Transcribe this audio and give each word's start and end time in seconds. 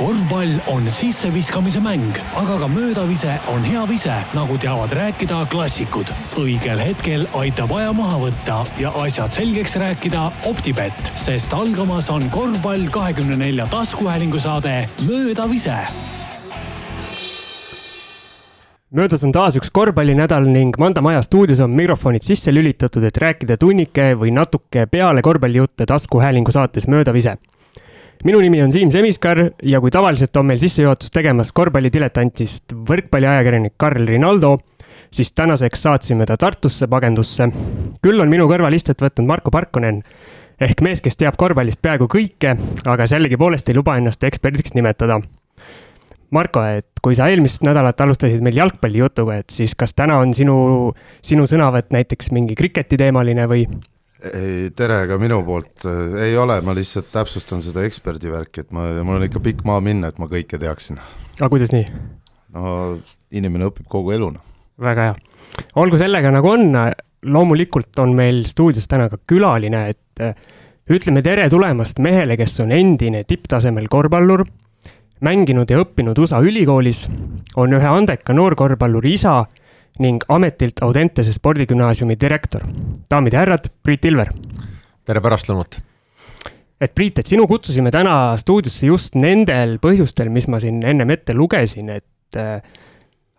korvpall 0.00 0.54
on 0.72 0.86
sisseviskamise 0.88 1.80
mäng, 1.84 2.14
aga 2.40 2.56
ka 2.62 2.68
möödavise 2.72 3.34
on 3.52 3.64
hea 3.64 3.82
vise, 3.88 4.14
nagu 4.32 4.56
teavad 4.58 4.92
rääkida 4.96 5.42
klassikud. 5.52 6.08
õigel 6.40 6.80
hetkel 6.80 7.26
aitab 7.36 7.74
aja 7.76 7.92
maha 7.92 8.16
võtta 8.22 8.62
ja 8.80 8.94
asjad 9.02 9.34
selgeks 9.34 9.76
rääkida 9.82 10.30
Optibett, 10.48 11.12
sest 11.20 11.52
algamas 11.52 12.08
on 12.10 12.30
korvpall 12.32 12.88
kahekümne 12.88 13.36
nelja 13.36 13.68
taskuhäälingu 13.68 14.40
saade 14.40 14.88
Möödavise 15.04 15.76
möödas 18.90 19.22
on 19.24 19.32
taas 19.36 19.60
üks 19.60 19.68
korvpallinädal 19.70 20.48
ning 20.48 20.74
Manda 20.80 21.04
Maja 21.04 21.20
stuudios 21.22 21.60
on 21.60 21.76
mikrofonid 21.76 22.24
sisse 22.24 22.54
lülitatud, 22.54 23.04
et 23.04 23.16
rääkida 23.20 23.60
tunnike 23.60 24.14
või 24.16 24.32
natuke 24.32 24.88
peale 24.90 25.22
korvpallijutte 25.22 25.86
taskuhäälingu 25.86 26.56
saates 26.56 26.88
Möödavise 26.88 27.36
minu 28.24 28.40
nimi 28.42 28.60
on 28.62 28.72
Siim 28.72 28.90
Semiskar 28.92 29.38
ja 29.64 29.80
kui 29.80 29.92
tavaliselt 29.92 30.36
on 30.36 30.50
meil 30.50 30.60
sissejuhatust 30.60 31.12
tegemas 31.14 31.52
korvpallidiletantist 31.56 32.74
võrkpalliajakirjanik 32.88 33.76
Karl 33.80 34.06
Rinaldo, 34.08 34.56
siis 35.10 35.32
tänaseks 35.32 35.86
saatsime 35.86 36.26
ta 36.28 36.36
Tartusse 36.36 36.88
pagendusse. 36.88 37.48
küll 38.02 38.20
on 38.20 38.28
minu 38.28 38.48
kõrval 38.48 38.74
istet 38.76 39.00
võtnud 39.00 39.26
Marko 39.26 39.50
Parkonen 39.50 40.02
ehk 40.60 40.82
mees, 40.84 41.00
kes 41.00 41.16
teab 41.16 41.36
korvpallist 41.40 41.80
peaaegu 41.82 42.08
kõike, 42.10 42.56
aga 42.86 43.06
sellegipoolest 43.08 43.68
ei 43.68 43.78
luba 43.78 43.96
ennast 43.96 44.24
eksperdiks 44.24 44.74
nimetada. 44.76 45.20
Marko, 46.30 46.62
et 46.62 47.00
kui 47.02 47.16
sa 47.18 47.26
eelmist 47.32 47.64
nädalat 47.66 48.00
alustasid 48.00 48.42
meil 48.44 48.58
jalgpallijutuga, 48.60 49.40
et 49.40 49.50
siis 49.50 49.74
kas 49.74 49.96
täna 49.98 50.20
on 50.22 50.34
sinu, 50.36 50.92
sinu 51.26 51.46
sõnavõtt 51.50 51.90
näiteks 51.90 52.30
mingi 52.36 52.54
kriketi 52.54 53.00
teemaline 53.00 53.48
või 53.50 53.64
ei, 54.28 54.70
tere 54.76 55.02
ka 55.08 55.18
minu 55.20 55.40
poolt, 55.46 55.86
ei 56.20 56.36
ole, 56.38 56.60
ma 56.64 56.74
lihtsalt 56.76 57.10
täpsustan 57.14 57.62
seda 57.64 57.84
eksperdi 57.86 58.32
värki, 58.32 58.64
et 58.64 58.74
ma, 58.76 58.86
mul 59.06 59.20
on 59.20 59.26
ikka 59.26 59.42
pikk 59.44 59.64
maa 59.68 59.80
minna, 59.84 60.10
et 60.10 60.20
ma 60.20 60.28
kõike 60.30 60.60
teaksin. 60.60 61.00
aga 61.38 61.50
kuidas 61.52 61.72
nii? 61.74 61.86
no 62.56 62.72
inimene 63.36 63.68
õpib 63.70 63.88
kogu 63.90 64.14
elu, 64.16 64.32
noh. 64.36 64.46
väga 64.80 65.10
hea. 65.10 65.18
olgu 65.82 66.00
sellega 66.00 66.32
nagu 66.34 66.52
on, 66.52 66.72
loomulikult 67.30 67.98
on 68.02 68.14
meil 68.16 68.44
stuudios 68.48 68.88
täna 68.90 69.08
ka 69.12 69.20
külaline, 69.28 69.86
et 69.94 70.24
äh, 70.24 70.34
ütleme 70.90 71.22
tere 71.22 71.48
tulemast 71.52 72.00
mehele, 72.02 72.36
kes 72.40 72.60
on 72.64 72.74
endine 72.74 73.24
tipptasemel 73.28 73.88
korvpallur, 73.92 74.44
mänginud 75.24 75.70
ja 75.70 75.80
õppinud 75.82 76.18
USA 76.18 76.40
ülikoolis, 76.44 77.04
on 77.60 77.76
ühe 77.76 77.88
andeka 77.88 78.34
noorkorvpalluri 78.36 79.14
isa 79.18 79.42
ning 79.98 80.22
ametilt 80.28 80.82
Audentese 80.82 81.32
spordigümnaasiumi 81.32 82.16
direktor. 82.20 82.62
daamid 83.10 83.32
ja 83.32 83.40
härrad, 83.40 83.70
Priit 83.82 84.04
Ilver. 84.04 84.30
tere 85.04 85.20
pärastlõunat. 85.20 85.80
et 86.80 86.94
Priit, 86.94 87.18
et 87.18 87.26
sinu 87.26 87.46
kutsusime 87.46 87.90
täna 87.90 88.36
stuudiosse 88.36 88.86
just 88.86 89.14
nendel 89.14 89.78
põhjustel, 89.78 90.28
mis 90.28 90.48
ma 90.48 90.60
siin 90.60 90.80
ennem 90.86 91.10
ette 91.10 91.34
lugesin, 91.34 91.90
et 91.90 92.36
äh, 92.36 92.62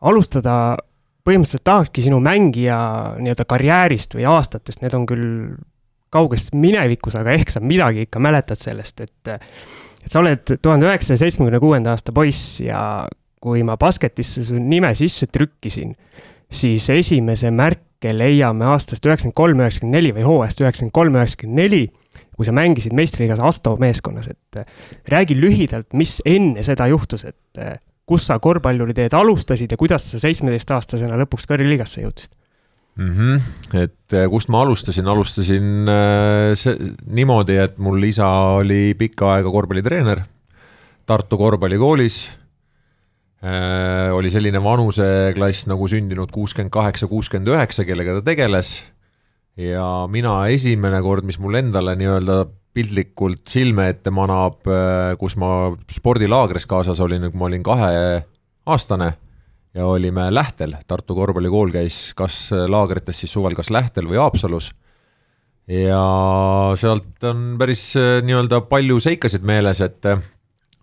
alustada 0.01 0.77
põhimõtteliselt 1.25 1.63
tahakski 1.63 2.01
sinu 2.01 2.19
mängija 2.19 2.77
nii-öelda 3.21 3.45
karjäärist 3.45 4.15
või 4.17 4.25
aastatest, 4.29 4.81
need 4.81 4.93
on 4.97 5.05
küll 5.05 5.27
kauges 6.11 6.49
minevikus, 6.53 7.15
aga 7.15 7.35
ehk 7.37 7.53
sa 7.53 7.61
midagi 7.63 8.07
ikka 8.07 8.19
mäletad 8.19 8.59
sellest, 8.59 8.99
et 9.01 9.37
et 10.01 10.09
sa 10.09 10.19
oled 10.19 10.57
tuhande 10.61 10.87
üheksasaja 10.87 11.21
seitsmekümne 11.21 11.59
kuuenda 11.61 11.93
aasta 11.93 12.13
poiss 12.15 12.57
ja 12.63 13.05
kui 13.41 13.61
ma 13.65 13.77
basketisse 13.77 14.43
su 14.45 14.57
nime 14.57 14.89
sisse 14.97 15.27
trükkisin, 15.29 15.93
siis 16.51 16.89
esimese 16.91 17.51
märke 17.51 18.13
leiame 18.15 18.67
aastast 18.71 19.05
üheksakümmend 19.05 19.37
kolm, 19.37 19.61
üheksakümmend 19.63 19.97
neli 19.97 20.11
või 20.15 20.25
hooajast 20.27 20.63
üheksakümmend 20.63 20.95
kolm, 20.95 21.15
üheksakümmend 21.19 21.61
neli, 21.61 21.83
kui 22.35 22.47
sa 22.47 22.55
mängisid 22.55 22.95
meistriliigas 22.97 23.41
Asto 23.51 23.75
meeskonnas, 23.81 24.27
et 24.31 24.59
äh, 24.59 24.67
räägi 25.11 25.37
lühidalt, 25.39 25.91
mis 25.97 26.19
enne 26.25 26.65
seda 26.65 26.89
juhtus, 26.91 27.25
et 27.29 27.61
äh, 27.61 27.77
kus 28.09 28.27
sa 28.27 28.39
korvpalluriteed 28.43 29.13
alustasid 29.15 29.71
ja 29.71 29.79
kuidas 29.79 30.09
sa 30.11 30.19
seitsmeteistaastasena 30.21 31.19
lõpuks 31.23 31.47
kõrgliigasse 31.49 32.03
jõudsid? 32.03 32.33
mm. 32.97 33.13
-hmm. 33.15 33.79
et 33.85 34.17
äh, 34.17 34.27
kust 34.29 34.51
ma 34.51 34.65
alustasin, 34.65 35.07
alustasin 35.07 35.95
see, 36.59 36.91
niimoodi, 37.07 37.55
et 37.55 37.77
mul 37.77 38.03
isa 38.03 38.27
oli 38.59 38.93
pikka 38.99 39.37
aega 39.37 39.51
korvpallitreener 39.51 40.25
Tartu 41.05 41.37
korvpallikoolis 41.37 42.40
oli 43.41 44.29
selline 44.29 44.59
vanuseklass 44.61 45.65
nagu 45.65 45.87
sündinud 45.89 46.29
kuuskümmend 46.29 46.69
kaheksa, 46.69 47.07
kuuskümmend 47.09 47.49
üheksa, 47.49 47.85
kellega 47.87 48.19
ta 48.19 48.21
tegeles. 48.21 48.83
ja 49.57 50.05
mina 50.09 50.35
esimene 50.53 51.01
kord, 51.01 51.25
mis 51.25 51.39
mul 51.41 51.57
endale 51.57 51.95
nii-öelda 51.97 52.43
piltlikult 52.73 53.43
silme 53.51 53.89
ette 53.91 54.11
manab, 54.13 54.61
äh, 54.67 55.15
kus 55.19 55.35
ma 55.39 55.71
spordilaagris 55.91 56.67
kaasas 56.69 57.01
olin, 57.03 57.27
kui 57.31 57.39
ma 57.39 57.49
olin 57.49 57.63
kaheaastane 57.65 59.09
ja 59.75 59.87
olime 59.87 60.29
Lähtel, 60.33 60.75
Tartu 60.87 61.15
korvpallikool 61.15 61.71
käis 61.71 62.11
kas 62.15 62.49
laagrites 62.51 63.23
siis 63.23 63.33
suvel 63.33 63.55
kas 63.55 63.71
Lähtel 63.71 64.07
või 64.07 64.19
Haapsalus 64.19 64.71
ja 65.71 66.03
sealt 66.79 67.23
on 67.27 67.55
päris 67.59 67.89
äh, 67.99 68.19
nii-öelda 68.23 68.63
palju 68.71 68.99
seikasid 69.03 69.43
meeles, 69.47 69.83
et 69.83 70.07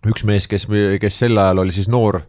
üks 0.09 0.25
mees, 0.25 0.45
kes, 0.49 0.67
kes 1.01 1.21
sel 1.25 1.41
ajal 1.41 1.65
oli 1.65 1.73
siis 1.75 1.89
noor 1.89 2.21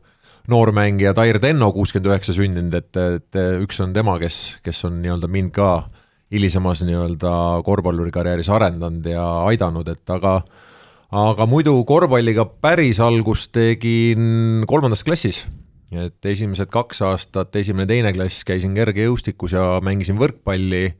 noormängija 0.51 1.15
Tair 1.17 1.39
Tenno, 1.43 1.71
kuuskümmend 1.75 2.11
üheksa 2.11 2.35
sündinud, 2.37 2.75
et, 2.77 2.97
et 2.97 3.41
üks 3.65 3.81
on 3.83 3.95
tema, 3.97 4.19
kes, 4.23 4.61
kes 4.67 4.85
on 4.89 5.01
nii-öelda 5.05 5.31
mind 5.31 5.55
ka 5.57 5.71
hilisemas 6.31 6.83
nii-öelda 6.87 7.33
korvpallurikarjääris 7.67 8.51
arendanud 8.53 9.07
ja 9.11 9.25
aidanud, 9.51 9.89
et 9.91 10.13
aga 10.15 10.41
aga 11.11 11.47
muidu 11.51 11.75
korvpalliga 11.87 12.45
päris 12.63 13.01
algust 13.03 13.51
tegin 13.57 14.65
kolmandas 14.71 15.03
klassis. 15.05 15.47
et 15.91 16.27
esimesed 16.27 16.71
kaks 16.71 17.01
aastat, 17.03 17.57
esimene-teine 17.57 18.13
klass 18.15 18.45
käisin 18.47 18.77
kergejõustikus 18.79 19.57
ja 19.57 19.81
mängisin 19.83 20.21
võrkpalli 20.21 20.93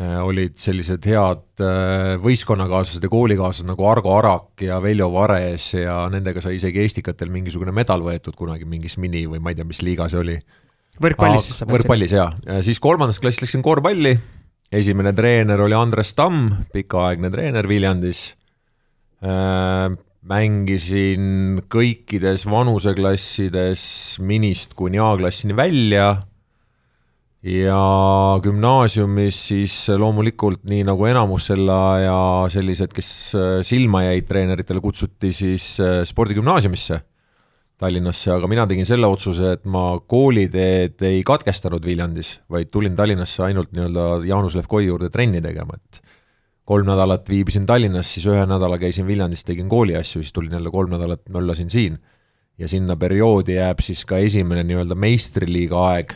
olid 0.00 0.54
sellised 0.56 1.04
head 1.04 1.60
äh, 1.60 2.14
võistkonnakaaslased 2.22 3.04
ja 3.04 3.10
koolikaaslased 3.12 3.68
nagu 3.68 3.84
Argo 3.84 4.14
Arak 4.16 4.62
ja 4.64 4.78
Veljo 4.80 5.10
Vares 5.12 5.66
ja 5.76 6.06
nendega 6.12 6.40
sai 6.40 6.56
isegi 6.56 6.80
Estikatel 6.80 7.28
mingisugune 7.32 7.74
medal 7.76 8.00
võetud 8.06 8.36
kunagi 8.38 8.64
mingis 8.68 8.96
mini 9.02 9.26
või 9.28 9.42
ma 9.42 9.52
ei 9.52 9.58
tea, 9.58 9.68
mis 9.68 9.82
liiga 9.84 10.08
see 10.08 10.22
oli. 10.22 10.38
võrkpallis 10.96 11.44
siis 11.44 11.60
sa 11.60 11.66
mõtlesid? 11.66 11.76
võrkpallis 11.76 12.16
jaa, 12.16 12.30
siis 12.64 12.80
kolmandas 12.80 13.20
klassis 13.20 13.44
läksin 13.44 13.64
korvpalli, 13.64 14.14
esimene 14.72 15.12
treener 15.12 15.60
oli 15.60 15.76
Andres 15.76 16.14
Tamm, 16.16 16.48
pikaaegne 16.72 17.28
treener 17.34 17.68
Viljandis 17.68 18.30
äh,, 19.20 19.92
mängisin 20.22 21.60
kõikides 21.68 22.48
vanuseklassides 22.48 23.84
minist 24.24 24.72
kuni 24.78 25.02
A-klassini 25.02 25.56
välja 25.58 26.14
ja 27.42 27.78
gümnaasiumis 28.42 29.38
siis 29.48 29.76
loomulikult 29.98 30.62
nii 30.70 30.84
nagu 30.86 31.06
enamus 31.10 31.48
selle 31.50 31.74
aja 31.74 32.18
sellised, 32.54 32.92
kes 32.94 33.08
äh, 33.34 33.54
silma 33.66 34.04
jäid 34.06 34.28
treeneritele, 34.28 34.82
kutsuti 34.84 35.32
siis 35.34 35.74
äh, 35.82 36.02
spordigümnaasiumisse 36.06 37.02
Tallinnasse, 37.82 38.30
aga 38.30 38.46
mina 38.46 38.62
tegin 38.70 38.86
selle 38.86 39.08
otsuse, 39.10 39.56
et 39.56 39.64
ma 39.66 39.96
kooliteed 40.06 41.02
ei 41.08 41.18
katkestanud 41.26 41.82
Viljandis, 41.82 42.36
vaid 42.52 42.70
tulin 42.70 42.94
Tallinnasse 42.94 43.42
ainult 43.48 43.72
nii-öelda 43.74 44.04
Jaanus 44.28 44.54
Levkoi 44.54 44.84
juurde 44.86 45.08
trenni 45.10 45.40
tegema, 45.42 45.74
et 45.80 45.98
kolm 46.68 46.86
nädalat 46.86 47.26
viibisin 47.26 47.66
Tallinnas, 47.66 48.12
siis 48.14 48.28
ühe 48.30 48.44
nädala 48.46 48.78
käisin 48.78 49.08
Viljandis, 49.08 49.42
tegin 49.48 49.66
kooli 49.72 49.96
asju, 49.98 50.22
siis 50.22 50.30
tulin 50.36 50.54
jälle 50.54 50.70
kolm 50.70 50.94
nädalat 50.94 51.26
möllasin 51.34 51.70
siin. 51.70 51.98
ja 52.58 52.68
sinna 52.68 52.94
perioodi 52.96 53.56
jääb 53.56 53.80
siis 53.80 54.04
ka 54.06 54.18
esimene 54.22 54.62
nii-öelda 54.62 54.94
meistriliiga 54.94 55.78
aeg 55.88 56.12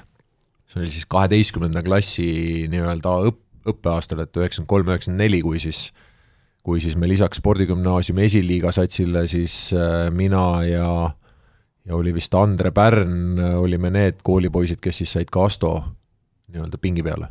see 0.66 0.82
oli 0.82 0.90
siis 0.90 1.06
kaheteistkümnenda 1.10 1.82
klassi 1.86 2.66
nii-öelda 2.70 3.12
õpp, 3.30 3.42
õppeaastal, 3.66 4.22
et 4.22 4.38
üheksakümmend 4.38 4.70
kolm, 4.70 4.90
üheksakümmend 4.92 5.24
neli, 5.24 5.40
kui 5.42 5.60
siis, 5.62 5.90
kui 6.66 6.82
siis 6.82 6.96
me 6.98 7.08
lisaks 7.10 7.40
spordigümnaasiumi 7.42 8.26
esiliiga 8.26 8.72
satsile 8.74 9.26
siis 9.30 9.70
äh, 9.74 10.08
mina 10.14 10.46
ja 10.66 10.90
ja 11.86 11.94
oli 11.94 12.10
vist 12.14 12.34
Andre 12.34 12.72
Pärn, 12.74 13.38
olime 13.38 13.92
need 13.94 14.18
koolipoisid, 14.26 14.80
kes 14.82 15.02
siis 15.02 15.12
said 15.14 15.30
ka 15.30 15.44
Asto 15.46 15.72
nii-öelda 16.50 16.78
pingi 16.82 17.04
peale. 17.06 17.28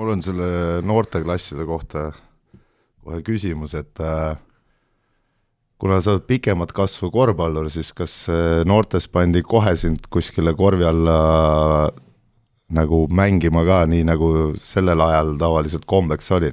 mul 0.00 0.14
on 0.14 0.22
selle 0.24 0.80
noorteklasside 0.86 1.66
kohta 1.68 2.10
kohe 3.04 3.20
küsimus, 3.24 3.74
et 3.76 4.00
äh, 4.00 4.36
kuna 5.80 5.98
sa 6.00 6.14
oled 6.14 6.24
pikemat 6.28 6.72
kasvu 6.76 7.10
korvpallur, 7.12 7.68
siis 7.72 7.92
kas 7.96 8.14
äh, 8.32 8.62
noortes 8.68 9.08
pandi 9.12 9.42
kohe 9.42 9.74
sind 9.76 10.08
kuskile 10.12 10.54
korvi 10.56 10.86
alla 10.88 11.18
nagu 12.74 13.06
mängima 13.10 13.64
ka, 13.66 13.84
nii 13.90 14.04
nagu 14.08 14.30
sellel 14.62 15.00
ajal 15.06 15.34
tavaliselt 15.40 15.86
kombeks 15.90 16.30
oli? 16.36 16.52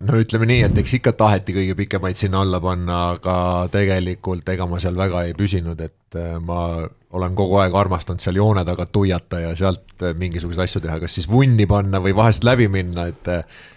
no 0.00 0.18
ütleme 0.20 0.48
nii, 0.48 0.64
et 0.66 0.78
eks 0.82 0.98
ikka 0.98 1.14
taheti 1.16 1.54
kõige 1.56 1.76
pikemaid 1.78 2.18
sinna 2.18 2.42
alla 2.44 2.60
panna, 2.60 2.98
aga 3.16 3.36
tegelikult 3.72 4.48
ega 4.52 4.66
ma 4.68 4.80
seal 4.82 4.98
väga 4.98 5.22
ei 5.24 5.32
püsinud, 5.38 5.80
et 5.80 6.18
äh, 6.20 6.36
ma 6.42 6.84
olen 7.16 7.38
kogu 7.38 7.62
aeg 7.62 7.76
armastanud 7.80 8.20
seal 8.20 8.36
joone 8.36 8.64
taga 8.68 8.84
tuiata 8.92 9.40
ja 9.40 9.54
sealt 9.56 10.04
mingisuguseid 10.20 10.66
asju 10.66 10.84
teha, 10.84 10.98
kas 11.00 11.16
siis 11.16 11.30
vunni 11.30 11.64
panna 11.70 12.02
või 12.04 12.12
vahest 12.16 12.44
läbi 12.44 12.68
minna, 12.68 13.08
et 13.08 13.32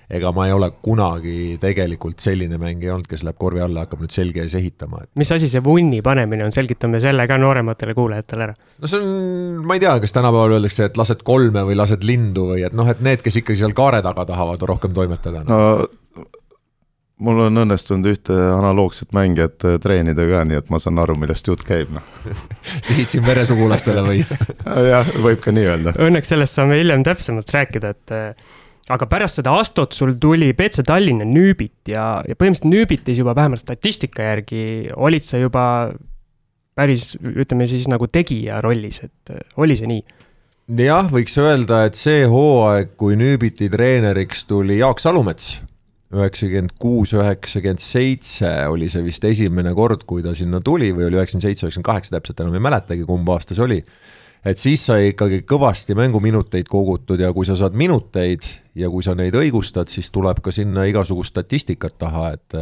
ega 0.10 0.32
ma 0.34 0.48
ei 0.50 0.54
ole 0.56 0.72
kunagi 0.82 1.58
tegelikult 1.62 2.24
selline 2.24 2.58
mängija 2.62 2.96
olnud, 2.96 3.08
kes 3.10 3.22
läheb 3.26 3.38
korvi 3.40 3.62
alla 3.62 3.84
ja 3.84 3.88
hakkab 3.88 4.02
nüüd 4.06 4.16
selge 4.16 4.42
ees 4.42 4.56
ehitama, 4.58 5.04
et 5.06 5.12
mis 5.22 5.32
asi 5.36 5.52
see 5.52 5.62
vunni 5.66 6.02
panemine 6.06 6.48
on, 6.48 6.54
selgitame 6.56 7.02
selle 7.04 7.28
ka 7.30 7.38
noorematele 7.42 7.94
kuulajatele 7.98 8.48
ära. 8.50 8.58
no 8.82 8.90
see 8.90 9.04
on, 9.04 9.64
ma 9.70 9.78
ei 9.78 9.84
tea, 9.86 9.96
kas 10.02 10.16
tänapäeval 10.18 10.58
öeldakse, 10.58 10.90
et 10.90 10.98
lased 11.00 11.22
kolme 11.28 11.66
või 11.70 11.78
lased 11.78 12.06
lindu 12.08 12.50
või 12.54 12.66
et 12.66 12.76
noh, 12.78 12.90
et 12.90 13.04
need, 13.06 13.22
kes 13.26 13.42
ikkagi 13.44 13.62
seal 13.62 13.78
kaare 13.78 14.02
taga 14.06 14.26
tahavad 14.34 14.66
rohkem 14.74 14.98
toimetada 14.98 15.46
no 15.46 15.60
mul 17.24 17.42
on 17.46 17.62
õnnestunud 17.64 18.08
ühte 18.14 18.36
analoogset 18.56 19.12
mängijat 19.16 19.66
äh, 19.68 19.78
treenida 19.84 20.26
ka, 20.30 20.46
nii 20.48 20.60
et 20.62 20.72
ma 20.72 20.80
saan 20.82 21.02
aru, 21.04 21.18
millest 21.20 21.48
jutt 21.50 21.66
käib, 21.68 21.92
noh 21.96 22.06
sihid 22.88 23.12
siin 23.12 23.26
veresugulastele 23.28 24.06
või 24.06 24.24
jah, 24.94 25.14
võib 25.20 25.44
ka 25.44 25.54
nii 25.56 25.68
öelda. 25.68 25.96
Õnneks 26.08 26.34
sellest 26.34 26.58
saame 26.58 26.80
hiljem 26.80 27.04
täpsemalt 27.08 27.54
rääkida, 27.56 27.94
et 27.96 28.16
äh, 28.16 28.58
aga 28.90 29.08
pärast 29.10 29.40
seda 29.40 29.54
Astot 29.60 29.94
sul 29.94 30.16
tuli 30.22 30.52
BC 30.58 30.84
Tallinna 30.88 31.28
Nüübit 31.28 31.92
ja, 31.94 32.24
ja 32.26 32.38
põhimõtteliselt 32.38 32.74
Nüübitis 32.74 33.20
juba 33.22 33.36
vähemalt 33.38 33.62
statistika 33.62 34.32
järgi 34.32 34.64
olid 34.98 35.28
sa 35.28 35.42
juba 35.42 35.66
päris, 36.80 37.14
ütleme 37.20 37.68
siis 37.70 37.88
nagu 37.92 38.08
tegija 38.10 38.62
rollis, 38.66 39.02
et 39.06 39.34
oli 39.60 39.78
see 39.78 39.90
nii? 39.92 40.04
jah, 40.80 41.10
võiks 41.10 41.38
öelda, 41.42 41.84
et 41.90 41.98
see 41.98 42.28
hooaeg, 42.30 42.94
kui 43.00 43.18
Nüübiti 43.20 43.70
treeneriks 43.74 44.46
tuli 44.50 44.80
Jaak 44.80 45.02
Salumets, 45.02 45.60
üheksakümmend 46.14 46.76
kuus, 46.82 47.14
üheksakümmend 47.18 47.82
seitse 47.84 48.52
oli 48.70 48.90
see 48.90 49.04
vist 49.06 49.26
esimene 49.26 49.74
kord, 49.78 50.06
kui 50.10 50.26
ta 50.26 50.34
sinna 50.38 50.62
tuli 50.66 50.92
või 50.94 51.10
oli 51.10 51.20
üheksakümmend 51.20 51.48
seitse, 51.48 51.66
üheksakümmend 51.66 51.90
kaheksa, 51.90 52.16
täpselt 52.18 52.46
enam 52.46 52.58
ei 52.58 52.66
mäletagi, 52.70 53.06
kumb 53.10 53.30
aasta 53.34 53.58
see 53.58 53.66
oli 53.66 53.80
et 54.46 54.62
siis 54.62 54.84
sai 54.88 55.12
ikkagi 55.12 55.42
kõvasti 55.48 55.96
mänguminuteid 55.98 56.70
kogutud 56.72 57.20
ja 57.20 57.32
kui 57.36 57.48
sa 57.48 57.58
saad 57.60 57.76
minuteid 57.78 58.46
ja 58.80 58.90
kui 58.92 59.04
sa 59.06 59.16
neid 59.18 59.36
õigustad, 59.36 59.92
siis 59.92 60.12
tuleb 60.16 60.40
ka 60.44 60.54
sinna 60.56 60.86
igasugust 60.90 61.36
statistikat 61.36 61.98
taha, 62.00 62.32
et 62.38 62.60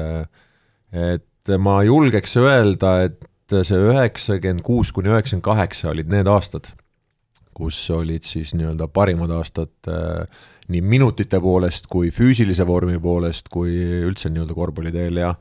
et 0.97 1.55
ma 1.61 1.79
julgeks 1.85 2.35
öelda, 2.41 2.93
et 3.07 3.55
see 3.67 3.79
üheksakümmend 3.79 4.63
kuus 4.65 4.91
kuni 4.95 5.11
üheksakümmend 5.11 5.45
kaheksa 5.45 5.91
olid 5.93 6.09
need 6.11 6.27
aastad, 6.31 6.69
kus 7.55 7.79
olid 7.93 8.25
siis 8.27 8.53
nii-öelda 8.57 8.89
parimad 8.93 9.31
aastad 9.35 9.91
äh, 9.91 10.25
nii 10.67 10.83
minutite 10.83 11.39
poolest 11.43 11.87
kui 11.91 12.11
füüsilise 12.11 12.67
vormi 12.67 12.99
poolest 12.99 13.47
kui 13.53 13.71
üldse 14.03 14.31
nii-öelda 14.31 14.57
korvpalliteel 14.57 15.21
ja 15.23 15.31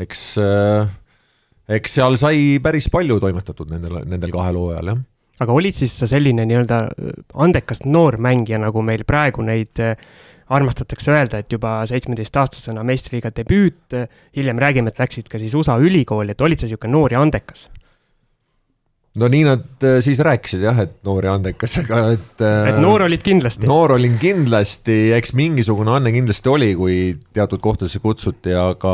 eks 0.00 0.24
äh, 0.40 0.90
eks 1.76 1.98
seal 2.00 2.16
sai 2.20 2.58
päris 2.62 2.88
palju 2.90 3.20
toimetatud 3.22 3.70
nendel, 3.72 4.00
nendel 4.08 4.32
kahel 4.34 4.58
hooajal, 4.60 4.94
jah 4.94 5.02
aga 5.40 5.56
olid 5.56 5.76
siis 5.76 5.94
sa 6.00 6.08
selline 6.10 6.44
nii-öelda 6.48 6.80
äh, 6.86 7.14
andekas 7.40 7.84
noor 7.88 8.18
mängija, 8.22 8.60
nagu 8.62 8.84
meil 8.84 9.06
praegu 9.08 9.44
neid 9.46 9.80
äh, 9.82 9.96
armastatakse 10.50 11.12
öelda, 11.14 11.40
et 11.40 11.52
juba 11.52 11.78
seitsmeteistaastasena 11.88 12.84
meistriliiga 12.86 13.32
debüüt, 13.36 13.82
äh, 13.96 14.08
hiljem 14.36 14.60
räägime, 14.60 14.92
et 14.92 15.02
läksid 15.02 15.30
ka 15.30 15.40
siis 15.40 15.54
USA 15.56 15.78
ülikooli, 15.80 16.34
et 16.34 16.46
olid 16.46 16.60
sa 16.60 16.68
niisugune 16.68 16.96
noor 16.96 17.16
ja 17.16 17.22
andekas? 17.24 17.68
no 19.20 19.26
nii 19.26 19.42
nad 19.42 19.84
siis 20.06 20.20
rääkisid 20.22 20.62
jah, 20.62 20.76
et 20.84 20.92
noor 21.04 21.24
ja 21.26 21.32
andekas, 21.34 21.72
aga 21.80 22.12
et 22.14 22.42
et 22.46 22.76
noor 22.78 23.08
olid 23.08 23.24
kindlasti? 23.26 23.66
noor 23.66 23.96
olin 23.96 24.20
kindlasti, 24.22 25.00
eks 25.16 25.34
mingisugune 25.34 25.96
anne 25.96 26.12
kindlasti 26.14 26.52
oli, 26.52 26.68
kui 26.78 27.00
teatud 27.34 27.58
kohtadesse 27.64 27.98
kutsuti, 28.04 28.54
aga 28.54 28.92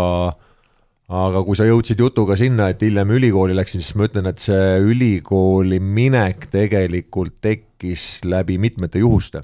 aga 1.07 1.43
kui 1.47 1.59
sa 1.59 1.67
jõudsid 1.69 2.01
jutuga 2.03 2.37
sinna, 2.39 2.71
et 2.73 2.83
hiljem 2.83 3.13
ülikooli 3.15 3.55
läksid, 3.55 3.83
siis 3.85 3.95
ma 3.99 4.09
ütlen, 4.09 4.27
et 4.31 4.43
see 4.43 4.79
ülikooli 4.83 5.79
minek 5.79 6.49
tegelikult 6.51 7.39
tekkis 7.45 8.25
läbi 8.27 8.59
mitmete 8.59 9.03
juhuste. 9.03 9.43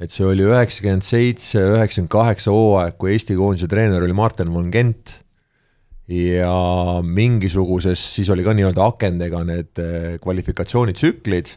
et 0.00 0.08
see 0.08 0.24
oli 0.24 0.46
üheksakümmend 0.48 1.04
seitse, 1.04 1.60
üheksakümmend 1.60 2.08
kaheksa 2.08 2.52
hooaeg, 2.54 2.94
kui 2.96 3.12
Eesti 3.12 3.34
koondise 3.36 3.66
treener 3.68 4.00
oli 4.00 4.14
Martin 4.16 4.48
von 4.48 4.70
Gent 4.72 5.18
ja 6.08 7.02
mingisuguses, 7.04 8.00
siis 8.14 8.30
oli 8.32 8.40
ka 8.42 8.54
nii-öelda 8.56 8.86
akendega 8.86 9.42
need 9.44 9.82
eh, 9.82 10.16
kvalifikatsioonitsüklid 10.24 11.52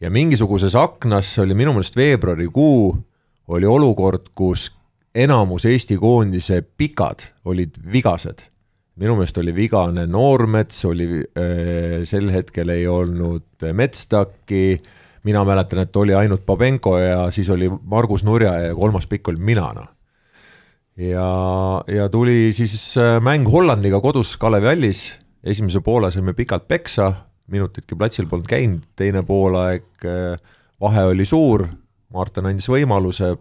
ja 0.00 0.12
mingisuguses 0.14 0.76
aknas, 0.78 1.34
see 1.34 1.42
oli 1.42 1.58
minu 1.58 1.74
meelest 1.74 1.98
veebruarikuu, 1.98 2.94
oli 3.50 3.66
olukord, 3.66 4.30
kus 4.38 4.70
enamus 5.16 5.64
Eesti 5.64 5.96
koondise 6.00 6.60
pikad 6.62 7.30
olid 7.44 7.80
vigased. 7.92 8.44
minu 8.96 9.12
meelest 9.12 9.36
oli 9.38 9.52
vigane 9.52 10.06
Noormets, 10.08 10.84
oli 10.88 11.06
äh, 11.20 12.04
sel 12.08 12.30
hetkel 12.32 12.70
ei 12.72 12.86
olnud 12.88 13.66
Metstaki, 13.76 14.80
mina 15.28 15.42
mäletan, 15.44 15.82
et 15.84 15.96
oli 15.96 16.14
ainult 16.16 16.46
Babenko 16.46 16.96
ja 16.98 17.26
siis 17.30 17.50
oli 17.52 17.68
Margus 17.68 18.24
Nurja 18.24 18.54
ja 18.68 18.74
kolmas 18.74 19.06
pikk 19.06 19.28
olin 19.28 19.44
mina, 19.44 19.66
noh. 19.76 19.90
ja, 20.96 21.28
ja 21.92 22.08
tuli 22.08 22.52
siis 22.56 22.94
äh, 22.96 23.20
mäng 23.20 23.48
Hollandiga 23.52 24.00
kodus 24.00 24.36
Kalevi 24.40 24.72
hallis, 24.72 25.06
esimese 25.44 25.84
poole 25.84 26.10
saime 26.10 26.32
pikalt 26.32 26.68
peksa, 26.68 27.12
minutitki 27.52 27.96
platsil 27.96 28.28
polnud 28.32 28.48
käinud, 28.48 28.88
teine 28.96 29.22
poolaeg 29.28 30.08
äh, 30.08 30.40
vahe 30.80 31.04
oli 31.12 31.28
suur, 31.28 31.68
Martin 32.12 32.48
andis 32.48 32.68
võimaluse, 32.72 33.34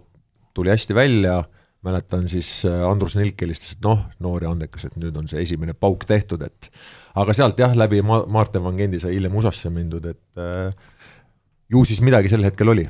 tuli 0.53 0.71
hästi 0.75 0.95
välja 0.95 1.43
mäletan 1.85 2.27
siis 2.31 2.49
äh, 2.67 2.81
Andrus 2.87 3.15
Nilk 3.19 3.41
helistas, 3.45 3.75
et 3.77 3.85
noh, 3.85 4.03
noor 4.23 4.45
ja 4.45 4.51
andekas, 4.53 4.87
et 4.89 4.99
nüüd 5.01 5.15
on 5.19 5.29
see 5.31 5.43
esimene 5.45 5.75
pauk 5.77 6.05
tehtud, 6.09 6.43
et 6.45 6.69
aga 7.15 7.35
sealt 7.37 7.59
jah, 7.61 7.75
läbi 7.77 8.01
Ma-, 8.05 8.25
Maarten 8.31 8.63
Van 8.65 8.77
Gendi 8.79 8.99
sai 9.01 9.15
hiljem 9.17 9.35
USA-sse 9.39 9.71
mindud, 9.73 10.05
et 10.11 10.41
äh, 10.41 10.69
ju 11.71 11.85
siis 11.87 12.01
midagi 12.05 12.31
sel 12.31 12.45
hetkel 12.47 12.73
oli. 12.73 12.85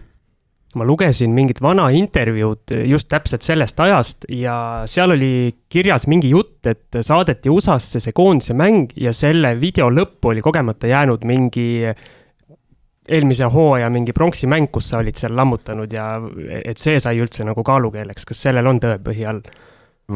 Ma 0.75 0.83
lugesin 0.83 1.31
mingit 1.31 1.61
vana 1.63 1.85
intervjuud 1.95 2.73
just 2.89 3.07
täpselt 3.07 3.45
sellest 3.45 3.79
ajast 3.79 4.25
ja 4.35 4.83
seal 4.91 5.13
oli 5.13 5.53
kirjas 5.71 6.03
mingi 6.11 6.33
jutt, 6.33 6.59
et 6.67 6.99
saadeti 6.99 7.51
USA-sse 7.53 8.01
see 8.03 8.15
koondise 8.15 8.57
mäng 8.59 8.91
ja 8.99 9.13
selle 9.15 9.53
video 9.61 9.87
lõppu 9.87 10.33
oli 10.33 10.43
kogemata 10.43 10.91
jäänud 10.91 11.23
mingi 11.23 11.69
eelmise 13.09 13.45
hooaja 13.53 13.89
mingi 13.93 14.13
pronksi 14.13 14.47
mäng, 14.49 14.69
kus 14.73 14.89
sa 14.89 14.99
olid 15.03 15.17
seal 15.19 15.35
lammutanud 15.37 15.91
ja 15.93 16.15
et 16.65 16.81
see 16.81 16.99
sai 17.01 17.19
üldse 17.21 17.45
nagu 17.45 17.63
kaalukeeleks, 17.65 18.25
kas 18.25 18.45
sellel 18.47 18.67
on 18.71 18.81
tõepõhi 18.83 19.27
all? 19.29 19.41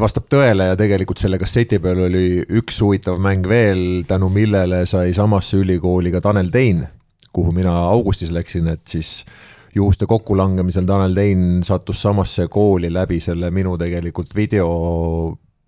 vastab 0.00 0.28
tõele 0.30 0.68
ja 0.68 0.76
tegelikult 0.78 1.18
selle 1.18 1.38
kasseti 1.40 1.80
peal 1.82 2.04
oli 2.06 2.44
üks 2.60 2.78
huvitav 2.82 3.18
mäng 3.22 3.46
veel, 3.50 4.04
tänu 4.06 4.28
millele 4.30 4.84
sai 4.86 5.14
samasse 5.16 5.58
ülikooli 5.58 6.12
ka 6.14 6.20
Tanel 6.22 6.50
Tein, 6.54 6.84
kuhu 7.34 7.50
mina 7.54 7.72
augustis 7.88 8.30
läksin, 8.30 8.68
et 8.70 8.86
siis 8.86 9.24
juhuste 9.74 10.06
kokkulangemisel 10.06 10.86
Tanel 10.86 11.14
Tein 11.18 11.64
sattus 11.66 12.02
samasse 12.02 12.46
kooli 12.50 12.92
läbi 12.92 13.18
selle 13.20 13.50
minu 13.50 13.74
tegelikult 13.78 14.34
video 14.36 14.70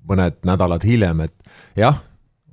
mõned 0.08 0.38
nädalad 0.46 0.86
hiljem, 0.86 1.26
et 1.26 1.52
jah, 1.78 1.98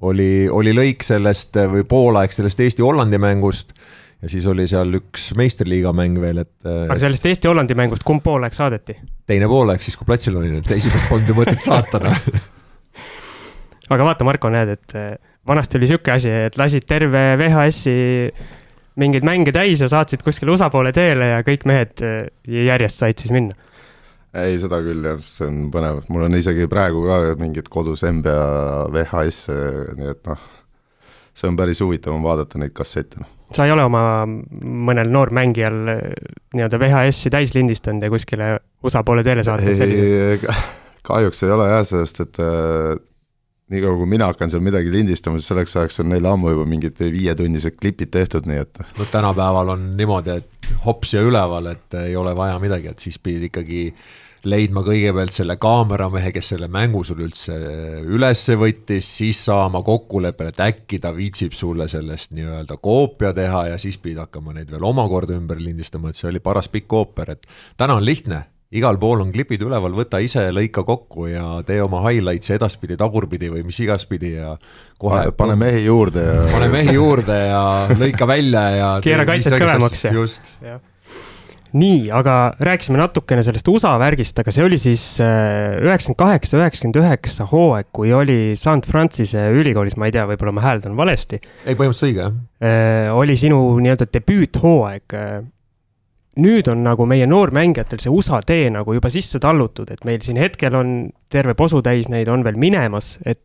oli, 0.01 0.49
oli 0.49 0.73
lõik 0.73 1.05
sellest 1.05 1.57
või 1.69 1.85
poolaeg 1.89 2.33
sellest 2.33 2.65
Eesti-Hollandi 2.65 3.21
mängust 3.21 3.73
ja 4.21 4.31
siis 4.31 4.47
oli 4.51 4.65
seal 4.69 4.99
üks 4.99 5.29
meistriliiga 5.39 5.93
mäng 5.95 6.19
veel, 6.21 6.43
et. 6.43 6.51
Äh, 6.65 6.85
aga 6.89 6.99
sellest 7.05 7.27
Eesti-Hollandi 7.29 7.77
mängust 7.79 8.05
kumb 8.07 8.23
poolaeg 8.25 8.55
saadeti? 8.57 8.97
teine 9.29 9.47
poolaeg, 9.51 9.83
siis 9.83 9.97
kui 9.99 10.07
platsil 10.09 10.37
olin, 10.39 10.59
et 10.59 10.71
esimest 10.75 11.07
polnud 11.11 11.29
ju 11.29 11.37
mõtet 11.37 11.61
saata, 11.63 12.01
noh. 12.03 12.29
aga 13.93 14.11
vaata, 14.11 14.27
Marko, 14.27 14.51
näed, 14.53 14.75
et 14.75 14.97
äh, 14.99 15.13
vanasti 15.47 15.79
oli 15.79 15.91
sihuke 15.91 16.15
asi, 16.15 16.33
et 16.49 16.59
lasid 16.59 16.87
terve 16.89 17.23
VHS-i 17.39 17.95
mingeid 18.99 19.23
mänge 19.23 19.55
täis 19.55 19.79
ja 19.79 19.87
saatsid 19.91 20.25
kuskile 20.25 20.51
USA 20.51 20.67
poole 20.73 20.91
teele 20.95 21.33
ja 21.35 21.41
kõik 21.47 21.65
mehed 21.69 22.03
äh, 22.03 22.21
järjest 22.43 23.05
said 23.05 23.21
siis 23.21 23.33
minna 23.35 23.55
ei, 24.37 24.59
seda 24.61 24.77
küll 24.85 25.05
jah, 25.05 25.21
see 25.25 25.47
on 25.47 25.61
põnev, 25.73 26.03
mul 26.13 26.27
on 26.27 26.35
isegi 26.37 26.67
praegu 26.69 27.01
ka 27.07 27.19
mingid 27.39 27.69
kodus 27.73 28.03
NBA 28.05 28.35
VHS-e, 28.93 29.55
nii 29.97 30.11
et 30.11 30.21
noh, 30.29 30.43
see 31.33 31.49
on 31.49 31.57
päris 31.59 31.81
huvitav 31.83 32.15
on 32.15 32.23
vaadata 32.23 32.61
neid 32.61 32.73
kassette. 32.75 33.21
Noh. 33.21 33.29
sa 33.55 33.65
ei 33.67 33.73
ole 33.73 33.85
oma 33.87 34.01
mõnel 34.27 35.11
noormängijal 35.13 35.93
eh, 35.95 36.01
nii-öelda 36.55 36.81
VHS-i 36.81 37.33
täis 37.33 37.53
lindistanud 37.57 38.05
ja 38.05 38.11
kuskile 38.13 38.55
USA 38.83 39.03
poole 39.03 39.23
teele 39.25 39.45
saatnud? 39.47 40.47
kahjuks 41.09 41.43
ei 41.45 41.53
ole 41.55 41.69
jah, 41.71 41.83
sest 41.87 42.19
et 42.25 42.39
äh, 42.43 42.99
niikaua 43.73 43.97
kui 43.97 44.09
mina 44.09 44.27
hakkan 44.29 44.51
seal 44.51 44.63
midagi 44.65 44.91
lindistama, 44.93 45.39
siis 45.39 45.49
selleks 45.49 45.75
ajaks 45.79 46.01
on 46.03 46.09
neil 46.11 46.25
ammu 46.29 46.53
juba 46.53 46.65
mingid 46.69 46.99
viietunnised 46.99 47.77
klipid 47.79 48.11
tehtud, 48.13 48.49
nii 48.49 48.63
et. 48.65 48.81
no 48.97 49.07
tänapäeval 49.11 49.75
on 49.75 49.91
niimoodi, 49.97 50.39
et 50.41 50.73
hops 50.85 51.15
ja 51.15 51.23
üleval, 51.25 51.71
et 51.73 52.01
ei 52.03 52.17
ole 52.19 52.35
vaja 52.37 52.59
midagi, 52.61 52.91
et 52.91 53.05
siis 53.05 53.17
pidid 53.23 53.47
ikkagi 53.49 53.85
äh, 53.89 54.09
leidma 54.47 54.83
kõigepealt 54.85 55.33
selle 55.35 55.55
kaameramehe, 55.59 56.31
kes 56.35 56.53
selle 56.53 56.69
mängu 56.71 57.03
sul 57.07 57.23
üldse 57.25 57.55
ülesse 58.07 58.55
võttis, 58.59 59.07
siis 59.19 59.41
saama 59.49 59.81
kokkuleppele, 59.85 60.53
et 60.53 60.63
äkki 60.69 61.01
ta 61.03 61.11
viitsib 61.15 61.55
sulle 61.57 61.89
sellest 61.91 62.35
nii-öelda 62.37 62.79
koopia 62.81 63.33
teha 63.35 63.65
ja 63.73 63.81
siis 63.81 63.99
pidid 63.99 64.21
hakkama 64.23 64.55
neid 64.55 64.71
veel 64.71 64.85
omakorda 64.87 65.35
ümber 65.35 65.59
lindistama, 65.61 66.09
et 66.13 66.19
see 66.19 66.29
oli 66.31 66.43
paras 66.43 66.71
pikk 66.71 66.95
ooper, 67.01 67.35
et 67.35 67.49
täna 67.79 67.97
on 67.99 68.05
lihtne, 68.05 68.43
igal 68.75 68.99
pool 69.01 69.23
on 69.23 69.31
klipid 69.33 69.63
üleval, 69.65 69.95
võta 69.97 70.19
ise, 70.21 70.43
lõika 70.53 70.83
kokku 70.85 71.25
ja 71.31 71.45
tee 71.65 71.79
oma 71.81 72.03
highlights'e 72.05 72.59
edaspidi, 72.59 72.97
tagurpidi 72.99 73.49
või 73.49 73.63
mis 73.65 73.79
igaspidi 73.81 74.35
ja 74.35 74.53
kohe 75.01 75.31
pane 75.37 75.57
mehi 75.59 75.87
juurde 75.87 76.25
ja 76.27 76.45
pane 76.53 76.69
mehi 76.73 76.93
juurde 76.93 77.39
ja 77.49 77.63
lõika 77.97 78.29
välja 78.29 78.63
ja 78.75 78.91
keera 79.03 79.25
kaitset 79.29 79.57
kõvemaks 79.57 80.05
ja 80.05 80.13
just. 80.13 80.53
Nii, 81.77 82.07
aga 82.15 82.35
rääkisime 82.65 82.99
natukene 83.01 83.43
sellest 83.45 83.67
USA 83.71 83.93
värgist, 84.01 84.39
aga 84.41 84.53
see 84.53 84.65
oli 84.65 84.79
siis 84.81 85.03
äh, 85.23 85.77
üheksakümmend 85.83 86.21
kaheksa, 86.21 86.57
üheksakümmend 86.61 87.01
üheksa 87.03 87.47
hooaeg, 87.51 87.91
kui 87.95 88.13
oli 88.15 88.39
St 88.57 88.89
Francis'e 88.89 89.49
ülikoolis, 89.55 89.97
ma 89.99 90.09
ei 90.09 90.15
tea, 90.15 90.25
võib-olla 90.29 90.55
ma 90.57 90.65
hääldan 90.65 90.97
valesti. 90.97 91.41
ei, 91.65 91.75
põhimõtteliselt 91.75 92.09
õige, 92.09 92.27
jah. 92.27 93.13
oli 93.15 93.37
sinu 93.39 93.61
nii-öelda 93.79 94.09
debüüthooaeg 94.13 95.17
nüüd 96.39 96.69
on 96.71 96.83
nagu 96.85 97.05
meie 97.09 97.27
noormängijatel 97.29 98.01
see 98.01 98.11
USA 98.13 98.39
tee 98.45 98.69
nagu 98.73 98.93
juba 98.95 99.11
sisse 99.13 99.41
tallutud, 99.43 99.89
et 99.91 100.05
meil 100.07 100.21
siin 100.23 100.39
hetkel 100.39 100.75
on 100.77 100.93
terve 101.31 101.55
posutäis 101.57 102.09
neid 102.11 102.29
on 102.31 102.45
veel 102.45 102.59
minemas, 102.59 103.17
et 103.27 103.41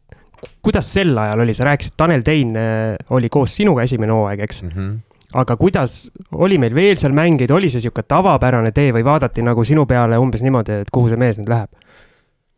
kuidas 0.64 0.90
sel 0.92 1.16
ajal 1.18 1.44
oli, 1.44 1.54
sa 1.56 1.66
rääkisid, 1.70 1.96
Tanel 1.96 2.24
Tein 2.26 2.54
äh, 2.58 2.94
oli 3.14 3.30
koos 3.32 3.56
sinuga 3.56 3.86
esimene 3.86 4.12
hooaeg, 4.12 4.44
eks 4.44 4.62
mm? 4.62 4.70
-hmm. 4.74 4.94
Aga 5.34 5.56
kuidas, 5.58 6.08
oli 6.32 6.58
meil 6.62 6.74
veel 6.76 6.98
seal 7.00 7.14
mängijaid, 7.16 7.52
oli 7.54 7.70
see 7.72 7.82
sihuke 7.82 8.04
tavapärane 8.08 8.70
tee 8.74 8.92
või 8.94 9.04
vaadati 9.06 9.42
nagu 9.42 9.64
sinu 9.66 9.86
peale 9.90 10.18
umbes 10.20 10.44
niimoodi, 10.46 10.82
et 10.84 10.92
kuhu 10.94 11.10
see 11.10 11.20
mees 11.20 11.40
nüüd 11.40 11.50
läheb? 11.50 11.72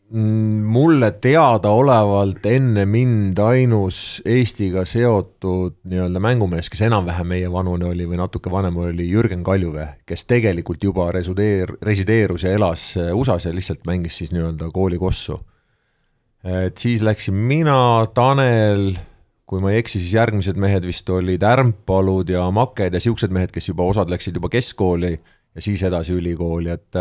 Mm, 0.07 0.63
mulle 0.71 1.09
teadaolevalt 1.19 2.45
enne 2.47 2.85
mind 2.87 3.41
ainus 3.43 4.21
Eestiga 4.23 4.85
seotud 4.87 5.81
nii-öelda 5.91 6.23
mängumees, 6.23 6.69
kes 6.71 6.85
enam-vähem 6.87 7.27
meie 7.27 7.49
vanune 7.51 7.89
oli 7.89 8.07
või 8.07 8.21
natuke 8.21 8.53
vanem, 8.53 8.79
oli 8.85 9.09
Jürgen 9.11 9.43
Kaljuvee, 9.43 9.89
kes 10.07 10.23
tegelikult 10.31 10.87
juba 10.87 11.09
resideer-, 11.17 11.75
resideerus 11.83 12.47
ja 12.47 12.55
elas 12.55 12.93
USA-s 12.95 13.49
ja 13.49 13.55
lihtsalt 13.57 13.83
mängis 13.91 14.21
siis 14.21 14.31
nii-öelda 14.37 14.71
koolikossu. 14.71 15.41
et 16.45 16.79
siis 16.79 17.03
läksin 17.03 17.35
mina, 17.35 18.07
Tanel, 18.15 18.93
kui 19.47 19.63
ma 19.63 19.73
ei 19.73 19.81
eksi, 19.81 20.01
siis 20.03 20.17
järgmised 20.17 20.59
mehed 20.59 20.87
vist 20.87 21.11
olid 21.15 21.43
Ärmpalud 21.47 22.31
ja 22.35 22.45
Maked 22.51 22.97
ja 22.97 23.03
siuksed 23.03 23.35
mehed, 23.35 23.53
kes 23.55 23.71
juba, 23.71 23.87
osad 23.87 24.11
läksid 24.11 24.39
juba 24.41 24.51
keskkooli 24.51 25.13
ja 25.15 25.63
siis 25.63 25.85
edasi 25.87 26.17
ülikooli, 26.19 26.73
et 26.75 26.99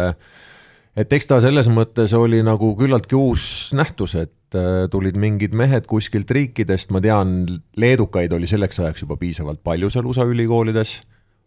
et 0.96 1.14
eks 1.18 1.28
ta 1.28 1.42
selles 1.44 1.68
mõttes 1.74 2.14
oli 2.16 2.40
nagu 2.46 2.72
küllaltki 2.80 3.18
uus 3.18 3.74
nähtus, 3.76 4.16
et 4.16 4.60
tulid 4.92 5.18
mingid 5.20 5.58
mehed 5.58 5.90
kuskilt 5.90 6.32
riikidest, 6.32 6.94
ma 6.96 7.02
tean, 7.04 7.42
leedukaid 7.76 8.34
oli 8.38 8.48
selleks 8.48 8.80
ajaks 8.80 9.04
juba 9.04 9.18
piisavalt 9.20 9.64
palju 9.66 9.90
seal 9.92 10.08
USA 10.08 10.28
ülikoolides, 10.30 11.00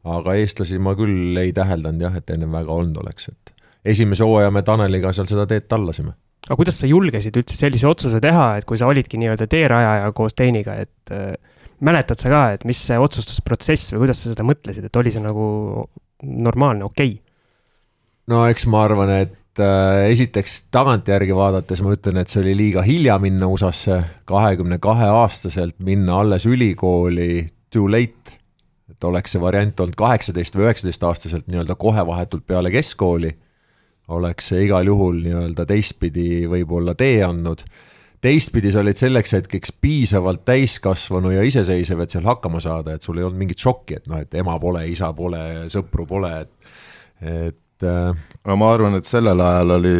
aga 0.09 0.35
eestlasi 0.41 0.83
ma 0.83 0.95
küll 0.99 1.39
ei 1.41 1.55
täheldanud 1.57 2.05
jah, 2.05 2.19
et 2.19 2.31
ennem 2.35 2.53
väga 2.53 2.75
olnud 2.75 3.01
oleks, 3.05 3.31
et 3.33 3.55
esimese 3.95 4.27
hooaja 4.27 4.51
me 4.51 4.63
Taneliga 4.67 5.15
seal 5.15 5.31
seda 5.31 5.47
teed 5.49 5.71
tallasime. 5.71 6.19
Aga 6.47 6.57
kuidas 6.57 6.79
sa 6.81 6.89
julgesid 6.89 7.37
üldse 7.41 7.57
sellise 7.59 7.89
otsuse 7.89 8.21
teha, 8.23 8.51
et 8.59 8.67
kui 8.69 8.79
sa 8.81 8.89
olidki 8.89 9.21
nii-öelda 9.21 9.49
teerajaja 9.51 10.13
koos 10.17 10.37
Teiniga, 10.39 10.77
et 10.81 11.13
äh, 11.15 11.33
mäletad 11.85 12.21
sa 12.21 12.31
ka, 12.33 12.43
et 12.57 12.69
mis 12.69 12.79
see 12.89 12.99
otsustusprotsess 12.99 13.93
või 13.95 14.07
kuidas 14.07 14.23
sa 14.23 14.33
seda 14.33 14.47
mõtlesid, 14.47 14.87
et 14.89 15.01
oli 15.01 15.13
see 15.15 15.25
nagu 15.25 15.49
normaalne, 16.23 16.87
okei 16.89 17.17
okay.? 17.17 17.25
no 18.33 18.45
eks 18.51 18.67
ma 18.71 18.85
arvan, 18.87 19.13
et 19.27 19.63
äh, 19.63 20.09
esiteks 20.13 20.61
tagantjärgi 20.75 21.37
vaadates 21.37 21.83
ma 21.85 21.95
ütlen, 21.97 22.21
et 22.23 22.33
see 22.33 22.43
oli 22.43 22.57
liiga 22.59 22.85
hilja 22.87 23.19
minna 23.23 23.51
USA-sse, 23.51 24.01
kahekümne 24.29 24.81
kahe 24.83 25.11
aastaselt 25.21 25.79
minna 25.85 26.21
alles 26.23 26.49
ülikooli 26.49 27.47
too 27.73 27.91
late. 27.91 28.39
et 28.89 29.05
oleks 29.05 29.35
see 29.35 29.41
variant 29.41 29.81
olnud 29.85 29.99
kaheksateist 30.01 30.57
või 30.57 30.65
üheksateist 30.65 31.03
aastaselt 31.05 31.47
nii-öelda 31.47 31.77
kohe 31.79 32.03
vahetult 32.09 32.47
peale 32.49 32.73
keskkooli, 32.73 33.35
oleks 34.09 34.53
see 34.53 34.65
igal 34.67 34.89
juhul 34.89 35.21
nii-öelda 35.25 35.67
teistpidi 35.69 36.47
võib-olla 36.49 36.95
tee 36.99 37.21
andnud. 37.27 37.63
Teistpidi 38.25 38.73
sa 38.75 38.83
olid 38.83 38.99
selleks 38.99 39.37
hetkeks 39.37 39.77
piisavalt 39.79 40.43
täiskasvanu 40.49 41.31
ja 41.37 41.45
iseseisev, 41.47 42.01
et 42.03 42.15
seal 42.15 42.27
hakkama 42.27 42.59
saada, 42.63 42.97
et 42.97 43.05
sul 43.05 43.21
ei 43.21 43.27
olnud 43.27 43.39
mingit 43.39 43.63
šokki, 43.63 44.01
et 44.01 44.09
noh, 44.11 44.19
et 44.25 44.35
ema 44.41 44.57
pole, 44.59 44.83
isa 44.91 45.13
pole, 45.15 45.43
sõpru 45.71 46.07
pole, 46.09 46.35
et 46.43 46.77
et 47.19 47.57
no 47.85 48.57
ma 48.59 48.71
arvan, 48.75 48.99
et 48.99 49.09
sellel 49.09 49.41
ajal 49.45 49.75
oli 49.79 49.97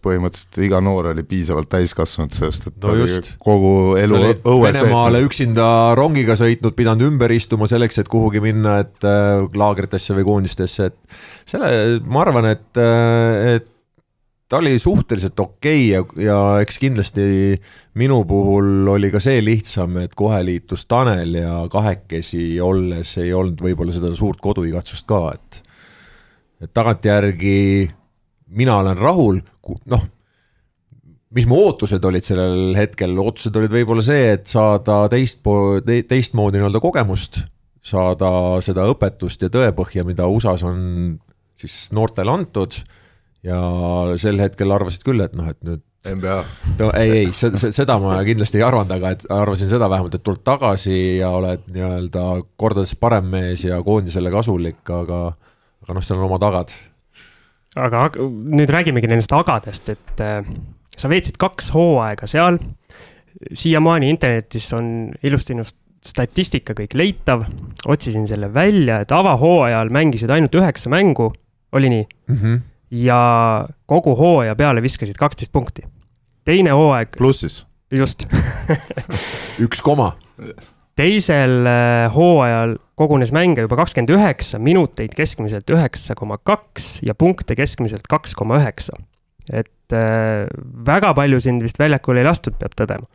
põhimõtteliselt 0.00 0.60
iga 0.64 0.80
noor 0.84 1.10
oli 1.12 1.24
piisavalt 1.28 1.68
täiskasvanud, 1.72 2.36
sest 2.36 2.70
et 2.70 2.78
no 2.84 2.94
just. 2.96 3.34
kogu 3.42 3.72
elu 4.00 4.20
õues 4.38 4.72
Venemaale 4.72 5.20
üksinda 5.26 5.66
rongiga 5.98 6.36
sõitnud, 6.40 6.76
pidanud 6.78 7.04
ümber 7.10 7.34
istuma 7.34 7.68
selleks, 7.70 8.00
et 8.00 8.08
kuhugi 8.10 8.40
minna, 8.44 8.78
et 8.86 9.04
äh, 9.04 9.42
laagritesse 9.60 10.16
või 10.16 10.26
koondistesse, 10.28 10.88
et 10.88 11.20
selle, 11.50 12.00
ma 12.06 12.24
arvan, 12.24 12.48
et, 12.54 12.70
äh, 12.80 13.58
et 13.58 13.70
ta 14.50 14.58
oli 14.58 14.78
suhteliselt 14.82 15.38
okei 15.40 15.84
okay 15.98 16.24
ja, 16.24 16.30
ja 16.32 16.38
eks 16.64 16.80
kindlasti 16.82 17.24
minu 18.00 18.22
puhul 18.28 18.88
oli 18.96 19.10
ka 19.12 19.20
see 19.22 19.42
lihtsam, 19.44 20.00
et 20.02 20.16
kohe 20.18 20.40
liitus 20.46 20.86
Tanel 20.90 21.36
ja 21.38 21.56
kahekesi 21.70 22.54
olles 22.64 23.16
ei 23.22 23.34
olnud 23.36 23.60
võib-olla 23.62 23.94
seda 23.94 24.10
suurt 24.16 24.40
koduigatsust 24.42 25.06
ka, 25.10 25.22
et 25.36 25.62
tagantjärgi 26.68 27.60
mina 28.56 28.76
olen 28.82 28.98
rahul, 28.98 29.40
noh, 29.90 30.04
mis 31.36 31.46
mu 31.46 31.60
ootused 31.66 32.04
olid 32.04 32.26
sellel 32.26 32.74
hetkel, 32.78 33.14
ootused 33.22 33.56
olid 33.56 33.72
võib-olla 33.74 34.04
see, 34.04 34.32
et 34.34 34.50
saada 34.50 35.04
teist 35.12 35.42
po-, 35.46 35.78
teistmoodi 35.86 36.58
nii-öelda 36.58 36.82
kogemust, 36.82 37.42
saada 37.80 38.32
seda 38.64 38.88
õpetust 38.90 39.46
ja 39.46 39.52
tõepõhja, 39.52 40.04
mida 40.08 40.26
USA-s 40.28 40.66
on 40.66 40.80
siis 41.60 41.76
noortele 41.96 42.32
antud 42.32 42.74
ja 43.46 43.60
sel 44.20 44.40
hetkel 44.42 44.74
arvasid 44.74 45.06
küll, 45.06 45.22
et 45.24 45.36
noh, 45.38 45.48
et 45.52 45.60
nüüd 45.64 45.84
NBA. 46.10 46.36
no 46.78 46.88
ei, 46.96 47.10
ei, 47.18 47.32
seda 47.32 47.98
ma 48.00 48.16
kindlasti 48.24 48.60
ei 48.60 48.64
arvanud, 48.64 48.92
aga 48.96 49.12
et 49.14 49.24
arvasin 49.32 49.68
seda 49.68 49.88
vähemalt, 49.92 50.16
et 50.16 50.24
tuled 50.24 50.42
tagasi 50.44 50.96
ja 51.20 51.30
oled 51.36 51.66
nii-öelda 51.72 52.24
kordades 52.60 52.94
parem 52.96 53.28
mees 53.32 53.66
ja 53.66 53.82
koondisele 53.84 54.32
kasulik, 54.32 54.80
aga 54.96 55.20
aga 55.84 55.96
noh, 55.96 56.04
seal 56.04 56.20
on 56.20 56.28
omad 56.28 56.46
agad. 56.50 56.74
aga 57.80 58.06
nüüd 58.20 58.70
räägimegi 58.72 59.10
nendest 59.10 59.32
agadest, 59.36 59.92
et 59.92 60.24
äh, 60.24 60.40
sa 60.96 61.10
veetsid 61.10 61.38
kaks 61.40 61.70
hooaega 61.74 62.28
seal. 62.30 62.58
siiamaani 63.54 64.10
internetis 64.10 64.72
on 64.76 65.12
ilusti 65.22 65.54
sinust 65.54 65.76
statistika 66.04 66.74
kõik 66.76 66.96
leitav, 66.96 67.44
otsisin 67.92 68.26
selle 68.28 68.48
välja, 68.52 69.02
et 69.04 69.12
avahooajal 69.12 69.90
mängisid 69.92 70.32
ainult 70.32 70.54
üheksa 70.56 70.92
mängu, 70.92 71.28
oli 71.76 71.90
nii 71.92 72.04
mm? 72.04 72.36
-hmm. 72.36 72.60
ja 73.04 73.20
kogu 73.86 74.16
hooaja 74.16 74.56
peale 74.56 74.82
viskasid 74.82 75.16
kaksteist 75.16 75.52
punkti. 75.52 75.82
teine 76.44 76.70
hooaeg. 76.70 77.16
plussis. 77.18 77.66
just 77.90 78.26
üks 79.64 79.82
koma 79.82 80.16
teisel 81.00 81.64
äh, 81.68 82.08
hooajal 82.14 82.76
kogunes 83.00 83.32
mänge 83.32 83.64
juba 83.64 83.78
kakskümmend 83.80 84.12
üheksa, 84.12 84.60
minuteid 84.62 85.14
keskmiselt 85.16 85.70
üheksa 85.72 86.16
koma 86.18 86.36
kaks 86.36 86.98
ja 87.06 87.16
punkte 87.16 87.56
keskmiselt 87.58 88.08
kaks 88.10 88.36
koma 88.36 88.60
üheksa. 88.60 88.98
et 89.50 89.96
äh, 89.96 90.46
väga 90.86 91.14
palju 91.16 91.40
sind 91.40 91.64
vist 91.64 91.80
väljakule 91.80 92.22
ei 92.22 92.28
lastud, 92.28 92.58
peab 92.60 92.76
tõdema. 92.76 93.08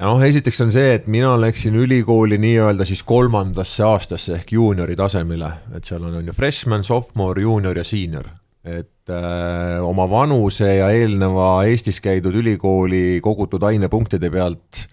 noh, 0.00 0.22
esiteks 0.24 0.62
on 0.64 0.70
see, 0.74 0.94
et 1.00 1.08
mina 1.10 1.34
läksin 1.40 1.74
ülikooli 1.76 2.38
nii-öelda 2.40 2.86
siis 2.88 3.02
kolmandasse 3.02 3.84
aastasse 3.84 4.36
ehk 4.38 4.54
juuniori 4.56 4.96
tasemele, 4.96 5.50
et 5.76 5.84
seal 5.84 6.06
on, 6.06 6.20
on 6.22 6.30
ju 6.30 6.36
freshman, 6.36 6.86
sophomore, 6.86 7.42
juunior 7.42 7.76
ja 7.76 7.84
senior 7.84 8.30
et 8.60 9.08
äh, 9.08 9.80
oma 9.80 10.04
vanuse 10.10 10.68
ja 10.68 10.90
eelneva 10.92 11.64
Eestis 11.64 12.00
käidud 12.04 12.34
ülikooli 12.42 13.20
kogutud 13.24 13.62
ainepunktide 13.64 14.28
pealt 14.30 14.84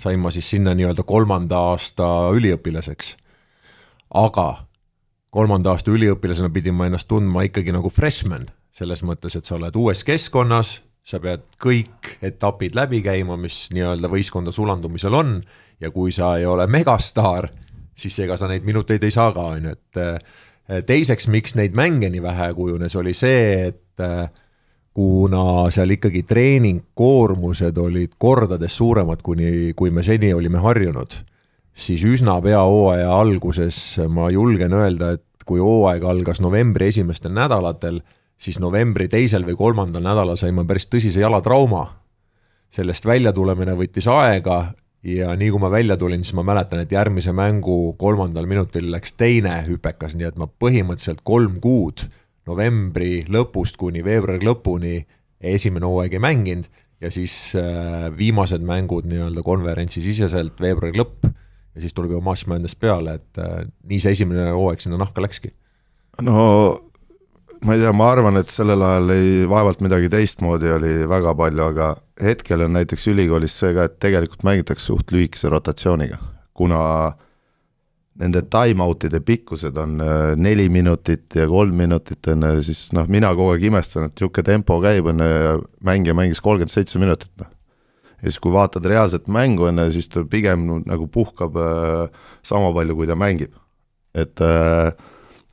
sain 0.00 0.20
ma 0.20 0.32
siis 0.32 0.48
sinna 0.50 0.72
nii-öelda 0.76 1.04
kolmanda 1.06 1.58
aasta 1.72 2.06
üliõpilaseks. 2.36 3.16
aga 4.14 4.48
kolmanda 5.30 5.74
aasta 5.74 5.92
üliõpilasena 5.94 6.50
pidin 6.52 6.74
ma 6.74 6.88
ennast 6.88 7.08
tundma 7.08 7.44
ikkagi 7.46 7.74
nagu 7.74 7.90
freshman, 7.92 8.48
selles 8.72 9.04
mõttes, 9.06 9.36
et 9.36 9.44
sa 9.44 9.56
oled 9.58 9.76
uues 9.76 10.02
keskkonnas, 10.06 10.80
sa 11.04 11.20
pead 11.20 11.44
kõik 11.60 12.14
etapid 12.22 12.76
läbi 12.76 13.02
käima, 13.04 13.36
mis 13.40 13.68
nii-öelda 13.74 14.10
võistkonda 14.10 14.52
sulandumisel 14.54 15.14
on 15.16 15.38
ja 15.80 15.90
kui 15.90 16.12
sa 16.12 16.34
ei 16.38 16.46
ole 16.46 16.66
megastaar, 16.66 17.50
siis 17.96 18.18
ega 18.24 18.36
sa 18.36 18.48
neid 18.50 18.66
minuteid 18.66 19.04
ei 19.04 19.14
saa 19.14 19.32
ka, 19.36 19.46
on 19.54 19.68
ju, 19.68 19.76
et 19.76 20.00
eh, 20.00 20.82
teiseks, 20.86 21.28
miks 21.28 21.56
neid 21.58 21.76
mänge 21.76 22.10
nii 22.10 22.22
vähe 22.24 22.52
kujunes, 22.56 22.96
oli 22.96 23.14
see, 23.16 23.70
et 23.70 24.04
eh, 24.04 24.26
kuna 24.94 25.70
seal 25.70 25.94
ikkagi 25.94 26.22
treeningkoormused 26.26 27.78
olid 27.78 28.16
kordades 28.18 28.76
suuremad, 28.76 29.22
kuni, 29.22 29.72
kui 29.76 29.92
me 29.94 30.02
seni 30.02 30.32
olime 30.34 30.62
harjunud, 30.62 31.14
siis 31.74 32.02
üsna 32.04 32.40
pea 32.42 32.62
hooaja 32.66 33.12
alguses 33.14 33.78
ma 34.10 34.30
julgen 34.34 34.74
öelda, 34.74 35.14
et 35.16 35.46
kui 35.46 35.62
hooaeg 35.62 36.04
algas 36.04 36.42
novembri 36.42 36.90
esimestel 36.90 37.32
nädalatel, 37.34 38.00
siis 38.40 38.58
novembri 38.62 39.08
teisel 39.08 39.46
või 39.46 39.56
kolmandal 39.58 40.04
nädalal 40.04 40.38
sain 40.38 40.54
ma 40.56 40.64
päris 40.64 40.88
tõsise 40.90 41.22
jalatrauma. 41.22 41.96
sellest 42.70 43.06
väljatulemine 43.06 43.72
võttis 43.74 44.06
aega 44.06 44.74
ja 45.02 45.32
nii 45.36 45.50
kui 45.50 45.58
ma 45.58 45.70
välja 45.70 45.96
tulin, 45.96 46.22
siis 46.24 46.36
ma 46.38 46.44
mäletan, 46.46 46.80
et 46.80 46.92
järgmise 46.92 47.32
mängu 47.32 47.96
kolmandal 47.98 48.46
minutil 48.46 48.90
läks 48.92 49.12
teine 49.12 49.64
hüpekas, 49.66 50.14
nii 50.14 50.28
et 50.28 50.38
ma 50.38 50.46
põhimõtteliselt 50.46 51.24
kolm 51.24 51.58
kuud 51.60 52.06
novembri 52.50 53.24
lõpust 53.30 53.78
kuni 53.80 54.04
veebruari 54.04 54.44
lõpuni 54.46 54.98
esimene 55.40 55.88
hooaeg 55.88 56.18
ei 56.18 56.22
mänginud 56.22 56.68
ja 57.00 57.10
siis 57.12 57.54
äh, 57.56 58.10
viimased 58.16 58.64
mängud 58.66 59.08
nii-öelda 59.08 59.44
konverentsi 59.46 60.02
siseselt 60.04 60.60
veebruari 60.60 60.98
lõpp 61.00 61.30
ja 61.30 61.82
siis 61.82 61.94
tuleb 61.96 62.12
juba 62.14 62.24
March 62.24 62.48
Madness 62.50 62.76
peale, 62.76 63.16
et 63.20 63.40
äh, 63.40 63.64
nii 63.88 64.02
see 64.02 64.14
esimene 64.18 64.50
hooaeg 64.50 64.82
sinna 64.82 65.00
nahka 65.00 65.22
läkski. 65.24 65.52
no 66.26 66.44
ma 67.64 67.76
ei 67.76 67.82
tea, 67.82 67.92
ma 67.96 68.10
arvan, 68.12 68.40
et 68.40 68.52
sellel 68.52 68.82
ajal 68.84 69.14
ei, 69.14 69.32
vaevalt 69.48 69.82
midagi 69.84 70.10
teistmoodi 70.12 70.70
oli 70.76 70.92
väga 71.08 71.34
palju, 71.36 71.66
aga 71.72 71.90
hetkel 72.20 72.66
on 72.66 72.76
näiteks 72.76 73.08
ülikoolis 73.12 73.56
see 73.62 73.74
ka, 73.76 73.88
et 73.88 73.98
tegelikult 74.02 74.44
mängitakse 74.48 74.90
suht 74.90 75.12
lühikese 75.14 75.52
rotatsiooniga, 75.52 76.20
kuna 76.56 76.80
nende 78.20 78.42
time-out'ide 78.52 79.20
pikkused 79.24 79.78
on 79.80 80.00
äh, 80.04 80.32
neli 80.36 80.68
minutit 80.72 81.36
ja 81.36 81.46
kolm 81.48 81.76
minutit, 81.80 82.20
on 82.28 82.44
ju, 82.50 82.64
siis 82.68 82.90
noh, 82.96 83.08
mina 83.10 83.32
kogu 83.36 83.54
aeg 83.54 83.68
imestan, 83.70 84.08
et 84.08 84.16
niisugune 84.16 84.46
tempo 84.46 84.76
käib, 84.82 85.08
on 85.12 85.22
ju, 85.24 85.30
ja 85.30 85.54
mängija 85.86 86.16
mängis 86.16 86.42
kolmkümmend 86.44 86.72
seitse 86.72 87.00
minutit, 87.00 87.32
noh. 87.40 87.48
ja 88.20 88.26
siis, 88.26 88.40
kui 88.42 88.52
vaatad 88.52 88.88
reaalset 88.90 89.30
mängu, 89.32 89.70
on 89.70 89.80
ju, 89.86 89.94
siis 89.96 90.10
ta 90.12 90.24
pigem 90.28 90.66
nagu 90.84 91.08
puhkab 91.12 91.56
äh, 91.60 92.26
sama 92.46 92.74
palju, 92.76 92.98
kui 92.98 93.08
ta 93.08 93.16
mängib. 93.18 93.56
et 94.14 94.42
äh, 94.42 94.90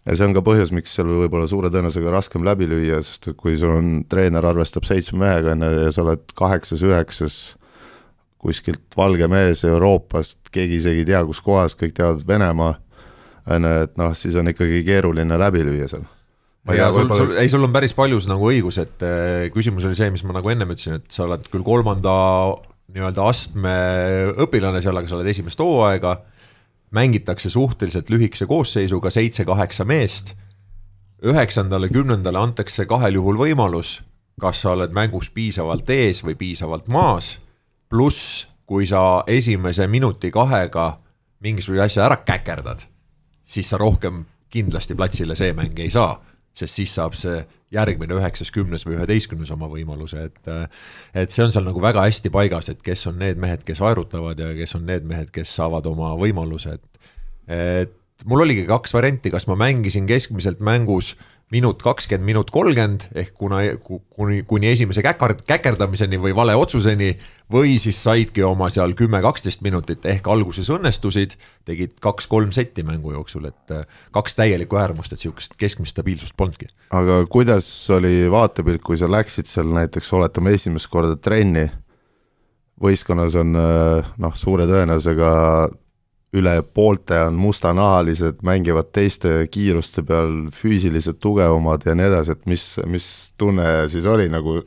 ja 0.08 0.16
see 0.16 0.28
on 0.28 0.36
ka 0.36 0.44
põhjus, 0.44 0.74
miks 0.76 0.96
seal 0.98 1.08
võib-olla 1.12 1.48
suure 1.48 1.72
tõenäosusega 1.72 2.12
raskem 2.12 2.44
läbi 2.48 2.68
lüüa, 2.68 3.00
sest 3.06 3.30
et 3.32 3.38
kui 3.40 3.56
sul 3.60 3.76
on, 3.76 3.94
treener 4.12 4.46
arvestab 4.50 4.88
seitsme 4.88 5.24
mehega, 5.24 5.56
on 5.56 5.64
ju, 5.64 5.86
ja 5.86 5.96
sa 5.96 6.04
oled 6.04 6.36
kaheksas-üheksas 6.36 7.57
kuskilt 8.48 8.96
valge 8.98 9.28
mees 9.32 9.64
Euroopast, 9.68 10.40
keegi 10.54 10.80
isegi 10.82 11.04
ei 11.04 11.10
tea, 11.12 11.24
kus 11.28 11.42
kohas, 11.44 11.76
kõik 11.78 11.96
teavad 11.98 12.24
Venemaa, 12.28 12.78
on 13.54 13.68
ju, 13.68 13.74
et 13.88 14.00
noh, 14.00 14.16
siis 14.16 14.38
on 14.40 14.48
ikkagi 14.52 14.84
keeruline 14.88 15.40
läbi 15.40 15.66
lüüa 15.68 15.90
seal. 15.92 16.08
ja 16.76 16.88
sul, 16.96 17.12
sul, 17.12 17.36
ei, 17.40 17.52
sul 17.52 17.68
on 17.68 17.76
päris 17.76 17.96
paljus 17.96 18.28
nagu 18.28 18.48
õigus, 18.50 18.80
et 18.84 19.04
äh, 19.06 19.50
küsimus 19.54 19.88
oli 19.88 20.00
see, 20.00 20.10
mis 20.14 20.24
ma 20.28 20.40
nagu 20.40 20.52
ennem 20.52 20.74
ütlesin, 20.76 21.02
et 21.02 21.12
sa 21.12 21.28
oled 21.28 21.46
küll 21.52 21.68
kolmanda 21.68 22.16
nii-öelda 22.96 23.28
astme 23.28 23.78
õpilane 24.48 24.82
seal, 24.84 24.96
aga 24.96 25.10
sa 25.10 25.20
oled 25.20 25.30
esimest 25.32 25.60
hooaega 25.60 26.18
mängitakse 26.96 27.50
suhteliselt 27.50 28.10
lühikese 28.10 28.48
koosseisuga, 28.48 29.12
seitse-kaheksa 29.12 29.86
meest. 29.86 30.36
üheksandale, 31.18 31.90
kümnendale 31.90 32.38
antakse 32.38 32.86
kahel 32.86 33.16
juhul 33.18 33.40
võimalus, 33.40 34.04
kas 34.38 34.60
sa 34.62 34.76
oled 34.76 34.92
mängus 34.94 35.32
piisavalt 35.34 35.90
ees 35.90 36.22
või 36.22 36.36
piisavalt 36.38 36.88
maas. 36.94 37.40
Pluss, 37.90 38.48
kui 38.68 38.88
sa 38.88 39.24
esimese 39.28 39.88
minuti-kahega 39.88 40.88
mingisuguse 41.46 41.84
asja 41.86 42.08
ära 42.08 42.18
käkerdad, 42.26 42.84
siis 43.48 43.70
sa 43.70 43.80
rohkem 43.80 44.26
kindlasti 44.52 44.96
platsile 44.98 45.36
see 45.38 45.54
mäng 45.56 45.78
ei 45.80 45.92
saa, 45.94 46.18
sest 46.58 46.80
siis 46.80 46.96
saab 46.98 47.16
see 47.18 47.40
järgmine 47.74 48.16
üheksas, 48.16 48.52
kümnes 48.56 48.86
või 48.88 48.96
üheteistkümnes 48.98 49.52
oma 49.54 49.68
võimaluse, 49.72 50.28
et 50.30 50.52
et 51.14 51.34
see 51.34 51.44
on 51.44 51.54
seal 51.54 51.68
nagu 51.68 51.82
väga 51.84 52.06
hästi 52.08 52.32
paigas, 52.34 52.72
et 52.72 52.82
kes 52.84 53.08
on 53.12 53.20
need 53.20 53.40
mehed, 53.40 53.64
kes 53.68 53.82
aerutavad 53.84 54.40
ja 54.40 54.54
kes 54.56 54.76
on 54.80 54.86
need 54.88 55.08
mehed, 55.08 55.32
kes 55.36 55.56
saavad 55.60 55.88
oma 55.92 56.14
võimaluse, 56.20 56.78
et 56.78 57.88
et 57.88 58.26
mul 58.26 58.44
oligi 58.48 58.66
kaks 58.68 58.96
varianti, 58.96 59.32
kas 59.32 59.48
ma 59.48 59.56
mängisin 59.60 60.08
keskmiselt 60.10 60.64
mängus 60.66 61.14
minut 61.54 61.80
kakskümmend, 61.84 62.28
minut 62.28 62.50
kolmkümmend 62.52 63.06
ehk 63.16 63.32
kuna, 63.40 63.62
kuni, 63.86 64.42
kuni 64.48 64.72
esimese 64.74 65.04
käkard, 65.06 65.46
käkerdamiseni 65.48 66.20
või 66.20 66.34
vale 66.36 66.56
otsuseni 66.60 67.14
või 67.54 67.78
siis 67.80 68.02
saidki 68.04 68.44
oma 68.44 68.68
seal 68.74 68.92
kümme-kaksteist 69.00 69.64
minutit 69.64 70.04
ehk 70.10 70.28
alguses 70.28 70.68
õnnestusid, 70.74 71.38
tegid 71.68 71.96
kaks-kolm 72.04 72.52
setti 72.56 72.84
mängu 72.88 73.16
jooksul, 73.16 73.48
et 73.48 73.76
äh, 73.76 73.88
kaks 74.16 74.36
täielikku 74.36 74.80
äärmust, 74.80 75.16
et 75.16 75.24
sihukest 75.24 75.56
keskmist 75.60 75.96
stabiilsust 75.96 76.36
polnudki. 76.38 76.68
aga 76.92 77.22
kuidas 77.32 77.68
oli 77.96 78.28
vaatepilt, 78.32 78.84
kui 78.84 79.00
sa 79.00 79.08
läksid 79.12 79.48
seal 79.48 79.72
näiteks, 79.72 80.12
oletame 80.20 80.52
esimest 80.60 80.92
korda 80.92 81.16
trenni, 81.16 81.70
võistkonnas 82.84 83.40
on 83.40 83.56
äh, 83.56 84.16
noh, 84.20 84.36
suure 84.36 84.68
tõenäosusega 84.68 85.32
üle 86.36 86.60
poolte 86.76 87.22
on 87.24 87.38
mustanahalised, 87.40 88.42
mängivad 88.44 88.92
teiste 88.96 89.46
kiiruste 89.52 90.04
peal, 90.04 90.48
füüsiliselt 90.52 91.22
tugevamad 91.24 91.86
ja 91.88 91.96
nii 91.96 92.08
edasi, 92.10 92.36
et 92.36 92.50
mis, 92.52 92.66
mis 92.90 93.08
tunne 93.40 93.86
siis 93.92 94.06
oli, 94.06 94.28
nagu 94.32 94.60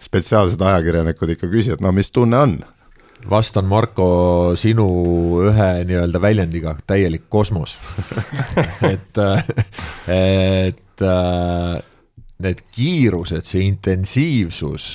spetsiaalsed 0.00 0.60
ajakirjanikud 0.62 1.34
ikka 1.34 1.50
küsivad, 1.50 1.82
no 1.82 1.92
mis 1.96 2.12
tunne 2.14 2.38
on? 2.38 2.60
vastan, 3.30 3.66
Marko, 3.68 4.06
sinu 4.56 4.86
ühe 5.50 5.68
nii-öelda 5.84 6.20
väljendiga, 6.22 6.72
täielik 6.88 7.26
kosmos 7.28 7.76
et, 8.92 9.20
et 10.08 11.04
need 12.40 12.62
kiirused, 12.72 13.44
see 13.44 13.66
intensiivsus 13.66 14.88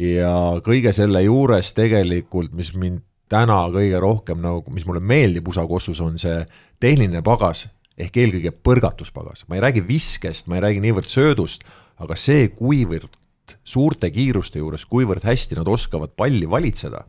ja 0.00 0.32
kõige 0.66 0.94
selle 0.96 1.22
juures 1.26 1.70
tegelikult, 1.76 2.50
mis 2.56 2.72
mind 2.74 3.04
täna 3.30 3.60
kõige 3.70 4.00
rohkem 4.02 4.40
nagu, 4.42 4.72
mis 4.74 4.86
mulle 4.88 5.02
meeldib 5.04 5.48
USA 5.48 5.66
kossus, 5.68 6.00
on 6.02 6.18
see 6.20 6.42
tehniline 6.82 7.22
pagas 7.26 7.68
ehk 8.00 8.16
eelkõige 8.22 8.52
põrgatuspagas, 8.64 9.44
ma 9.48 9.58
ei 9.58 9.64
räägi 9.66 9.84
viskest, 9.86 10.48
ma 10.48 10.58
ei 10.58 10.64
räägi 10.64 10.84
niivõrd 10.84 11.10
söödust, 11.10 11.66
aga 12.00 12.16
see, 12.18 12.48
kuivõrd 12.56 13.18
suurte 13.66 14.10
kiiruste 14.14 14.60
juures, 14.62 14.86
kuivõrd 14.88 15.26
hästi 15.26 15.58
nad 15.58 15.68
oskavad 15.68 16.14
palli 16.16 16.48
valitseda, 16.48 17.02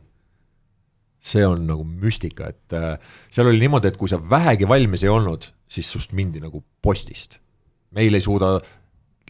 see 1.22 1.44
on 1.46 1.64
nagu 1.68 1.86
müstika, 1.86 2.50
et 2.50 2.76
äh, 2.76 3.16
seal 3.32 3.48
oli 3.48 3.62
niimoodi, 3.62 3.92
et 3.92 3.98
kui 3.98 4.10
sa 4.10 4.18
vähegi 4.18 4.68
valmis 4.68 5.06
ei 5.06 5.12
olnud, 5.12 5.46
siis 5.70 5.88
sust 5.90 6.12
mindi 6.18 6.42
nagu 6.42 6.62
postist. 6.82 7.38
meil 7.92 8.14
ei 8.14 8.24
suuda 8.24 8.56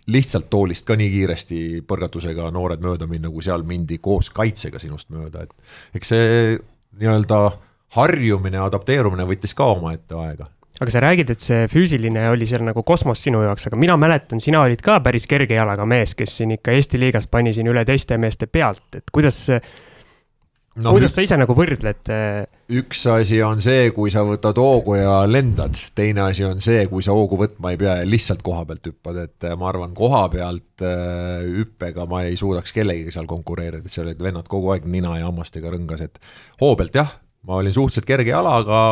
lihtsalt 0.06 0.48
toolist 0.50 0.86
ka 0.86 0.94
nii 0.98 1.10
kiiresti 1.10 1.58
põrgatusega 1.86 2.48
noored 2.54 2.82
mööda 2.82 3.06
minna, 3.10 3.30
kui 3.30 3.42
seal 3.42 3.62
mindi 3.66 3.98
koos 3.98 4.30
kaitsega 4.34 4.78
sinust 4.82 5.10
mööda, 5.14 5.42
et 5.42 5.98
eks 5.98 6.14
see 6.14 6.58
nii-öelda 7.00 7.44
harjumine, 7.96 8.60
adapteerumine 8.62 9.26
võttis 9.28 9.54
ka 9.56 9.68
omaette 9.74 10.16
aega. 10.18 10.48
Aga 10.82 10.90
sa 10.90 11.02
räägid, 11.04 11.30
et 11.30 11.44
see 11.44 11.66
füüsiline 11.70 12.24
oli 12.32 12.46
seal 12.48 12.64
nagu 12.66 12.82
kosmos 12.86 13.20
sinu 13.22 13.42
jaoks, 13.44 13.68
aga 13.68 13.78
mina 13.78 13.94
mäletan, 14.00 14.40
sina 14.42 14.64
olid 14.64 14.80
ka 14.82 14.98
päris 15.04 15.28
kerge 15.30 15.54
jalaga 15.54 15.84
mees, 15.86 16.16
kes 16.18 16.38
siin 16.40 16.56
ikka 16.56 16.74
Eesti 16.74 16.98
liigas 16.98 17.28
pani 17.30 17.52
siin 17.54 17.68
üle 17.70 17.84
teiste 17.86 18.18
meeste 18.18 18.48
pealt, 18.50 18.88
et 18.98 19.12
kuidas 19.14 19.44
no, 20.76 20.92
kuidas 20.94 21.14
sa 21.14 21.24
ise 21.24 21.36
nagu 21.40 21.54
võrdled? 21.56 22.10
Äh, 22.12 22.44
üks 22.78 23.02
asi 23.10 23.40
on 23.44 23.60
see, 23.64 23.90
kui 23.96 24.12
sa 24.12 24.24
võtad 24.26 24.58
hoogu 24.60 24.96
ja 24.98 25.22
lendad, 25.28 25.78
teine 25.96 26.24
asi 26.28 26.46
on 26.48 26.62
see, 26.64 26.84
kui 26.90 27.04
sa 27.04 27.16
hoogu 27.16 27.38
võtma 27.40 27.74
ei 27.74 27.80
pea 27.80 27.98
ja 28.00 28.08
lihtsalt 28.08 28.44
koha 28.46 28.64
pealt 28.68 28.88
hüppad, 28.88 29.18
et 29.26 29.48
äh, 29.48 29.56
ma 29.58 29.68
arvan, 29.72 29.94
koha 29.98 30.24
pealt 30.32 30.84
äh, 30.86 31.42
hüppega 31.60 32.06
ma 32.10 32.24
ei 32.28 32.38
suudaks 32.40 32.74
kellegagi 32.76 33.14
seal 33.14 33.28
konkureerida, 33.30 33.92
seal 33.92 34.08
olid 34.08 34.22
vennad 34.24 34.48
kogu 34.50 34.72
aeg 34.74 34.88
nina 34.88 35.16
ja 35.20 35.28
hammastega 35.28 35.74
rõngas, 35.74 36.04
et 36.06 36.22
hoo 36.62 36.74
pealt 36.80 36.96
jah, 37.02 37.16
ma 37.48 37.60
olin 37.60 37.74
suhteliselt 37.74 38.08
kerge 38.08 38.32
jalaga. 38.32 38.82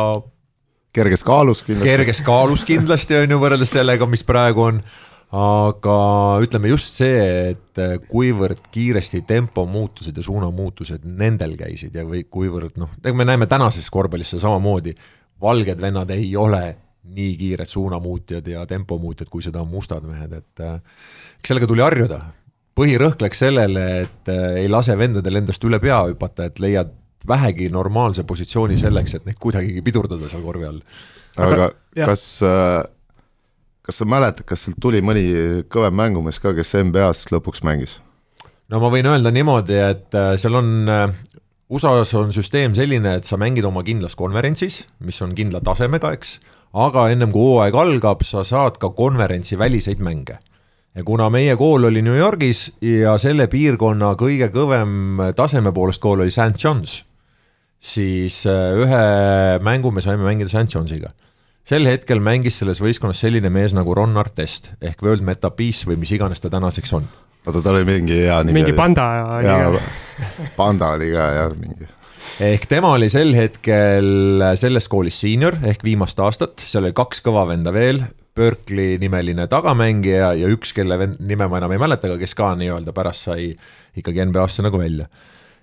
kerges 0.93 1.23
kaalus 1.23 1.63
kindlasti. 1.63 1.89
kerges 1.89 2.21
kaalus 2.25 2.65
kindlasti 2.67 3.21
on 3.23 3.31
ju, 3.31 3.39
võrreldes 3.41 3.73
sellega, 3.77 4.05
mis 4.05 4.25
praegu 4.27 4.67
on 4.67 4.83
aga 5.31 5.97
ütleme 6.43 6.71
just 6.73 6.97
see, 6.99 7.53
et 7.53 7.81
kuivõrd 8.11 8.65
kiiresti 8.71 9.21
tempo 9.27 9.63
muutused 9.69 10.17
ja 10.17 10.23
suunamuutused 10.25 11.05
nendel 11.07 11.55
käisid 11.59 11.95
ja 11.95 12.03
või 12.07 12.25
kuivõrd 12.27 12.75
noh, 12.81 12.91
me 13.15 13.27
näeme 13.27 13.47
tänases 13.47 13.87
korvpallis 13.93 14.33
seda 14.33 14.49
samamoodi, 14.49 14.93
valged 15.41 15.79
vennad 15.81 16.11
ei 16.11 16.35
ole 16.35 16.65
nii 17.15 17.31
kiired 17.39 17.69
suunamuutjad 17.71 18.47
ja 18.47 18.65
tempomuutjad, 18.67 19.31
kui 19.31 19.41
seda 19.43 19.63
on 19.63 19.71
mustad 19.71 20.03
mehed, 20.05 20.35
et 20.35 20.65
eks 20.67 21.49
sellega 21.49 21.67
tuli 21.67 21.83
harjuda. 21.83 22.21
põhirõhk 22.75 23.23
läks 23.23 23.41
sellele, 23.43 23.85
et 24.03 24.29
ei 24.31 24.69
lase 24.71 24.95
vendadel 24.97 25.41
endast 25.41 25.63
üle 25.67 25.79
pea 25.79 26.03
hüpata, 26.07 26.45
et 26.47 26.59
leiad 26.59 26.91
vähegi 27.27 27.69
normaalse 27.69 28.23
positsiooni 28.23 28.77
selleks, 28.77 29.15
et 29.15 29.25
neid 29.25 29.39
kuidagigi 29.39 29.81
pidurdada 29.81 30.29
seal 30.29 30.43
korvi 30.43 30.67
all. 30.67 30.81
aga, 31.37 31.53
aga 31.55 32.05
kas 32.05 32.41
äh 32.43 32.83
kas 33.85 34.01
sa 34.01 34.07
mäletad, 34.07 34.45
kas 34.47 34.65
sealt 34.65 34.79
tuli 34.81 35.01
mõni 35.05 35.25
kõvem 35.71 35.95
mängumees 35.97 36.39
ka, 36.41 36.53
kes 36.57 36.75
NBA-s 36.83 37.31
lõpuks 37.33 37.63
mängis? 37.67 37.99
no 38.71 38.79
ma 38.79 38.91
võin 38.93 39.09
öelda 39.09 39.33
niimoodi, 39.35 39.75
et 39.75 40.15
äh, 40.15 40.33
seal 40.39 40.55
on, 40.61 40.69
äh, 40.87 41.09
USA-s 41.71 42.13
on 42.19 42.31
süsteem 42.35 42.75
selline, 42.77 43.17
et 43.19 43.27
sa 43.27 43.39
mängid 43.41 43.65
oma 43.67 43.83
kindlas 43.83 44.15
konverentsis, 44.19 44.85
mis 45.03 45.19
on 45.25 45.33
kindla 45.35 45.59
tasemega, 45.65 46.13
eks, 46.15 46.37
aga 46.71 47.09
ennem 47.11 47.33
kui 47.33 47.49
hooaeg 47.49 47.75
algab, 47.75 48.23
sa 48.27 48.45
saad 48.47 48.79
ka 48.79 48.93
konverentsi 48.95 49.59
väliseid 49.59 49.99
mänge. 49.99 50.39
ja 50.95 51.03
kuna 51.07 51.29
meie 51.31 51.55
kool 51.55 51.87
oli 51.87 52.01
New 52.03 52.17
Yorgis 52.17 52.65
ja 52.83 53.17
selle 53.17 53.47
piirkonna 53.47 54.15
kõige 54.19 54.49
kõvem 54.51 55.21
taseme 55.35 55.71
poolest 55.71 56.01
kool 56.03 56.19
oli 56.19 56.31
St 56.31 56.59
John's, 56.59 57.01
siis 57.79 58.45
äh, 58.45 58.75
ühe 58.77 59.03
mängu 59.63 59.91
me 59.91 60.01
saime 60.01 60.23
mängida 60.23 60.51
St 60.51 60.75
Johnsiga 60.75 61.11
sel 61.67 61.87
hetkel 61.89 62.21
mängis 62.23 62.59
selles 62.61 62.81
võistkonnas 62.83 63.21
selline 63.21 63.51
mees 63.53 63.75
nagu 63.77 63.95
Ron 63.97 64.17
Artest 64.19 64.73
ehk 64.81 65.01
World 65.05 65.25
Meta 65.25 65.51
Peace 65.53 65.87
või 65.89 65.99
mis 66.01 66.13
iganes 66.15 66.43
ta 66.43 66.51
tänaseks 66.53 66.93
on. 66.97 67.07
oota, 67.45 67.61
tal 67.61 67.79
oli 67.79 67.87
mingi 67.87 68.21
hea 68.23 68.41
nimi. 68.43 68.61
mingi 68.61 68.77
panda 68.77 69.07
oli 69.39 69.49
ka. 69.49 69.83
panda 70.59 70.93
oli 70.97 71.11
ka 71.13 71.27
jah, 71.37 71.57
mingi. 71.57 71.89
ehk 72.51 72.65
tema 72.71 72.95
oli 72.97 73.11
sel 73.13 73.35
hetkel 73.37 74.47
selles 74.59 74.89
koolis 74.91 75.21
seenior 75.21 75.59
ehk 75.61 75.85
viimast 75.85 76.19
aastat, 76.19 76.65
seal 76.65 76.87
oli 76.89 76.97
kaks 76.97 77.23
kõva 77.25 77.45
venda 77.53 77.73
veel, 77.75 78.03
Berkeley 78.35 78.95
nimeline 79.01 79.47
tagamängija 79.51 80.31
ja 80.39 80.51
üks, 80.51 80.71
kelle 80.75 80.97
nime 81.19 81.47
ma 81.51 81.59
enam 81.59 81.73
ei 81.75 81.81
mäleta, 81.81 82.07
aga 82.07 82.21
kes 82.21 82.35
ka 82.37 82.53
nii-öelda 82.59 82.93
pärast 82.95 83.27
sai 83.27 83.51
ikkagi 83.97 84.23
NBA-sse 84.29 84.63
nagu 84.63 84.79
välja. 84.79 85.09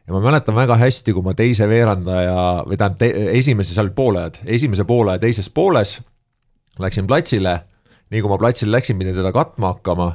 Ja 0.09 0.15
ma 0.15 0.23
mäletan 0.25 0.57
väga 0.57 0.79
hästi, 0.81 1.13
kui 1.13 1.25
ma 1.25 1.35
teise 1.37 1.69
veerandaja 1.69 2.45
või 2.65 2.79
tähendab, 2.81 3.03
esimese, 3.37 3.75
seal 3.77 3.91
poolajad, 3.97 4.41
esimese 4.49 4.87
poole 4.89 5.19
ja 5.19 5.21
teises 5.21 5.51
pooles 5.53 5.99
läksin 6.81 7.07
platsile, 7.11 7.59
nii 8.09 8.23
kui 8.25 8.33
ma 8.33 8.39
platsile 8.41 8.73
läksin, 8.73 8.97
pidin 9.01 9.19
teda 9.19 9.33
katma 9.37 9.75
hakkama, 9.75 10.09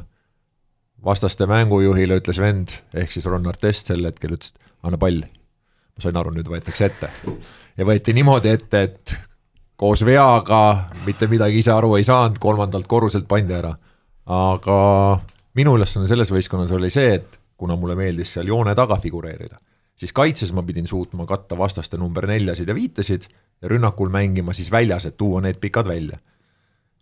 vastaste 1.06 1.46
mängujuhile 1.50 2.18
ütles 2.22 2.40
vend, 2.42 2.74
ehk 2.98 3.14
siis 3.14 3.28
Ron 3.30 3.46
Artest 3.52 3.92
sel 3.92 4.06
hetkel 4.08 4.34
ütles, 4.34 4.56
et 4.56 4.88
anna 4.88 4.98
pall. 4.98 5.22
ma 5.94 6.02
sain 6.02 6.18
aru, 6.18 6.32
nüüd 6.34 6.50
võetakse 6.50 6.88
ette. 6.90 7.12
ja 7.78 7.86
võeti 7.86 8.16
niimoodi 8.18 8.50
ette, 8.50 8.82
et 8.82 9.16
koos 9.78 10.02
veaga 10.06 10.90
mitte 11.06 11.28
midagi 11.28 11.60
ise 11.62 11.74
aru 11.76 11.98
ei 12.00 12.08
saanud, 12.08 12.40
kolmandalt 12.42 12.88
korruselt 12.88 13.28
pandi 13.28 13.54
ära. 13.54 13.76
aga 14.26 14.80
minu 15.54 15.76
ülesanne 15.78 16.08
selles 16.08 16.32
võistkonnas 16.32 16.74
oli 16.74 16.90
see, 16.90 17.14
et 17.20 17.40
kuna 17.58 17.76
mulle 17.78 17.96
meeldis 17.96 18.34
seal 18.34 18.48
joone 18.48 18.74
taga 18.76 18.98
figureerida, 18.98 19.60
siis 20.00 20.14
kaitses 20.14 20.54
ma 20.54 20.64
pidin 20.64 20.88
suutma 20.88 21.26
katta 21.30 21.58
vastaste 21.58 21.98
number 21.98 22.28
neljasid 22.28 22.68
ja 22.68 22.76
viitesid 22.76 23.28
ja 23.62 23.70
rünnakul 23.70 24.10
mängima 24.10 24.54
siis 24.54 24.72
väljas, 24.72 25.06
et 25.06 25.18
tuua 25.18 25.42
need 25.42 25.60
pikad 25.62 25.88
välja 25.88 26.20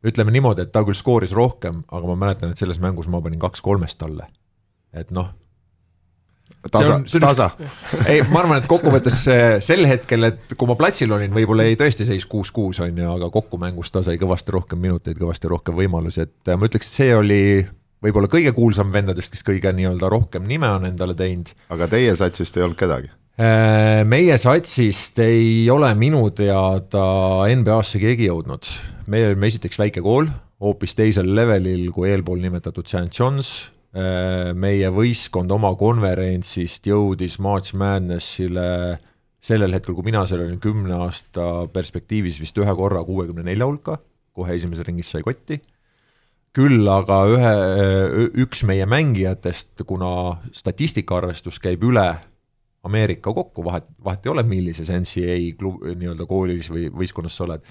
ütleme 0.08 0.34
niimoodi, 0.34 0.66
et 0.66 0.72
ta 0.74 0.84
küll 0.86 0.98
skooris 0.98 1.34
rohkem, 1.38 1.84
aga 1.92 2.10
ma 2.10 2.18
mäletan, 2.26 2.54
et 2.54 2.62
selles 2.62 2.82
mängus 2.82 3.10
ma 3.12 3.22
panin 3.22 3.42
kaks 3.42 3.62
kolmest 3.62 4.00
talle. 4.02 4.28
et 4.94 5.12
noh. 5.16 5.30
tasa, 6.72 6.98
tasa. 7.22 7.50
ei, 8.08 8.24
ma 8.30 8.42
arvan, 8.42 8.60
et 8.60 8.70
kokkuvõttes 8.70 9.22
sel 9.66 9.86
hetkel, 9.88 10.32
et 10.32 10.56
kui 10.58 10.70
ma 10.70 10.76
platsil 10.80 11.14
olin, 11.14 11.34
võib-olla 11.34 11.68
jäi 11.70 11.78
tõesti 11.80 12.08
seis 12.10 12.26
kuus-kuus 12.30 12.82
on 12.84 12.98
ju, 12.98 13.12
aga 13.14 13.30
kokku 13.34 13.62
mängus 13.62 13.94
ta 13.94 14.04
sai 14.06 14.18
kõvasti 14.22 14.58
rohkem 14.58 14.82
minuteid, 14.82 15.20
kõvasti 15.22 15.52
rohkem 15.52 15.78
võimalusi, 15.78 16.26
et 16.26 16.56
ma 16.56 16.70
ütleks, 16.70 16.90
et 16.90 17.02
see 17.02 17.16
oli 17.16 17.44
võib-olla 18.02 18.30
kõige 18.32 18.54
kuulsam 18.56 18.92
vendadest, 18.94 19.34
kes 19.36 19.46
kõige 19.46 19.72
nii-öelda 19.76 20.10
rohkem 20.12 20.46
nime 20.50 20.70
on 20.70 20.88
endale 20.90 21.16
teinud. 21.18 21.54
aga 21.74 21.88
teie 21.92 22.14
satsist 22.18 22.58
ei 22.58 22.66
olnud 22.66 22.80
kedagi? 22.80 23.12
Äh, 23.42 24.02
meie 24.06 24.36
satsist 24.42 25.20
ei 25.24 25.70
ole 25.72 25.90
minu 25.98 26.26
teada 26.36 27.04
NBA-sse 27.48 28.02
keegi 28.02 28.28
jõudnud. 28.30 28.68
me 29.08 29.26
olime 29.28 29.48
esiteks 29.48 29.80
väike 29.80 30.04
kool, 30.06 30.28
hoopis 30.62 30.98
teisel 30.98 31.30
levelil 31.36 31.90
kui 31.96 32.10
eelpool 32.12 32.42
nimetatud 32.42 32.88
St 32.88 33.10
John's. 33.14 33.72
Äh, 33.92 34.54
meie 34.56 34.88
võistkond 34.88 35.52
oma 35.52 35.74
konverentsist 35.76 36.86
jõudis 36.88 37.40
March 37.44 37.76
Madnessile 37.76 38.98
sellel 39.42 39.74
hetkel, 39.76 39.98
kui 39.98 40.06
mina 40.08 40.22
seal 40.30 40.46
olin 40.46 40.62
kümne 40.64 40.96
aasta 41.02 41.68
perspektiivis 41.74 42.38
vist 42.40 42.58
ühe 42.62 42.76
korra 42.78 43.02
kuuekümne 43.04 43.44
nelja 43.44 43.68
hulka, 43.68 43.98
kohe 44.32 44.56
esimeses 44.56 44.88
ringis 44.88 45.12
sai 45.12 45.26
kotti 45.28 45.60
küll 46.56 46.88
aga 46.92 47.22
ühe, 47.32 47.54
üks 48.44 48.66
meie 48.68 48.86
mängijatest, 48.90 49.86
kuna 49.88 50.42
statistikaarvestus 50.56 51.62
käib 51.64 51.86
üle 51.88 52.10
Ameerika 52.84 53.34
kokku, 53.34 53.64
vahet, 53.64 53.86
vahet 54.04 54.26
ei 54.26 54.32
ole, 54.34 54.44
millises 54.48 54.90
NCAA 54.90 55.54
klub, 55.60 55.84
nii-öelda 55.86 56.26
koolis 56.26 56.72
või 56.74 56.88
võistkonnas 56.90 57.36
sa 57.38 57.46
oled, 57.46 57.64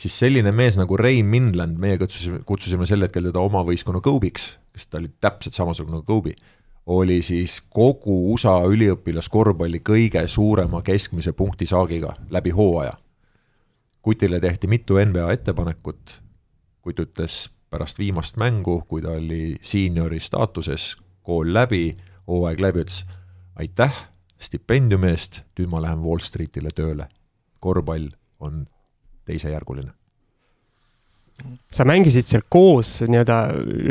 siis 0.00 0.16
selline 0.18 0.54
mees 0.56 0.78
nagu 0.80 0.96
Ray 0.96 1.20
Minland, 1.22 1.76
meie 1.80 1.98
kutsusime, 2.00 2.40
kutsusime 2.48 2.88
sel 2.88 3.04
hetkel 3.04 3.28
teda 3.28 3.42
oma 3.44 3.60
võistkonna 3.66 4.00
Kobe'iks, 4.04 4.48
sest 4.74 4.90
ta 4.90 5.02
oli 5.02 5.12
täpselt 5.20 5.58
samasugune 5.58 5.98
nagu 5.98 6.08
Kobe, 6.08 6.32
oli 6.96 7.20
siis 7.24 7.58
kogu 7.72 8.16
USA 8.32 8.56
üliõpilaskorvpalli 8.72 9.80
kõige 9.84 10.24
suurema 10.28 10.82
keskmise 10.84 11.32
punktisaagiga 11.36 12.16
läbi 12.32 12.52
hooaja. 12.56 12.96
Kutile 14.04 14.40
tehti 14.40 14.68
mitu 14.68 14.98
NBA 15.00 15.30
ettepanekut, 15.32 16.20
Kutt 16.84 17.00
ütles 17.00 17.46
pärast 17.74 17.98
viimast 17.98 18.38
mängu, 18.38 18.82
kui 18.88 19.02
ta 19.02 19.16
oli 19.18 19.56
seeniori 19.62 20.20
staatuses, 20.22 20.94
kool 21.26 21.50
läbi, 21.54 21.88
hooaeg 22.28 22.62
läbi, 22.62 22.86
ütles 22.86 23.02
aitäh 23.58 23.94
stipendiumi 24.44 25.10
eest, 25.14 25.42
nüüd 25.58 25.72
ma 25.72 25.82
lähen 25.82 26.02
Wall 26.04 26.22
Streetile 26.22 26.72
tööle. 26.74 27.08
korvpall 27.64 28.10
on 28.44 28.66
teisejärguline. 29.24 29.90
sa 31.72 31.84
mängisid 31.84 32.28
seal 32.30 32.44
koos 32.48 33.00
nii-öelda, 33.08 33.36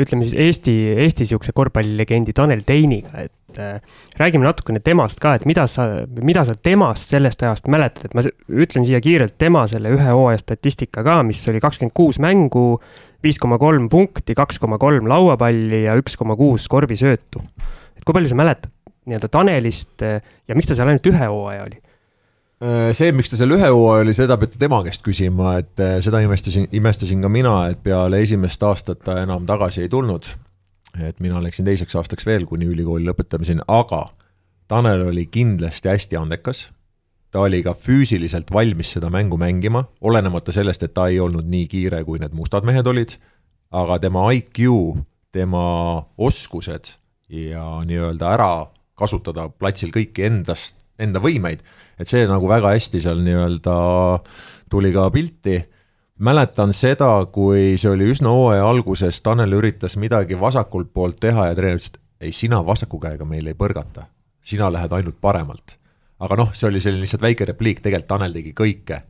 ütleme 0.00 0.24
siis 0.24 0.36
Eesti, 0.46 0.72
Eesti 1.04 1.26
niisuguse 1.26 1.52
korvpallilegendi 1.52 2.32
Tanel 2.32 2.62
Teiniga, 2.64 3.26
et 3.26 3.58
äh, 3.60 3.82
räägime 4.16 4.46
natukene 4.46 4.80
temast 4.80 5.20
ka, 5.20 5.34
et 5.36 5.44
mida 5.44 5.66
sa, 5.68 6.06
mida 6.22 6.46
sa 6.48 6.54
temast 6.56 7.12
sellest 7.12 7.42
ajast 7.44 7.68
mäletad, 7.68 8.06
et 8.08 8.16
ma 8.16 8.24
ütlen 8.48 8.86
siia 8.88 9.02
kiirelt 9.04 9.36
tema 9.38 9.66
selle 9.68 9.92
ühe 9.92 10.08
hooaja 10.08 10.40
statistika 10.40 11.04
ka, 11.04 11.18
mis 11.26 11.42
oli 11.52 11.60
kakskümmend 11.60 11.92
kuus 11.94 12.18
mängu, 12.22 12.80
viis 13.24 13.40
koma 13.40 13.58
kolm 13.60 13.88
punkti, 13.92 14.36
kaks 14.36 14.60
koma 14.62 14.78
kolm 14.80 15.08
lauapalli 15.10 15.84
ja 15.86 15.96
üks 16.00 16.18
koma 16.20 16.36
kuus 16.36 16.68
korvisöötu. 16.68 17.42
et 17.96 18.04
kui 18.04 18.16
palju 18.16 18.30
sa 18.30 18.38
mäletad 18.38 18.70
nii-öelda 19.04 19.28
Tanelist 19.28 20.02
eh, 20.04 20.22
ja 20.48 20.56
miks 20.56 20.68
ta 20.68 20.76
seal 20.76 20.88
ainult 20.88 21.06
ühe 21.08 21.26
hooaja 21.28 21.66
oli? 21.66 21.80
Äh, 22.64 22.92
see, 22.96 23.12
miks 23.12 23.32
ta 23.32 23.38
seal 23.40 23.52
ühe 23.56 23.68
hooaja 23.68 24.04
oli, 24.06 24.14
seda 24.16 24.38
peate 24.40 24.60
tema 24.60 24.80
käest 24.86 25.04
küsima, 25.04 25.58
et 25.60 25.82
äh, 25.82 25.98
seda 26.04 26.22
imestasin, 26.24 26.68
imestasin 26.72 27.24
ka 27.24 27.30
mina, 27.32 27.54
et 27.72 27.82
peale 27.84 28.22
esimest 28.24 28.62
aastat 28.64 29.02
ta 29.04 29.18
enam 29.24 29.46
tagasi 29.48 29.84
ei 29.84 29.92
tulnud. 29.92 30.30
et 31.02 31.18
mina 31.18 31.40
läksin 31.42 31.66
teiseks 31.66 31.96
aastaks 31.98 32.26
veel, 32.26 32.46
kuni 32.46 32.68
ülikooli 32.70 33.04
lõpetamiseni, 33.08 33.64
aga 33.68 34.06
Tanel 34.70 35.02
oli 35.10 35.26
kindlasti 35.26 35.90
hästi 35.90 36.16
andekas. 36.16 36.68
Ta 37.34 37.42
oli 37.42 37.64
ka 37.66 37.72
füüsiliselt 37.74 38.52
valmis 38.54 38.92
seda 38.94 39.10
mängu 39.10 39.34
mängima, 39.40 39.82
olenemata 40.06 40.54
sellest, 40.54 40.84
et 40.86 40.94
ta 40.94 41.08
ei 41.10 41.18
olnud 41.20 41.48
nii 41.50 41.66
kiire, 41.66 42.04
kui 42.06 42.20
need 42.22 42.34
mustad 42.38 42.62
mehed 42.66 42.86
olid, 42.86 43.16
aga 43.74 43.98
tema 43.98 44.28
IQ, 44.36 44.60
tema 45.34 45.64
oskused 46.14 46.94
ja 47.34 47.66
nii-öelda 47.82 48.30
ära 48.36 48.52
kasutada 48.94 49.48
platsil 49.50 49.90
kõiki 49.90 50.28
endast, 50.28 50.78
enda 50.94 51.18
võimeid, 51.18 51.64
et 51.98 52.06
see 52.06 52.22
nagu 52.30 52.46
väga 52.46 52.70
hästi 52.76 53.02
seal 53.02 53.24
nii-öelda 53.26 53.76
tuli 54.70 54.94
ka 54.94 55.08
pilti 55.10 55.58
mäletan 56.22 56.70
seda, 56.70 57.10
kui 57.34 57.74
see 57.80 57.90
oli 57.90 58.12
üsna 58.14 58.30
hooaja 58.30 58.66
alguses, 58.70 59.18
Tanel 59.26 59.58
üritas 59.58 59.98
midagi 59.98 60.38
vasakult 60.38 60.94
poolt 60.94 61.18
teha 61.26 61.50
ja 61.50 61.58
treener 61.58 61.82
ütles, 61.82 61.96
et 61.96 62.28
ei, 62.28 62.32
sina 62.32 62.62
vasaku 62.62 63.02
käega 63.02 63.26
meil 63.26 63.50
ei 63.50 63.58
põrgata, 63.58 64.06
sina 64.38 64.70
lähed 64.70 64.94
ainult 64.94 65.18
paremalt. 65.20 65.80
Aga 66.24 66.38
noh, 66.40 66.52
see 66.56 66.68
oli 66.70 66.80
selline 66.82 67.04
lihtsalt 67.04 67.24
väike 67.24 67.48
repliik, 67.50 67.82
tegelikult 67.84 68.10
Tanel 68.14 68.34
tegi 68.36 68.54
kõike. 68.56 69.00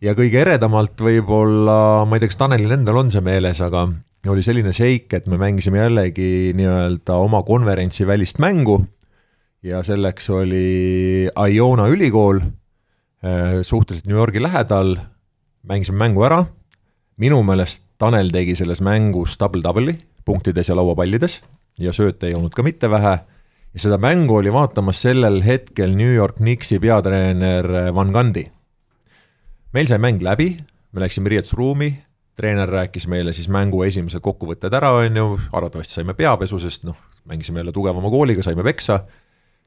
ja 0.00 0.12
kõige 0.16 0.40
eredamalt 0.42 1.00
võib-olla, 1.00 2.04
ma 2.08 2.16
ei 2.16 2.22
tea, 2.22 2.32
kas 2.32 2.40
Tanelil 2.40 2.76
endal 2.76 3.00
on 3.00 3.12
see 3.12 3.24
meeles, 3.24 3.60
aga 3.64 3.86
oli 4.30 4.42
selline 4.42 4.72
seik, 4.74 5.12
et 5.14 5.26
me 5.30 5.38
mängisime 5.40 5.78
jällegi 5.78 6.52
nii-öelda 6.58 7.18
oma 7.22 7.42
konverentsi 7.46 8.06
välist 8.08 8.40
mängu. 8.42 8.80
Ja 9.62 9.82
selleks 9.86 10.28
oli 10.30 11.28
Iona 11.30 11.86
ülikool 11.90 12.40
äh, 12.42 13.62
suhteliselt 13.62 14.06
New 14.06 14.18
Yorgi 14.18 14.42
lähedal, 14.42 14.96
mängisime 15.66 16.02
mängu 16.04 16.26
ära, 16.26 16.42
minu 17.22 17.42
meelest 17.46 17.84
Tanel 17.98 18.28
tegi 18.34 18.52
selles 18.58 18.82
mängus 18.84 19.38
double-double'i 19.40 19.96
punktides 20.26 20.68
ja 20.68 20.76
lauapallides. 20.76 21.40
Ja 21.80 21.94
sööte 21.96 22.28
ei 22.28 22.34
olnud 22.36 22.54
ka 22.56 22.64
mitte 22.66 22.90
vähe 22.92 23.14
ja 23.76 23.82
seda 23.82 23.98
mängu 24.00 24.38
oli 24.40 24.48
vaatamas 24.52 25.02
sellel 25.04 25.42
hetkel 25.44 25.92
New 25.96 26.14
York 26.14 26.38
Knicksi 26.40 26.78
peatreener 26.80 27.66
Van 27.94 28.12
Gundy. 28.12 28.46
meil 29.76 29.86
sai 29.86 29.98
mäng 30.00 30.22
läbi, 30.24 30.56
me 30.92 31.02
läksime 31.04 31.28
riietusruumi, 31.28 31.90
treener 32.36 32.70
rääkis 32.72 33.04
meile 33.12 33.34
siis 33.36 33.50
mängu 33.52 33.82
esimesed 33.84 34.24
kokkuvõtted 34.24 34.72
ära, 34.72 34.94
on 35.02 35.16
ju, 35.20 35.26
arvatavasti 35.52 35.98
saime 35.98 36.14
peapesu, 36.16 36.58
sest 36.62 36.86
noh, 36.88 36.96
mängisime 37.28 37.60
jälle 37.60 37.72
tugevama 37.76 38.08
kooliga, 38.10 38.42
saime 38.42 38.64
peksa 38.64 39.02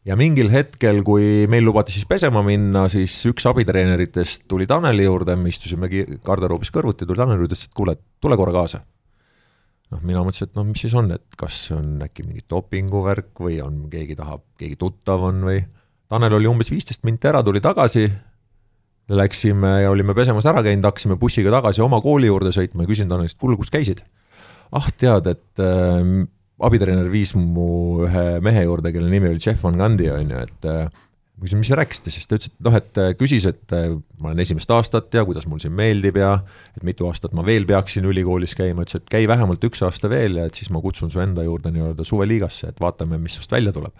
ja 0.05 0.17
mingil 0.17 0.49
hetkel, 0.49 1.03
kui 1.05 1.45
meil 1.51 1.67
lubati 1.67 1.93
siis 1.93 2.07
pesema 2.09 2.41
minna, 2.45 2.87
siis 2.89 3.13
üks 3.29 3.45
abitreeneritest 3.51 4.47
tuli 4.49 4.65
Taneli 4.65 5.05
juurde, 5.05 5.37
me 5.37 5.53
istusime 5.53 5.91
garderoobis 6.25 6.73
kõrvuti, 6.73 7.05
tuli 7.05 7.21
Taneli 7.21 7.43
juurde, 7.43 7.53
ütles, 7.53 7.67
et 7.69 7.77
kuule, 7.77 7.99
tule 8.21 8.39
korra 8.41 8.57
kaasa. 8.57 8.81
Noh, 9.93 10.01
mina 10.05 10.23
mõtlesin, 10.25 10.49
et 10.49 10.57
noh, 10.57 10.67
mis 10.69 10.83
siis 10.85 10.95
on, 10.97 11.11
et 11.15 11.37
kas 11.39 11.57
see 11.67 11.77
on 11.77 11.99
äkki 12.05 12.25
mingi 12.27 12.45
dopinguvärk 12.49 13.43
või 13.45 13.59
on, 13.65 13.83
keegi 13.91 14.17
tahab, 14.19 14.45
keegi 14.59 14.79
tuttav 14.79 15.27
on 15.29 15.43
või. 15.49 15.61
Tanel 16.09 16.39
oli 16.39 16.49
umbes 16.49 16.71
viisteist 16.73 17.03
minti 17.05 17.29
ära, 17.29 17.43
tuli 17.45 17.61
tagasi. 17.61 18.07
Läksime 19.09 19.79
ja 19.83 19.89
olime 19.89 20.13
pesemas 20.17 20.45
ära 20.49 20.61
käinud, 20.65 20.85
hakkasime 20.85 21.17
bussiga 21.21 21.53
tagasi 21.53 21.81
oma 21.81 21.97
kooli 22.01 22.29
juurde 22.29 22.53
sõitma 22.53 22.85
ja 22.85 22.89
küsin 22.91 23.09
Tanelist, 23.09 23.39
kuule, 23.41 23.57
kus 23.57 23.73
käisid? 23.73 24.03
ah, 24.75 24.89
tead, 25.01 25.27
et 25.31 25.61
äh, 25.63 26.09
abitreener 26.65 27.09
viis 27.11 27.33
mu 27.37 28.05
ühe 28.05 28.25
mehe 28.45 28.65
juurde, 28.65 28.91
kelle 28.93 29.09
nimi 29.11 29.31
oli 29.31 29.41
Jeff 29.41 29.63
Van 29.65 29.79
Gundy, 29.79 30.09
on 30.13 30.33
ju, 30.33 30.43
et 30.45 30.69
äh, 30.69 30.99
ma 31.39 31.47
küsin, 31.47 31.61
mis 31.61 31.69
te 31.71 31.77
rääkisite, 31.79 32.11
siis 32.11 32.27
ta 32.27 32.35
ütles, 32.35 32.51
et 32.51 32.65
noh, 32.67 32.75
et 32.75 32.99
äh, 32.99 33.13
küsis, 33.15 33.45
et 33.47 33.75
äh, 33.75 33.93
ma 34.19 34.31
olen 34.31 34.41
esimest 34.43 34.71
aastat 34.75 35.13
ja 35.15 35.23
kuidas 35.27 35.47
mul 35.47 35.61
siin 35.63 35.71
meeldib 35.75 36.19
ja 36.19 36.33
et 36.75 36.83
mitu 36.83 37.07
aastat 37.07 37.35
ma 37.37 37.45
veel 37.47 37.67
peaksin 37.69 38.07
ülikoolis 38.09 38.57
käima, 38.59 38.83
ütles, 38.83 38.99
et 38.99 39.07
käi 39.11 39.23
vähemalt 39.29 39.63
üks 39.63 39.83
aasta 39.87 40.11
veel 40.11 40.41
ja 40.41 40.49
et 40.49 40.59
siis 40.59 40.71
ma 40.75 40.83
kutsun 40.83 41.11
su 41.13 41.23
enda 41.23 41.45
juurde 41.47 41.71
nii-öelda 41.71 42.03
suveliigasse, 42.07 42.73
et 42.73 42.83
vaatame, 42.83 43.21
mis 43.23 43.39
sust 43.39 43.55
välja 43.55 43.71
tuleb. 43.75 43.95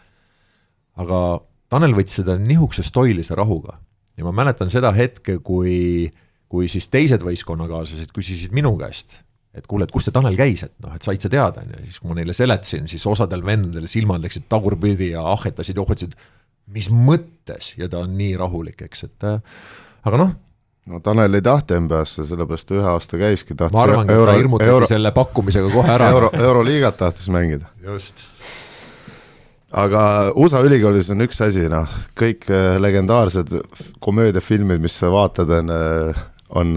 aga 1.00 1.22
Tanel 1.70 1.94
võttis 1.96 2.18
seda 2.20 2.36
nihukese 2.42 2.84
stoilise 2.84 3.38
rahuga 3.38 3.78
ja 4.18 4.26
ma 4.28 4.34
mäletan 4.36 4.72
seda 4.74 4.92
hetke, 4.92 5.38
kui, 5.40 6.10
kui 6.52 6.68
siis 6.68 6.90
teised 6.92 7.24
võistkonnakaaslased 7.24 8.12
küsisid 8.16 8.56
minu 8.58 8.76
käest 8.82 9.22
et 9.56 9.66
kuule, 9.66 9.88
et 9.88 9.94
kus 9.94 10.06
see 10.08 10.14
Tanel 10.14 10.38
käis, 10.38 10.62
et 10.68 10.76
noh, 10.84 10.94
et 10.94 11.06
said 11.06 11.24
sa 11.24 11.32
teada, 11.32 11.64
on 11.64 11.72
ju, 11.74 11.86
siis 11.88 12.02
kui 12.02 12.12
ma 12.12 12.20
neile 12.20 12.36
seletasin, 12.38 12.86
siis 12.90 13.06
osadel 13.10 13.42
vendadel 13.46 13.88
silmad 13.90 14.22
läksid 14.22 14.46
tagurpidi 14.52 15.12
ja 15.16 15.24
ahhetasid 15.32 15.80
ja 15.80 15.84
ohutasid, 15.84 16.14
mis 16.74 16.90
mõttes 16.94 17.74
ja 17.80 17.90
ta 17.90 18.04
on 18.04 18.16
nii 18.18 18.36
rahulik, 18.40 18.84
eks, 18.88 19.08
et 19.10 19.28
äh, 19.28 19.42
aga 20.08 20.22
noh, 20.22 20.34
no 20.90 21.02
Tanel 21.06 21.40
ei 21.40 21.46
tahta 21.46 21.80
NBA-sse, 21.82 22.26
sellepärast 22.30 22.74
ühe 22.76 22.88
aasta 22.94 23.20
käiski, 23.22 23.58
tahtis 23.58 23.76
ma 23.76 23.86
arvangi, 23.88 24.16
et 24.16 24.26
ta 24.30 24.38
hirmutati 24.38 24.74
euro, 24.74 24.90
selle 24.90 25.14
pakkumisega 25.16 25.74
kohe 25.74 25.94
ära. 25.96 26.10
euro, 26.16 26.32
euroliigat 26.38 26.98
tahtis 27.02 27.30
mängida. 27.34 27.70
just. 27.84 28.26
aga 29.70 30.02
USA 30.36 30.64
ülikoolis 30.66 31.12
on 31.14 31.26
üks 31.28 31.42
asi, 31.46 31.68
noh, 31.72 32.00
kõik 32.18 32.50
äh, 32.54 32.76
legendaarsed 32.82 33.54
komöödiafilmid, 34.04 34.82
mis 34.82 34.98
sa 35.02 35.12
vaatad, 35.14 35.54
on, 35.62 35.74
äh, 35.74 36.28
on 36.58 36.76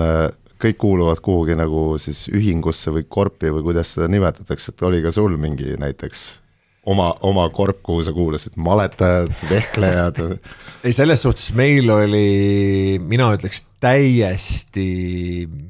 kõik 0.62 0.78
kuuluvad 0.78 1.18
kuhugi 1.24 1.56
nagu 1.58 1.96
siis 1.98 2.28
ühingusse 2.30 2.92
või 2.94 3.08
korpi 3.08 3.50
või 3.50 3.64
kuidas 3.66 3.96
seda 3.96 4.06
nimetatakse, 4.12 4.70
et 4.70 4.84
oli 4.86 5.00
ka 5.02 5.10
sul 5.14 5.34
mingi 5.40 5.74
näiteks 5.80 6.41
oma, 6.86 7.12
oma 7.22 7.48
korp, 7.54 7.82
kuhu 7.86 8.04
sa 8.06 8.14
kuulusid, 8.14 8.56
maletajad, 8.56 9.32
vehklejad? 9.50 10.22
ei, 10.84 10.94
selles 10.96 11.22
suhtes 11.22 11.52
meil 11.58 11.90
oli, 11.94 12.98
mina 13.02 13.32
ütleks, 13.36 13.64
täiesti 13.82 14.86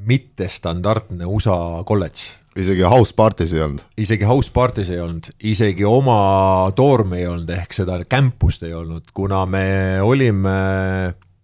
mittestandardne 0.09 1.29
USA 1.29 1.59
kolledž 1.88 2.38
isegi 2.59 2.85
house 2.85 3.14
party's 3.16 3.53
ei 3.57 3.62
olnud? 3.64 3.85
isegi 4.01 4.27
house 4.29 4.53
party's 4.53 4.90
ei 4.92 5.01
olnud, 5.01 5.31
isegi 5.53 5.87
oma 5.88 6.70
toorme 6.77 7.22
ei 7.22 7.29
olnud, 7.31 7.48
ehk 7.55 7.72
seda 7.77 7.96
campus't 8.05 8.66
ei 8.66 8.75
olnud, 8.77 9.09
kuna 9.16 9.44
me 9.48 9.64
olime 10.05 10.57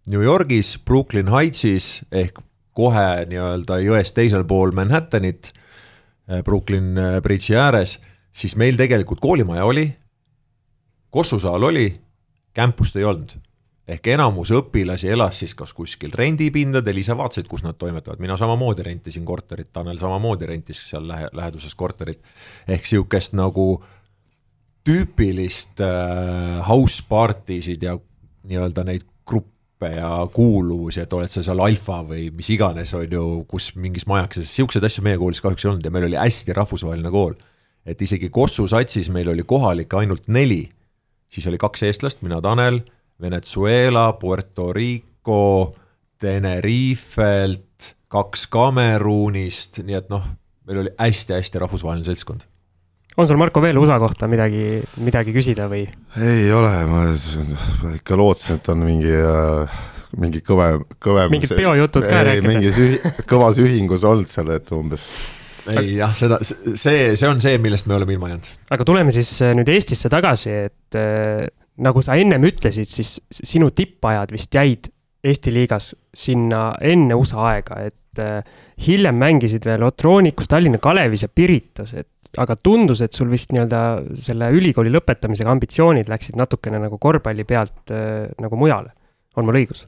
New 0.08 0.24
Yorgis, 0.24 0.76
Brooklyn 0.84 1.30
Heightsis 1.32 2.02
ehk 2.12 2.40
kohe 2.78 3.06
nii-öelda 3.28 3.80
jõest 3.82 4.14
teisel 4.16 4.44
pool 4.48 4.72
Manhattanit, 4.76 5.50
Brooklyn 6.44 6.92
äh, 7.00 7.16
Bridge'i 7.24 7.56
ääres, 7.56 7.96
siis 8.38 8.54
meil 8.60 8.78
tegelikult 8.78 9.20
koolimaja 9.20 9.66
oli, 9.66 9.88
kossusaal 11.10 11.68
oli, 11.70 11.90
campus't 12.54 12.98
ei 12.98 13.04
olnud. 13.04 13.36
ehk 13.88 14.06
enamus 14.12 14.50
õpilasi 14.52 15.08
elas 15.08 15.38
siis 15.40 15.54
kas 15.56 15.70
kuskil 15.72 16.12
rendipindadel, 16.12 16.98
ise 17.00 17.14
vaatasid, 17.16 17.46
kus 17.48 17.62
nad 17.64 17.78
toimetavad, 17.80 18.20
mina 18.20 18.36
samamoodi 18.36 18.84
rentisin 18.84 19.24
korterit, 19.24 19.70
Tanel 19.72 19.96
samamoodi 19.98 20.46
rentis 20.46 20.82
seal 20.90 21.06
lähe, 21.08 21.30
läheduses 21.32 21.72
korterit, 21.74 22.20
ehk 22.68 22.84
sihukest 22.84 23.32
nagu 23.38 23.78
tüüpilist 24.84 25.80
äh, 25.80 26.60
house 26.68 27.00
party 27.08 27.62
sid 27.64 27.82
ja 27.88 27.96
nii-öelda 28.48 28.84
neid 28.84 29.08
gruppe 29.24 29.94
ja 29.96 30.10
kuuluvusi, 30.32 31.00
et 31.00 31.12
oled 31.16 31.32
sa 31.32 31.42
seal 31.44 31.64
alfa 31.64 32.02
või 32.04 32.28
mis 32.34 32.52
iganes, 32.52 32.92
on 32.96 33.08
ju, 33.08 33.24
kus 33.48 33.72
mingis 33.76 34.04
majakeses, 34.10 34.52
siukseid 34.52 34.84
asju 34.84 35.04
meie 35.06 35.20
koolis 35.20 35.40
kahjuks 35.44 35.64
ei 35.64 35.72
olnud 35.72 35.88
ja 35.88 35.94
meil 35.94 36.10
oli 36.10 36.20
hästi 36.20 36.56
rahvusvaheline 36.60 37.12
kool. 37.14 37.38
Et 37.88 38.02
isegi 38.04 38.28
Kossu 38.32 38.66
satsis 38.68 39.08
meil 39.12 39.30
oli 39.32 39.46
kohalikke 39.48 40.02
ainult 40.02 40.28
neli, 40.28 40.62
siis 41.32 41.46
oli 41.48 41.60
kaks 41.60 41.86
eestlast, 41.88 42.22
mina, 42.26 42.42
Tanel, 42.44 42.82
Venezuela, 43.20 44.12
Puerto 44.20 44.72
Rico, 44.72 45.74
Tenerifelt, 46.18 47.94
kaks 48.12 48.46
Kamerunist, 48.52 49.82
nii 49.84 49.98
et 49.98 50.12
noh, 50.12 50.24
meil 50.68 50.84
oli 50.84 50.94
hästi-hästi 51.00 51.64
rahvusvaheline 51.64 52.06
seltskond 52.06 52.46
on 53.18 53.26
sul, 53.26 53.38
Marko, 53.40 53.58
veel 53.58 53.78
USA 53.80 53.96
kohta 53.98 54.28
midagi, 54.30 54.78
midagi 55.02 55.32
küsida 55.34 55.66
või? 55.70 55.82
ei 56.22 56.52
ole, 56.54 56.70
ma 56.86 57.08
ikka 57.96 58.18
lootsin, 58.18 58.60
et 58.60 58.68
on 58.70 58.84
mingi 58.86 59.10
äh, 59.10 59.80
mingi 60.16 60.40
kõvem, 60.44 60.84
kõvem. 61.02 61.32
mingid 61.32 61.52
peojutud 61.58 62.06
ka 62.06 62.22
rääkida. 62.28 62.48
mingis 62.48 62.78
ühi, 62.80 63.00
kõvas 63.28 63.58
ühingus 63.60 64.06
olnud 64.08 64.30
seal, 64.30 64.52
et 64.54 64.70
umbes. 64.74 65.08
Ei 65.76 65.96
jah, 65.98 66.12
seda, 66.16 66.38
see, 66.44 67.14
see 67.16 67.28
on 67.28 67.40
see, 67.44 67.58
millest 67.62 67.88
me 67.88 67.96
oleme 67.98 68.16
ilma 68.16 68.32
jäänud. 68.32 68.50
aga 68.74 68.86
tuleme 68.88 69.14
siis 69.14 69.30
äh, 69.44 69.54
nüüd 69.58 69.70
Eestisse 69.72 70.10
tagasi, 70.12 70.54
et 70.68 70.98
äh, 70.98 71.48
nagu 71.84 72.02
sa 72.04 72.18
ennem 72.18 72.46
ütlesid, 72.48 72.90
siis 72.90 73.18
sinu 73.30 73.70
tippajad 73.74 74.32
vist 74.34 74.54
jäid 74.54 74.90
Eesti 75.28 75.50
liigas 75.50 75.90
sinna 76.14 76.76
enne 76.84 77.16
USA 77.18 77.48
aega, 77.50 77.80
et 77.88 78.22
äh, 78.22 78.38
hiljem 78.86 79.18
mängisid 79.18 79.66
veel 79.66 79.82
Otroonikus, 79.82 80.46
Tallinna 80.50 80.78
Kalevis 80.82 81.24
ja 81.26 81.28
Piritas, 81.28 81.90
et 81.98 82.38
aga 82.38 82.54
tundus, 82.60 83.02
et 83.02 83.16
sul 83.16 83.30
vist 83.32 83.50
nii-öelda 83.54 83.82
selle 84.20 84.50
ülikooli 84.54 84.92
lõpetamisega 84.94 85.50
ambitsioonid 85.50 86.10
läksid 86.12 86.38
natukene 86.38 86.78
nagu 86.82 87.00
korvpalli 87.02 87.46
pealt 87.48 87.94
äh, 87.94 88.28
nagu 88.38 88.60
mujale, 88.60 88.94
on 89.36 89.48
mul 89.48 89.58
õigus? 89.62 89.86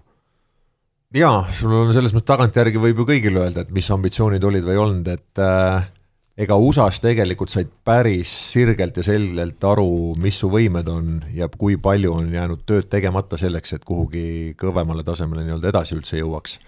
Jaa, 1.14 1.46
sul 1.54 1.72
on 1.74 1.94
selles 1.94 2.12
mõttes 2.14 2.30
tagantjärgi 2.30 2.80
võib 2.82 3.02
ju 3.02 3.08
kõigil 3.08 3.38
öelda, 3.40 3.64
et 3.64 3.72
mis 3.74 3.88
ambitsioonid 3.90 4.44
olid 4.46 4.66
või 4.66 4.76
ei 4.76 4.82
olnud, 4.84 5.10
et 5.10 5.42
äh, 5.42 5.88
ega 6.40 6.56
USA-s 6.56 7.02
tegelikult 7.02 7.52
said 7.52 7.70
päris 7.84 8.30
sirgelt 8.52 8.96
ja 8.96 9.04
selgelt 9.04 9.64
aru, 9.66 10.14
mis 10.22 10.38
su 10.40 10.50
võimed 10.52 10.88
on 10.88 11.18
ja 11.34 11.50
kui 11.50 11.76
palju 11.82 12.14
on 12.14 12.30
jäänud 12.32 12.62
tööd 12.68 12.88
tegemata 12.92 13.38
selleks, 13.40 13.74
et 13.76 13.84
kuhugi 13.84 14.54
kõvemale 14.60 15.04
tasemele 15.06 15.44
nii-öelda 15.44 15.72
edasi 15.74 15.98
üldse 15.98 16.20
jõuaks. 16.20 16.58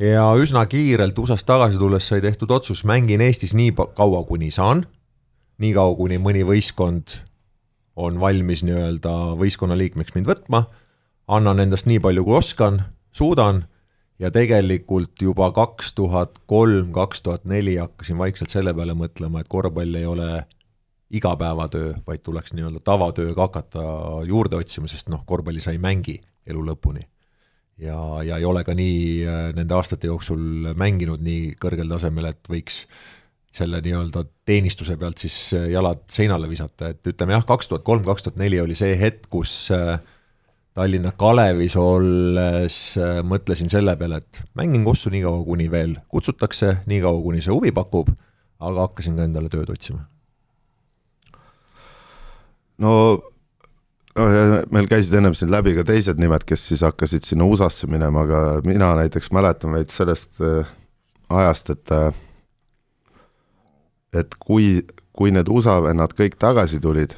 Ja 0.00 0.30
üsna 0.40 0.62
kiirelt 0.70 1.18
USA-st 1.18 1.44
tagasi 1.48 1.80
tulles 1.80 2.06
sai 2.08 2.22
tehtud 2.24 2.54
otsus, 2.54 2.86
mängin 2.88 3.20
Eestis 3.20 3.52
nii 3.58 3.74
kaua, 3.76 4.22
kuni 4.28 4.48
saan, 4.54 4.86
nii 5.60 5.74
kaua, 5.76 5.96
kuni 5.98 6.22
mõni 6.22 6.46
võistkond 6.48 7.18
on 7.96 8.20
valmis 8.20 8.62
nii-öelda 8.64 9.12
võistkonna 9.40 9.76
liikmeks 9.76 10.14
mind 10.14 10.30
võtma, 10.30 10.68
annan 11.28 11.60
endast 11.60 11.88
nii 11.90 12.00
palju, 12.00 12.24
kui 12.24 12.38
oskan, 12.38 12.84
suudan. 13.16 13.64
Ja 14.18 14.30
tegelikult 14.32 15.20
juba 15.20 15.50
kaks 15.52 15.90
tuhat 15.92 16.38
kolm, 16.48 16.88
kaks 16.96 17.20
tuhat 17.22 17.44
neli 17.44 17.74
hakkasin 17.76 18.16
vaikselt 18.16 18.52
selle 18.52 18.72
peale 18.74 18.94
mõtlema, 18.96 19.42
et 19.42 19.50
korvpall 19.52 19.98
ei 19.98 20.06
ole 20.08 20.30
igapäevatöö, 21.12 21.92
vaid 22.06 22.22
tuleks 22.24 22.54
nii-öelda 22.56 22.80
tavatööga 22.84 23.44
hakata 23.46 23.82
juurde 24.26 24.56
otsima, 24.56 24.88
sest 24.88 25.10
noh, 25.12 25.20
korvpalli 25.28 25.60
sa 25.60 25.74
ei 25.74 25.82
mängi 25.82 26.16
elu 26.48 26.64
lõpuni. 26.70 27.04
Ja, 27.76 27.98
ja 28.24 28.40
ei 28.40 28.48
ole 28.48 28.64
ka 28.64 28.72
nii 28.74 28.98
äh, 29.28 29.42
nende 29.56 29.76
aastate 29.76 30.08
jooksul 30.08 30.72
mänginud 30.80 31.20
nii 31.22 31.52
kõrgel 31.60 31.92
tasemel, 31.92 32.30
et 32.32 32.48
võiks 32.48 32.86
selle 33.56 33.82
nii-öelda 33.84 34.24
teenistuse 34.48 34.96
pealt 34.96 35.20
siis 35.20 35.36
äh, 35.54 35.68
jalad 35.74 36.06
seinale 36.12 36.48
visata, 36.48 36.94
et 36.94 37.12
ütleme 37.12 37.36
jah, 37.36 37.44
kaks 37.44 37.68
tuhat 37.68 37.84
kolm, 37.84 38.04
kaks 38.08 38.24
tuhat 38.24 38.40
neli 38.40 38.60
oli 38.64 38.74
see 38.78 38.96
hetk, 38.98 39.28
kus 39.32 39.66
äh, 39.76 40.00
Tallinna 40.76 41.14
Kalevis 41.16 41.72
olles 41.80 42.74
mõtlesin 43.24 43.70
selle 43.72 43.94
peale, 43.96 44.18
et 44.20 44.42
mängin 44.58 44.84
kossu 44.84 45.08
nii 45.12 45.22
kaua, 45.24 45.40
kuni 45.46 45.70
veel 45.72 45.94
kutsutakse, 46.12 46.82
nii 46.90 47.00
kaua, 47.04 47.22
kuni 47.24 47.40
see 47.40 47.54
huvi 47.54 47.72
pakub, 47.72 48.10
aga 48.60 48.84
hakkasin 48.84 49.16
ka 49.16 49.24
endale 49.24 49.48
tööd 49.52 49.72
otsima. 49.72 50.04
no 52.84 52.92
noh, 54.16 54.30
ja 54.32 54.60
meil 54.72 54.88
käisid 54.90 55.16
ennem 55.16 55.34
siin 55.36 55.52
läbi 55.52 55.74
ka 55.76 55.84
teised 55.88 56.20
nimed, 56.20 56.44
kes 56.48 56.68
siis 56.70 56.84
hakkasid 56.84 57.24
sinna 57.24 57.48
USA-sse 57.48 57.88
minema, 57.90 58.24
aga 58.26 58.42
mina 58.68 58.92
näiteks 59.00 59.32
mäletan 59.32 59.72
veits 59.76 59.96
sellest 59.96 60.40
äh, 60.44 60.68
ajast, 61.28 61.72
et 61.72 61.92
äh, 61.94 62.10
et 64.16 64.36
kui, 64.40 64.80
kui 65.16 65.32
need 65.34 65.48
USA 65.52 65.78
vennad 65.84 66.14
kõik 66.16 66.38
tagasi 66.40 66.80
tulid, 66.80 67.16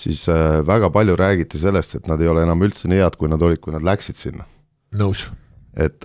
siis 0.00 0.24
äh, 0.32 0.60
väga 0.66 0.90
palju 0.94 1.18
räägiti 1.20 1.60
sellest, 1.60 1.98
et 1.98 2.08
nad 2.10 2.20
ei 2.20 2.30
ole 2.30 2.46
enam 2.46 2.64
üldse 2.66 2.88
nii 2.90 3.02
head, 3.02 3.20
kui 3.20 3.30
nad 3.30 3.42
olid, 3.44 3.60
kui 3.60 3.74
nad 3.76 3.84
läksid 3.86 4.18
sinna. 4.20 4.48
nõus. 4.96 5.28
et 5.76 6.02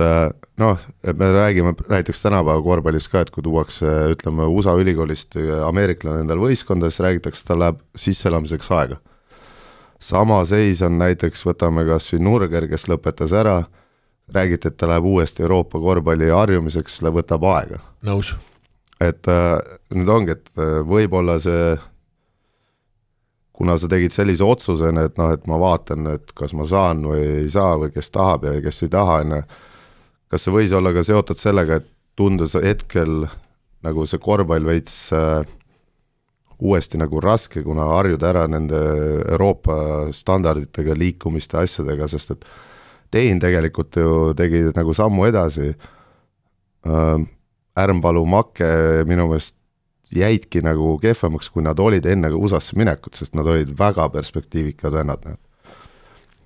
noh, 0.61 0.81
et 1.03 1.17
me 1.17 1.31
räägime 1.33 1.73
näiteks 1.89 2.21
tänapäeva 2.21 2.61
korvpallis 2.61 3.07
ka, 3.09 3.23
et 3.25 3.31
kui 3.33 3.43
tuuakse, 3.43 3.89
ütleme, 4.13 4.45
USA 4.45 4.75
ülikoolist 4.77 5.33
ameeriklane 5.65 6.21
endale 6.21 6.43
võistkonda, 6.43 6.91
siis 6.91 7.01
räägitakse, 7.07 7.47
tal 7.47 7.63
läheb 7.63 7.81
sisseelamiseks 7.97 8.69
aega 8.77 8.99
sama 9.99 10.41
seis 10.45 10.81
on 10.85 10.99
näiteks, 10.99 11.43
võtame 11.47 11.85
kas 11.87 12.11
või 12.13 12.23
Nurger, 12.27 12.67
kes 12.69 12.87
lõpetas 12.91 13.33
ära, 13.35 13.63
räägiti, 14.33 14.69
et 14.69 14.77
ta 14.77 14.89
läheb 14.89 15.07
uuesti 15.09 15.45
Euroopa 15.45 15.79
korvpalli 15.81 16.29
harjumiseks, 16.33 17.01
võtab 17.15 17.45
aega. 17.51 17.81
nõus. 18.05 18.35
et 19.01 19.27
äh, 19.27 19.59
nüüd 19.93 20.09
ongi, 20.09 20.31
et 20.37 20.49
äh, 20.57 20.79
võib-olla 20.87 21.39
see, 21.39 21.75
kuna 23.55 23.77
sa 23.79 23.87
tegid 23.91 24.11
sellise 24.11 24.43
otsuse, 24.43 24.91
et 24.91 25.17
noh, 25.19 25.31
et 25.31 25.47
ma 25.47 25.59
vaatan, 25.61 26.09
et 26.15 26.33
kas 26.35 26.53
ma 26.57 26.67
saan 26.67 27.05
või 27.07 27.23
ei 27.45 27.49
saa 27.51 27.77
või 27.79 27.93
kes 27.95 28.11
tahab 28.11 28.49
ja 28.49 28.59
kes 28.63 28.83
ei 28.83 28.91
taha, 28.91 29.19
on 29.23 29.35
ju, 29.37 29.41
kas 30.33 30.45
see 30.45 30.55
võis 30.55 30.75
olla 30.75 30.91
ka 30.95 31.03
seotud 31.07 31.39
sellega, 31.39 31.79
et 31.79 31.87
tundus 32.19 32.55
hetkel 32.59 33.25
nagu 33.85 34.05
see 34.09 34.19
korvpall 34.19 34.67
veits 34.67 34.97
äh, 35.15 35.47
uuesti 36.59 36.99
nagu 36.99 37.19
raske, 37.23 37.63
kuna 37.63 37.87
harjuda 37.93 38.29
ära 38.31 38.45
nende 38.51 38.79
Euroopa 39.23 39.77
standarditega, 40.15 40.95
liikumiste, 40.97 41.59
asjadega, 41.63 42.07
sest 42.11 42.35
et 42.35 42.47
Tein 43.15 43.39
tegelikult 43.39 43.95
ju 43.95 44.33
tegi 44.35 44.63
nagu 44.75 44.93
sammu 44.95 45.27
edasi. 45.29 45.69
Äh,, 46.85 47.27
Ärmpalu, 47.75 48.23
Make 48.25 48.67
minu 49.07 49.27
meelest 49.29 49.55
jäidki 50.15 50.61
nagu 50.61 50.97
kehvemaks, 51.01 51.49
kui 51.49 51.63
nad 51.65 51.79
olid 51.79 52.05
enne 52.05 52.31
USA-sse 52.33 52.77
minekut, 52.77 53.15
sest 53.17 53.35
nad 53.35 53.47
olid 53.47 53.73
väga 53.79 54.09
perspektiivikad 54.09 54.93
vennad. 54.93 55.37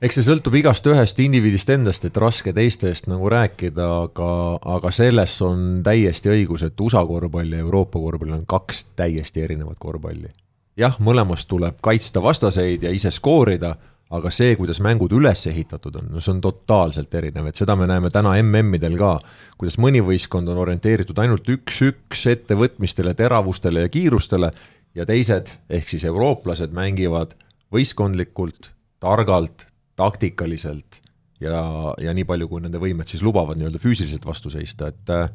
eks 0.02 0.16
see 0.16 0.24
sõltub 0.24 0.56
igast 0.56 0.86
ühest 0.88 1.20
indiviidist 1.20 1.70
endast, 1.70 2.06
et 2.06 2.18
raske 2.18 2.54
teiste 2.56 2.88
eest 2.88 3.10
nagu 3.12 3.30
rääkida, 3.30 3.88
aga, 4.04 4.30
aga 4.78 4.92
selles 4.92 5.42
on 5.42 5.82
täiesti 5.84 6.32
õigus, 6.32 6.64
et 6.64 6.80
USA 6.80 7.06
korvpall 7.06 7.52
ja 7.52 7.60
Euroopa 7.60 8.00
korvpall 8.00 8.38
on 8.38 8.46
kaks 8.48 8.86
täiesti 8.96 9.44
erinevat 9.44 9.78
korvpalli. 9.80 10.32
jah, 10.78 10.96
mõlemas 11.00 11.46
tuleb 11.46 11.82
kaitsta 11.82 12.24
vastaseid 12.24 12.84
ja 12.84 12.92
ise 12.96 13.12
skoorida, 13.12 13.76
aga 14.10 14.32
see, 14.34 14.56
kuidas 14.58 14.80
mängud 14.82 15.14
üles 15.14 15.44
ehitatud 15.52 16.00
on, 16.00 16.08
no 16.16 16.24
see 16.24 16.34
on 16.34 16.42
totaalselt 16.42 17.14
erinev, 17.14 17.52
et 17.52 17.60
seda 17.60 17.76
me 17.78 17.86
näeme 17.90 18.10
täna 18.14 18.34
MM-idel 18.42 18.98
ka, 18.98 19.12
kuidas 19.60 19.78
mõni 19.82 20.02
võistkond 20.06 20.50
on 20.50 20.62
orienteeritud 20.64 21.20
ainult 21.22 21.50
üks-üks 21.54 22.26
ettevõtmistele, 22.34 23.14
teravustele 23.18 23.86
ja 23.86 23.92
kiirustele 23.94 24.50
ja 24.98 25.06
teised, 25.06 25.54
ehk 25.70 25.94
siis 25.94 26.08
eurooplased 26.10 26.74
mängivad 26.74 27.36
võistkondlikult, 27.74 28.72
targalt, 29.04 29.68
taktikaliselt 30.00 31.04
ja, 31.44 31.62
ja 32.02 32.14
nii 32.16 32.26
palju, 32.28 32.50
kui 32.50 32.66
nende 32.66 32.82
võimed 32.82 33.10
siis 33.10 33.24
lubavad 33.26 33.60
nii-öelda 33.60 33.82
füüsiliselt 33.82 34.26
vastu 34.26 34.50
seista, 34.54 34.90
et 34.90 35.14
äh, 35.14 35.30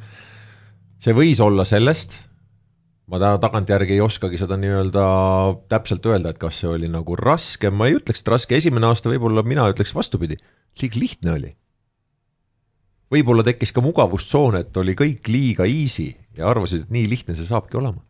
see 0.98 1.14
võis 1.14 1.38
olla 1.44 1.66
sellest, 1.68 2.18
ma 3.10 3.20
ta 3.20 3.34
tagantjärgi 3.40 3.96
ei 3.96 4.00
oskagi 4.04 4.38
seda 4.40 4.56
nii-öelda 4.60 5.04
täpselt 5.72 6.06
öelda, 6.08 6.32
et 6.32 6.40
kas 6.40 6.62
see 6.62 6.70
oli 6.70 6.88
nagu 6.88 7.16
raske, 7.20 7.70
ma 7.70 7.88
ei 7.88 7.98
ütleks, 7.98 8.24
et 8.24 8.32
raske, 8.32 8.56
esimene 8.56 8.88
aasta 8.88 9.12
võib-olla 9.12 9.44
mina 9.46 9.66
ütleks 9.72 9.92
vastupidi, 9.96 10.38
liiga 10.78 10.96
lihtne 11.00 11.34
oli. 11.34 11.52
võib-olla 13.12 13.44
tekkis 13.46 13.74
ka 13.76 13.84
mugavustsoon, 13.84 14.56
et 14.58 14.76
oli 14.80 14.96
kõik 14.98 15.28
liiga 15.28 15.68
easy 15.68 16.14
ja 16.38 16.48
arvasid, 16.50 16.86
et 16.86 16.94
nii 16.94 17.10
lihtne 17.10 17.36
see 17.36 17.46
saabki 17.46 17.76
olema. 17.76 18.00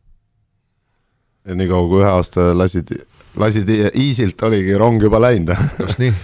ja 1.44 1.59
niikaua, 1.59 1.88
kui 1.88 2.04
ühe 2.04 2.12
aasta 2.12 2.52
lasid, 2.54 2.94
lasid 3.37 3.68
easy'lt, 3.90 4.46
oligi 4.46 4.78
rong 4.78 5.02
juba 5.02 5.20
läinud 5.20 5.57
just 5.83 5.98
nii 5.98 6.14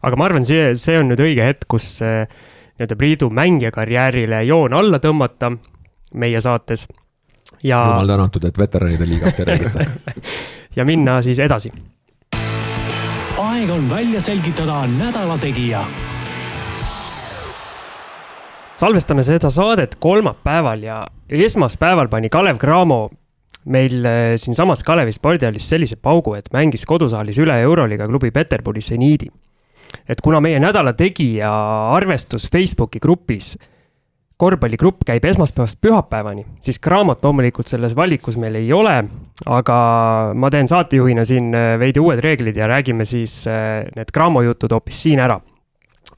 aga 0.00 0.16
ma 0.16 0.28
arvan, 0.30 0.46
see, 0.46 0.72
see 0.80 0.96
on 1.00 1.10
nüüd 1.12 1.20
õige 1.20 1.44
hetk, 1.44 1.66
kus 1.68 1.98
nii-öelda 2.00 2.96
Priidu 2.98 3.28
mängija 3.34 3.72
karjäärile 3.74 4.42
joon 4.48 4.72
alla 4.76 5.00
tõmmata 5.02 5.52
meie 6.14 6.40
saates. 6.40 6.86
Ja. 7.62 7.80
jumal 7.86 8.08
tänatud, 8.08 8.44
et 8.44 8.58
veteranide 8.58 9.06
liigast 9.06 9.40
ei 9.40 9.44
räägita 9.44 9.84
ja 10.76 10.84
minna 10.84 11.22
siis 11.22 11.38
edasi. 11.38 11.72
aeg 13.38 13.70
on 13.70 13.90
välja 13.90 14.20
selgitada 14.20 14.86
nädala 14.86 15.38
tegija 15.38 15.84
salvestame 18.76 19.22
seda 19.22 19.50
saadet 19.50 19.94
kolmapäeval 19.94 20.82
ja 20.82 21.06
esmaspäeval 21.28 22.08
pani 22.08 22.28
Kalev 22.28 22.58
Cramo 22.58 23.10
meil 23.64 24.04
eh, 24.04 24.34
siinsamas 24.36 24.82
Kalevi 24.82 25.12
spordihallis 25.12 25.68
sellise 25.68 25.96
paugu, 25.96 26.34
et 26.34 26.48
mängis 26.52 26.86
kodusaalis 26.86 27.38
üle 27.38 27.60
Euroliiga 27.62 28.08
klubi 28.10 28.30
Peterburi 28.30 28.80
seniidi 28.82 29.30
et 30.08 30.20
kuna 30.24 30.40
meie 30.42 30.60
nädala 30.62 30.94
tegija 30.98 31.50
arvestus 31.94 32.48
Facebooki 32.52 33.00
grupis, 33.02 33.54
korvpalligrupp 34.42 35.04
käib 35.06 35.24
esmaspäevast 35.30 35.78
pühapäevani, 35.82 36.42
siis 36.64 36.80
Graamot 36.82 37.22
loomulikult 37.22 37.70
selles 37.70 37.94
valikus 37.94 38.36
meil 38.40 38.58
ei 38.58 38.72
ole, 38.74 38.96
aga 39.46 39.76
ma 40.34 40.50
teen 40.50 40.70
saatejuhina 40.70 41.24
siin 41.28 41.52
äh, 41.54 41.74
veidi 41.78 42.02
uued 42.02 42.22
reeglid 42.24 42.58
ja 42.58 42.66
räägime 42.70 43.06
siis 43.06 43.42
äh, 43.46 43.84
need 43.96 44.10
Graamo 44.14 44.42
jutud 44.42 44.74
hoopis 44.74 45.02
siin 45.04 45.22
ära. 45.22 45.38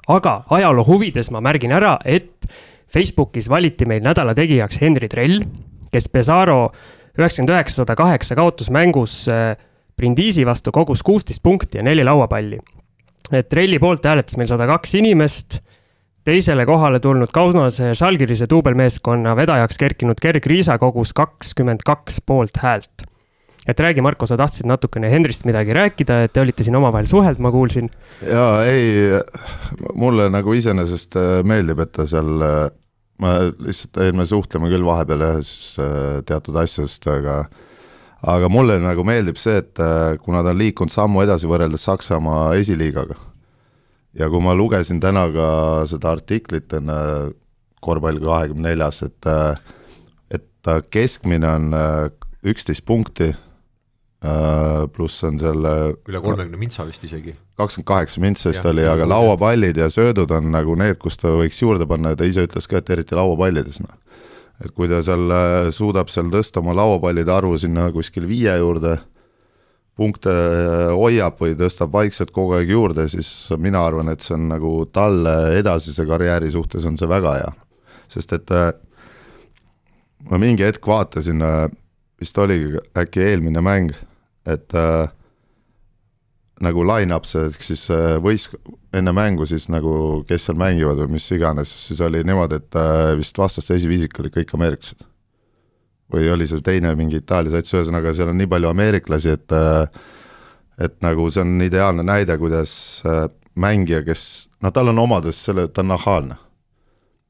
aga 0.09 0.33
ajaloo 0.57 0.85
huvides 0.85 1.31
ma 1.33 1.41
märgin 1.45 1.73
ära, 1.73 1.99
et 2.05 2.49
Facebookis 2.93 3.49
valiti 3.49 3.87
meil 3.89 4.03
nädala 4.05 4.35
tegijaks 4.35 4.81
Henri 4.81 5.09
Trell, 5.09 5.45
kes 5.93 6.09
Pesaro 6.09 6.73
üheksakümmend 7.19 7.53
üheksa, 7.55 7.83
sada 7.83 7.97
kaheksa 7.97 8.37
kaotusmängus 8.37 9.19
äh, 9.29 9.57
Brindisi 9.97 10.47
vastu 10.47 10.73
kogus 10.73 11.03
kuusteist 11.03 11.43
punkti 11.43 11.79
ja 11.79 11.85
neli 11.85 12.05
lauapalli 12.05 12.59
et 13.33 13.49
Trelli 13.49 13.79
poolt 13.81 14.05
hääletas 14.05 14.37
meil 14.37 14.49
sada 14.51 14.67
kaks 14.69 14.97
inimest, 14.99 15.61
teisele 16.25 16.67
kohale 16.67 17.01
tulnud 17.01 17.33
Kaunase 17.33 17.93
Žalgirise 17.95 18.47
duubelmeeskonna 18.51 19.35
vedajaks 19.37 19.79
kerkinud 19.81 20.21
Gerg 20.23 20.47
Riisa 20.47 20.79
kogus 20.81 21.13
kakskümmend 21.13 21.85
kaks 21.85 22.21
poolthäält. 22.27 23.11
et 23.67 23.81
räägi, 23.81 24.03
Marko, 24.05 24.27
sa 24.27 24.37
tahtsid 24.37 24.67
natukene 24.69 25.09
Henrist 25.11 25.47
midagi 25.49 25.73
rääkida, 25.73 26.19
et 26.25 26.33
te 26.33 26.41
olite 26.41 26.65
siin 26.65 26.77
omavahel 26.77 27.07
suhelnud, 27.09 27.41
ma 27.41 27.51
kuulsin. 27.51 27.91
jaa, 28.21 28.65
ei, 28.65 29.21
mulle 29.95 30.29
nagu 30.31 30.53
iseenesest 30.53 31.17
äh, 31.17 31.41
meeldib, 31.45 31.81
et 31.81 31.93
ta 31.93 32.07
seal 32.07 32.45
äh, 32.45 32.71
ma 33.19 33.37
lihtsalt, 33.49 34.01
ei 34.05 34.13
me 34.13 34.27
suhtleme 34.29 34.69
küll 34.73 34.85
vahepeal 34.85 35.25
jah, 35.29 35.39
siis 35.41 35.79
äh, 35.81 36.21
teatud 36.29 36.57
asjadest, 36.61 37.09
aga 37.09 37.45
aga 38.25 38.49
mulle 38.49 38.79
nagu 38.81 39.05
meeldib 39.05 39.37
see, 39.37 39.59
et 39.61 39.81
kuna 40.25 40.41
ta 40.45 40.53
on 40.53 40.61
liikunud 40.61 40.93
sammu 40.93 41.25
edasi 41.25 41.49
võrreldes 41.49 41.85
Saksamaa 41.85 42.55
esiliigaga 42.57 43.17
ja 44.19 44.29
kui 44.31 44.43
ma 44.43 44.55
lugesin 44.57 45.01
täna 45.03 45.27
ka 45.35 45.49
seda 45.91 46.15
artiklit 46.15 46.73
enne 46.77 46.99
korvpall 47.85 48.21
kahekümne 48.23 48.71
neljas, 48.71 49.03
et 49.07 49.31
äh, 49.31 49.59
et 50.35 50.47
ta 50.65 50.81
keskmine 50.83 51.49
on 51.49 51.75
äh, 51.77 52.07
üksteist 52.45 52.85
punkti, 52.85 53.35
pluss 54.97 55.21
on 55.29 55.37
seal 55.37 55.59
üle 55.61 56.21
kolmekümne 56.25 56.57
mintsa 56.57 56.87
vist 56.89 57.03
isegi. 57.05 57.35
kakskümmend 57.61 57.89
kaheksa 57.91 58.23
mintsa 58.25 58.53
vist 58.55 58.65
oli, 58.65 58.87
aga 58.89 59.05
lauapallid 59.05 59.77
ja 59.77 59.91
söödud 59.93 60.33
on 60.33 60.49
nagu 60.55 60.77
need, 60.81 60.97
kus 60.97 61.21
ta 61.21 61.29
võiks 61.29 61.61
juurde 61.61 61.85
panna 61.85 62.15
ja 62.15 62.17
ta 62.17 62.25
ise 62.25 62.47
ütles 62.49 62.65
ka, 62.65 62.81
et 62.81 62.89
eriti 62.95 63.19
lauapallides, 63.19 63.83
noh 63.85 63.93
et 64.63 64.71
kui 64.75 64.89
ta 64.91 65.01
seal 65.05 65.33
äh, 65.35 65.69
suudab 65.75 66.11
seal 66.13 66.31
tõsta 66.33 66.63
oma 66.63 66.75
lauapallide 66.77 67.33
arvu 67.33 67.57
sinna 67.61 67.89
kuskil 67.95 68.29
viie 68.31 68.55
juurde, 68.61 68.99
punkte 69.99 70.33
äh, 70.33 70.93
hoiab 70.95 71.39
või 71.41 71.55
tõstab 71.59 71.93
vaikselt 71.95 72.33
kogu 72.35 72.57
aeg 72.59 72.73
juurde, 72.75 73.07
siis 73.13 73.29
mina 73.59 73.85
arvan, 73.87 74.11
et 74.13 74.25
see 74.25 74.37
on 74.37 74.49
nagu 74.51 74.73
talle 74.93 75.35
edasise 75.59 76.07
karjääri 76.09 76.51
suhtes 76.55 76.87
on 76.89 76.99
see 76.99 77.11
väga 77.11 77.37
hea. 77.41 77.53
sest 78.09 78.33
et 78.37 78.51
äh, 78.55 78.73
ma 80.31 80.39
mingi 80.39 80.65
hetk 80.65 80.87
vaatasin, 80.87 81.43
vist 82.21 82.39
oligi 82.39 82.79
äkki 82.97 83.23
eelmine 83.23 83.61
mäng, 83.65 83.95
et 84.47 84.75
äh, 84.75 85.09
nagu 86.65 86.85
line-up, 86.87 87.27
see 87.29 87.49
ehk 87.51 87.63
siis 87.67 87.89
võis-, 88.23 88.51
enne 88.95 89.15
mängu 89.15 89.47
siis 89.49 89.67
nagu, 89.73 90.23
kes 90.29 90.49
seal 90.49 90.59
mängivad 90.61 91.01
või 91.03 91.17
mis 91.17 91.27
iganes, 91.35 91.73
siis 91.87 92.01
oli 92.05 92.23
niimoodi, 92.27 92.61
et 92.63 92.79
äh, 92.79 93.15
vist 93.19 93.39
vastaste 93.39 93.77
esiviisik 93.79 94.19
olid 94.21 94.35
kõik 94.39 94.55
ameeriklased. 94.59 95.07
Või 96.13 96.29
oli 96.33 96.47
seal 96.49 96.63
teine 96.65 96.95
mingi 96.99 97.23
Itaalia 97.23 97.55
sats, 97.55 97.75
ühesõnaga 97.75 98.13
seal 98.15 98.33
on 98.33 98.39
nii 98.39 98.51
palju 98.51 98.71
ameeriklasi, 98.71 99.39
et 99.39 99.55
äh, 99.57 100.03
et 100.79 100.97
nagu 101.05 101.29
see 101.31 101.43
on 101.45 101.63
ideaalne 101.63 102.03
näide, 102.07 102.37
kuidas 102.39 103.03
äh, 103.07 103.29
mängija, 103.55 104.03
kes, 104.07 104.49
no 104.63 104.73
tal 104.75 104.91
on 104.91 104.99
omadus 104.99 105.45
selle, 105.47 105.69
ta 105.69 105.85
on 105.85 105.93
nahaalne. 105.95 106.41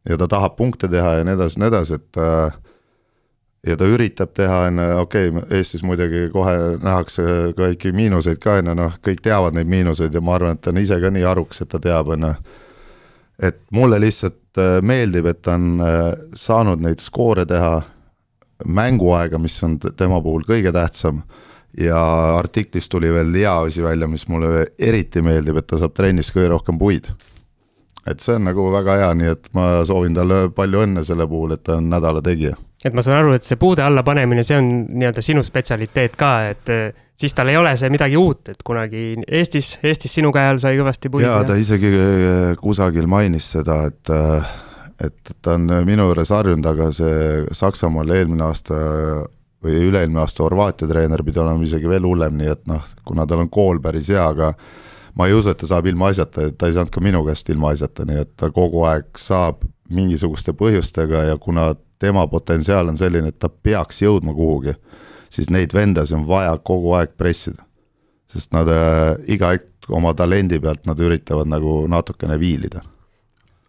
ja 0.09 0.19
ta 0.21 0.29
tahab 0.29 0.57
punkte 0.57 0.89
teha 0.89 1.15
ja 1.19 1.25
nii 1.25 1.33
edasi, 1.33 1.61
nii 1.61 1.69
edasi, 1.69 1.95
et 1.95 2.19
äh, 2.21 2.57
ja 3.67 3.77
ta 3.81 3.89
üritab 3.89 4.35
teha, 4.37 4.59
on 4.69 4.81
ju, 4.81 4.99
okei 5.01 5.29
okay,, 5.29 5.47
Eestis 5.59 5.85
muidugi 5.85 6.29
kohe 6.33 6.55
nähakse 6.83 7.25
kõiki 7.57 7.93
miinuseid 7.97 8.41
ka, 8.41 8.59
on 8.61 8.73
ju, 8.73 8.77
noh, 8.81 8.99
kõik 9.05 9.25
teavad 9.25 9.57
neid 9.57 9.71
miinuseid 9.73 10.15
ja 10.15 10.21
ma 10.25 10.37
arvan, 10.37 10.57
et 10.59 10.65
ta 10.65 10.73
on 10.73 10.81
ise 10.81 11.01
ka 11.01 11.13
nii 11.13 11.25
arukas, 11.29 11.65
et 11.65 11.73
ta 11.73 11.81
teab, 11.81 12.13
on 12.17 12.29
ju, 12.29 12.35
et 13.49 13.61
mulle 13.73 14.01
lihtsalt 14.01 14.61
meeldib, 14.85 15.27
et 15.27 15.41
ta 15.43 15.57
on 15.57 15.81
saanud 16.39 16.85
neid 16.85 17.01
skoore 17.03 17.47
teha, 17.49 17.81
mänguaega, 18.65 19.39
mis 19.39 19.57
on 19.67 19.79
tema 19.97 20.21
puhul 20.25 20.47
kõige 20.49 20.73
tähtsam, 20.75 21.23
ja 21.79 22.01
artiklis 22.39 22.89
tuli 22.89 23.11
veel 23.13 23.35
hea 23.35 23.55
asi 23.67 23.83
välja, 23.83 24.09
mis 24.09 24.29
mulle 24.29 24.67
eriti 24.79 25.23
meeldib, 25.23 25.59
et 25.59 25.67
ta 25.71 25.81
saab 25.81 25.95
trennis 25.97 26.31
kõige 26.35 26.53
rohkem 26.55 26.79
puid. 26.79 27.11
et 28.07 28.21
see 28.21 28.35
on 28.37 28.45
nagu 28.45 28.67
väga 28.69 28.99
hea, 29.01 29.13
nii 29.17 29.31
et 29.33 29.47
ma 29.57 29.67
soovin 29.89 30.15
talle 30.15 30.51
palju 30.53 30.83
õnne 30.85 31.05
selle 31.09 31.27
puhul, 31.27 31.55
et 31.57 31.63
ta 31.65 31.79
on 31.79 31.89
nädala 31.89 32.21
tegija 32.23 32.53
et 32.85 32.93
ma 32.93 33.03
saan 33.05 33.23
aru, 33.23 33.33
et 33.37 33.47
see 33.47 33.57
puude 33.61 33.83
alla 33.85 34.05
panemine, 34.05 34.45
see 34.45 34.59
on 34.61 34.69
nii-öelda 34.93 35.25
sinu 35.25 35.43
spetsialiteet 35.45 36.19
ka, 36.21 36.33
et 36.53 36.73
äh, 36.73 36.83
siis 37.17 37.35
tal 37.37 37.49
ei 37.49 37.57
ole 37.57 37.73
see 37.81 37.89
midagi 37.93 38.19
uut, 38.21 38.51
et 38.53 38.61
kunagi 38.67 39.07
Eestis, 39.25 39.79
Eestis 39.83 40.13
sinu 40.19 40.33
käe 40.35 40.53
all 40.53 40.61
sai 40.63 40.77
kõvasti 40.77 41.13
puid. 41.13 41.25
jaa, 41.25 41.41
ta 41.49 41.57
isegi 41.61 41.93
äh, 41.97 42.53
kusagil 42.61 43.09
mainis 43.11 43.49
seda, 43.57 43.81
et 43.89 44.13
äh, 44.13 44.53
et 45.07 45.35
ta 45.43 45.57
on 45.59 45.69
minu 45.87 46.09
juures 46.11 46.33
harjunud, 46.35 46.67
aga 46.67 46.91
see 46.95 47.45
Saksamaal 47.57 48.11
eelmine 48.17 48.47
aasta 48.47 48.79
või 49.65 49.81
üle-eelmine 49.89 50.21
aasta 50.21 50.45
Horvaatia 50.45 50.89
treener 50.89 51.23
pidi 51.25 51.41
olema 51.41 51.65
isegi 51.65 51.89
veel 51.89 52.05
hullem, 52.05 52.37
nii 52.39 52.51
et 52.53 52.67
noh, 52.69 52.85
kuna 53.09 53.27
tal 53.27 53.45
on 53.45 53.53
kool 53.53 53.81
päris 53.85 54.11
hea, 54.13 54.25
aga 54.25 54.53
ma 55.17 55.29
ei 55.29 55.37
usu, 55.37 55.53
et 55.53 55.61
ta 55.61 55.69
saab 55.71 55.89
ilma 55.89 56.11
asjata, 56.13 56.51
ta 56.59 56.69
ei 56.69 56.77
saanud 56.77 56.93
ka 56.93 57.03
minu 57.05 57.23
käest 57.27 57.49
ilma 57.55 57.73
asjata, 57.75 58.05
nii 58.09 58.25
et 58.25 58.35
ta 58.41 58.51
kogu 58.55 58.85
aeg 58.89 59.09
saab 59.21 59.65
mingisuguste 59.95 60.55
põhjustega 60.57 61.29
ja 61.31 61.39
kuna 61.41 61.73
tema 62.03 62.27
potentsiaal 62.29 62.91
on 62.93 62.99
selline, 63.01 63.31
et 63.31 63.39
ta 63.41 63.49
peaks 63.49 64.03
jõudma 64.03 64.35
kuhugi, 64.37 64.75
siis 65.33 65.51
neid 65.55 65.75
vendasid 65.75 66.19
on 66.19 66.27
vaja 66.29 66.57
kogu 66.59 66.97
aeg 66.99 67.17
pressida. 67.19 67.63
sest 68.35 68.51
nad 68.51 68.67
äh, 68.67 69.15
iga 69.31 69.53
hetk 69.53 69.87
oma 69.95 70.11
talendi 70.15 70.59
pealt 70.59 70.89
nad 70.89 70.99
üritavad 70.99 71.47
nagu 71.47 71.85
natukene 71.87 72.39
viilida. 72.41 72.81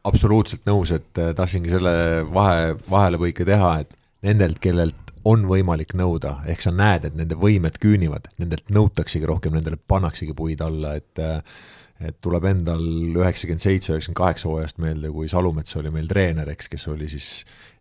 Absoluutselt 0.06 0.66
nõus, 0.70 0.94
et 0.96 1.22
äh, 1.22 1.34
tahtsingi 1.38 1.72
selle 1.74 1.96
vahe, 2.34 2.76
vahelepõike 2.90 3.48
teha, 3.48 3.72
et 3.84 3.96
nendelt, 4.26 4.60
kellelt 4.64 5.14
on 5.26 5.48
võimalik 5.50 5.96
nõuda, 5.98 6.40
ehk 6.50 6.62
sa 6.62 6.74
näed, 6.74 7.08
et 7.08 7.16
nende 7.18 7.38
võimed 7.40 7.80
küünivad, 7.82 8.30
nendelt 8.42 8.70
nõutaksegi 8.74 9.26
rohkem, 9.26 9.56
nendele 9.58 9.80
pannaksegi 9.90 10.36
puid 10.38 10.62
alla, 10.66 10.96
et 11.00 11.24
äh, 11.24 11.40
et 12.04 12.18
tuleb 12.24 12.44
endal 12.50 12.82
üheksakümmend 13.16 13.64
seitse, 13.64 13.94
üheksakümmend 13.94 14.20
kaheksa 14.20 14.50
hooajast 14.50 14.82
meelde, 14.84 15.08
kui 15.16 15.30
Salumets 15.32 15.78
oli 15.80 15.94
meil 15.96 16.10
treener, 16.10 16.50
eks, 16.52 16.68
kes 16.74 16.88
oli 16.92 17.08
siis 17.12 17.30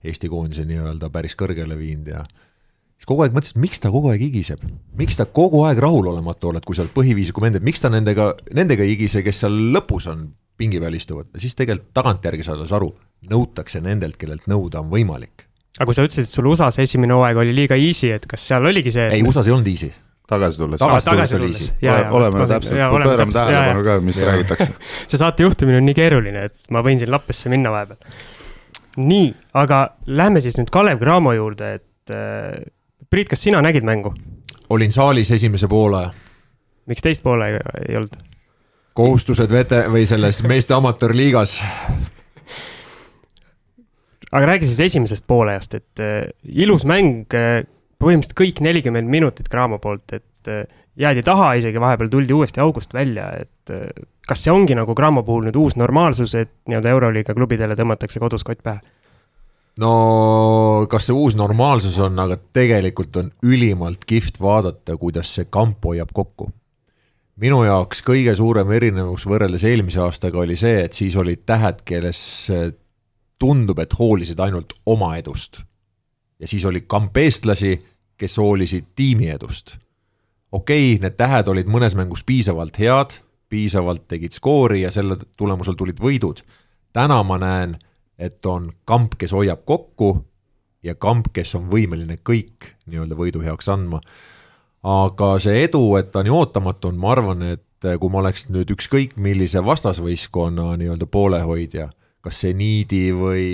Eesti 0.07 0.31
koondise 0.31 0.67
nii-öelda 0.69 1.09
päris 1.11 1.35
kõrgele 1.39 1.75
viinud 1.79 2.13
ja 2.13 2.23
siis 2.23 3.09
kogu 3.11 3.25
aeg 3.25 3.35
mõtlesin, 3.35 3.59
miks 3.65 3.83
ta 3.83 3.91
kogu 3.91 4.13
aeg 4.13 4.23
higiseb, 4.23 4.63
miks 5.01 5.19
ta 5.19 5.27
kogu 5.27 5.65
aeg 5.67 5.83
rahulolematu 5.83 6.53
oled, 6.53 6.63
kui 6.67 6.79
sa 6.79 6.85
oled 6.85 6.95
põhiviisiku 6.95 7.43
mendel, 7.43 7.65
miks 7.67 7.83
ta 7.83 7.91
nendega, 7.91 8.31
nendega 8.55 8.87
ei 8.87 8.95
higise, 8.95 9.25
kes 9.27 9.43
seal 9.43 9.59
lõpus 9.75 10.07
on, 10.13 10.29
pingi 10.61 10.81
peal 10.83 10.95
istuvad, 10.95 11.31
siis 11.41 11.57
tegelikult 11.59 11.91
tagantjärgi 11.97 12.47
saades 12.47 12.73
aru, 12.77 12.93
nõutakse 13.31 13.83
nendelt, 13.85 14.19
kellelt 14.21 14.49
nõuda 14.51 14.83
on 14.85 14.91
võimalik. 14.93 15.47
aga 15.79 15.89
kui 15.89 15.97
sa 15.97 16.07
ütlesid, 16.07 16.29
et 16.29 16.35
sul 16.37 16.49
USA-s 16.51 16.79
esimene 16.85 17.17
hooaeg 17.17 17.41
oli 17.43 17.55
liiga 17.57 17.79
easy, 17.81 18.13
et 18.15 18.27
kas 18.31 18.47
seal 18.51 18.67
oligi 18.71 18.93
see? 18.95 19.09
ei, 19.17 19.23
USA-s 19.27 19.51
ei 19.51 19.57
olnud 19.57 19.71
easy. 19.73 19.91
tagasi 20.31 20.63
tulles. 20.63 20.83
tagasi 20.83 21.11
tulles 21.11 21.35
oli 21.39 21.51
easy. 21.51 21.71
oleme 22.11 22.47
täpselt, 22.51 22.85
pöörame 22.95 23.35
tähelepanu 23.35 23.89
ka, 23.89 23.99
mis 24.05 24.21
ja, 24.21 24.31
räägitakse. 24.31 24.71
see 25.09 25.19
saate 25.21 25.49
juhtimine 25.49 25.81
on 25.83 25.89
nii 25.91 25.99
keeruline, 25.99 26.47
et 26.51 26.75
ma 26.75 26.85
võin 26.87 27.03
siin 27.03 27.11
lappesse 27.15 27.53
minna 27.53 27.75
vahepeal. 27.75 28.23
nii, 29.03 29.33
aga 29.65 29.83
lähme 30.07 30.45
siis 30.45 30.61
nüüd 30.61 30.71
Kalev 30.75 31.03
Cramo 31.03 31.35
juurde, 31.35 31.75
et 31.81 32.15
äh, 32.15 32.63
Priit, 33.11 33.29
kas 33.31 33.43
sina 33.47 33.61
nägid 33.63 33.85
mängu? 33.87 34.15
olin 34.75 34.93
saalis 34.93 35.31
esimese 35.35 35.69
poole. 35.69 36.07
miks 36.87 37.03
teist 37.03 37.23
poole 37.23 37.51
ei, 37.51 37.59
ei 37.89 37.99
olnud? 37.99 38.17
Kohustused 38.95 39.51
vete- 39.51 39.87
või 39.91 40.07
selles 40.07 40.43
meeste 40.47 40.75
amatöörliigas. 40.75 41.59
aga 44.33 44.47
räägi 44.47 44.67
siis 44.67 44.81
esimesest 44.81 45.27
poolajast, 45.27 45.75
et 45.75 46.01
äh, 46.01 46.31
ilus 46.45 46.87
mäng 46.87 47.35
äh,, 47.35 47.67
põhimõtteliselt 48.03 48.39
kõik 48.39 48.63
nelikümmend 48.63 49.11
minutit 49.11 49.51
Cramo 49.51 49.79
poolt, 49.79 50.13
et 50.13 50.51
äh, 50.51 50.65
jäädi 50.97 51.23
taha, 51.23 51.53
isegi 51.59 51.81
vahepeal 51.81 52.11
tuldi 52.11 52.35
uuesti 52.35 52.63
august 52.63 52.95
välja, 52.95 53.31
et 53.41 53.75
äh, 53.75 53.87
kas 54.27 54.43
see 54.47 54.55
ongi 54.55 54.75
nagu 54.79 54.95
Cramo 54.95 55.23
puhul 55.23 55.49
nüüd 55.49 55.59
uus 55.59 55.77
normaalsus, 55.77 56.35
et 56.39 56.53
nii-öelda 56.67 56.95
Euroliiga 56.95 57.35
klubidele 57.35 57.79
tõmmatakse 57.79 58.23
kodus 58.23 58.47
kott 58.47 58.63
pähe? 58.63 58.83
no 59.83 60.87
kas 60.91 61.09
see 61.09 61.15
uus 61.19 61.35
normaalsus 61.35 61.99
on, 61.99 62.19
aga 62.23 62.39
tegelikult 62.55 63.17
on 63.19 63.33
ülimalt 63.43 64.05
kihvt 64.07 64.39
vaadata, 64.41 64.95
kuidas 64.97 65.35
see 65.35 65.51
kamp 65.51 65.83
hoiab 65.83 66.15
kokku 66.15 66.53
minu 67.41 67.65
jaoks 67.65 68.03
kõige 68.07 68.35
suurem 68.39 68.71
erinevus 68.77 69.27
võrreldes 69.27 69.65
eelmise 69.67 70.03
aastaga 70.05 70.39
oli 70.43 70.57
see, 70.57 70.85
et 70.87 70.93
siis 70.93 71.17
olid 71.17 71.43
tähed, 71.47 71.83
kelles 71.87 72.21
tundub, 73.39 73.81
et 73.83 73.95
hoolisid 73.99 74.41
ainult 74.41 74.75
oma 74.87 75.17
edust. 75.19 75.63
ja 76.39 76.49
siis 76.49 76.65
oli 76.65 76.85
kamp 76.87 77.17
eestlasi, 77.17 77.79
kes 78.17 78.39
hoolisid 78.39 78.93
tiimi 78.97 79.31
edust. 79.31 79.77
okei 80.53 80.95
okay,, 80.95 81.03
need 81.03 81.17
tähed 81.17 81.49
olid 81.49 81.67
mõnes 81.67 81.97
mängus 81.99 82.25
piisavalt 82.25 82.79
head, 82.79 83.19
piisavalt 83.49 84.09
tegid 84.09 84.33
skoori 84.33 84.83
ja 84.83 84.91
selle 84.91 85.19
tulemusel 85.37 85.75
tulid 85.75 86.01
võidud. 86.01 86.43
täna 86.93 87.23
ma 87.23 87.39
näen, 87.39 87.79
et 88.19 88.47
on 88.47 88.73
kamp, 88.85 89.19
kes 89.19 89.33
hoiab 89.33 89.65
kokku 89.65 90.25
ja 90.83 90.95
kamp, 90.95 91.33
kes 91.33 91.55
on 91.55 91.69
võimeline 91.71 92.19
kõik 92.23 92.75
nii-öelda 92.87 93.19
võidu 93.19 93.43
heaks 93.43 93.69
andma 93.69 94.01
aga 94.85 95.35
see 95.41 95.65
edu, 95.65 95.83
et 95.97 96.11
ta 96.13 96.23
nii 96.25 96.33
ootamatu 96.35 96.91
on, 96.91 96.99
ma 97.01 97.15
arvan, 97.15 97.45
et 97.55 97.87
kui 98.01 98.13
ma 98.13 98.21
oleks 98.23 98.49
nüüd 98.53 98.71
ükskõik 98.75 99.17
millise 99.21 99.61
vastasvõistkonna 99.65 100.75
nii-öelda 100.81 101.09
poolehoidja, 101.11 101.89
kas 102.25 102.43
see 102.45 102.57
Niidi 102.57 103.07
või 103.17 103.47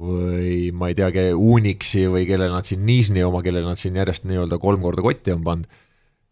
või 0.00 0.72
ma 0.74 0.88
ei 0.90 0.96
teagi, 0.98 1.28
Unixi 1.38 2.08
või 2.10 2.24
kellele 2.26 2.50
nad 2.50 2.66
siin 2.66 2.82
Niisni 2.86 3.22
oma, 3.22 3.42
kellele 3.46 3.68
nad 3.68 3.78
siin 3.78 3.94
järjest 3.94 4.26
nii-öelda 4.26 4.58
kolm 4.58 4.82
korda 4.82 5.04
kotti 5.04 5.34
on 5.34 5.44
pannud, 5.46 5.80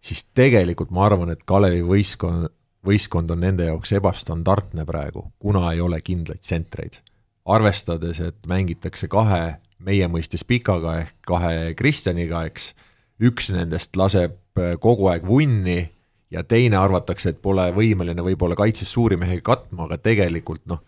siis 0.02 0.24
tegelikult 0.34 0.90
ma 0.90 1.06
arvan, 1.06 1.30
et 1.30 1.44
Kalevi 1.46 1.84
võistkond, 1.86 2.50
võistkond 2.86 3.30
on 3.30 3.42
nende 3.44 3.68
jaoks 3.68 3.94
ebastandardne 3.94 4.86
praegu, 4.88 5.28
kuna 5.38 5.68
ei 5.72 5.80
ole 5.80 6.00
kindlaid 6.02 6.42
tsentreid. 6.42 6.98
arvestades, 7.44 8.20
et 8.20 8.46
mängitakse 8.46 9.08
kahe 9.10 9.56
meie 9.82 10.06
mõistes 10.06 10.44
pikaga 10.46 11.00
ehk 11.00 11.14
kahe 11.26 11.74
Kristjaniga, 11.74 12.44
eks 12.46 12.68
üks 13.22 13.50
nendest 13.54 13.96
laseb 13.98 14.34
äh, 14.58 14.74
kogu 14.80 15.08
aeg 15.12 15.26
vunni 15.26 15.80
ja 16.32 16.42
teine 16.48 16.78
arvatakse, 16.80 17.32
et 17.32 17.42
pole 17.44 17.68
võimeline 17.76 18.24
võib-olla 18.24 18.56
kaitses 18.58 18.90
suuri 18.92 19.18
mehi 19.20 19.40
katma, 19.44 19.86
aga 19.86 19.98
tegelikult 20.00 20.64
noh, 20.70 20.80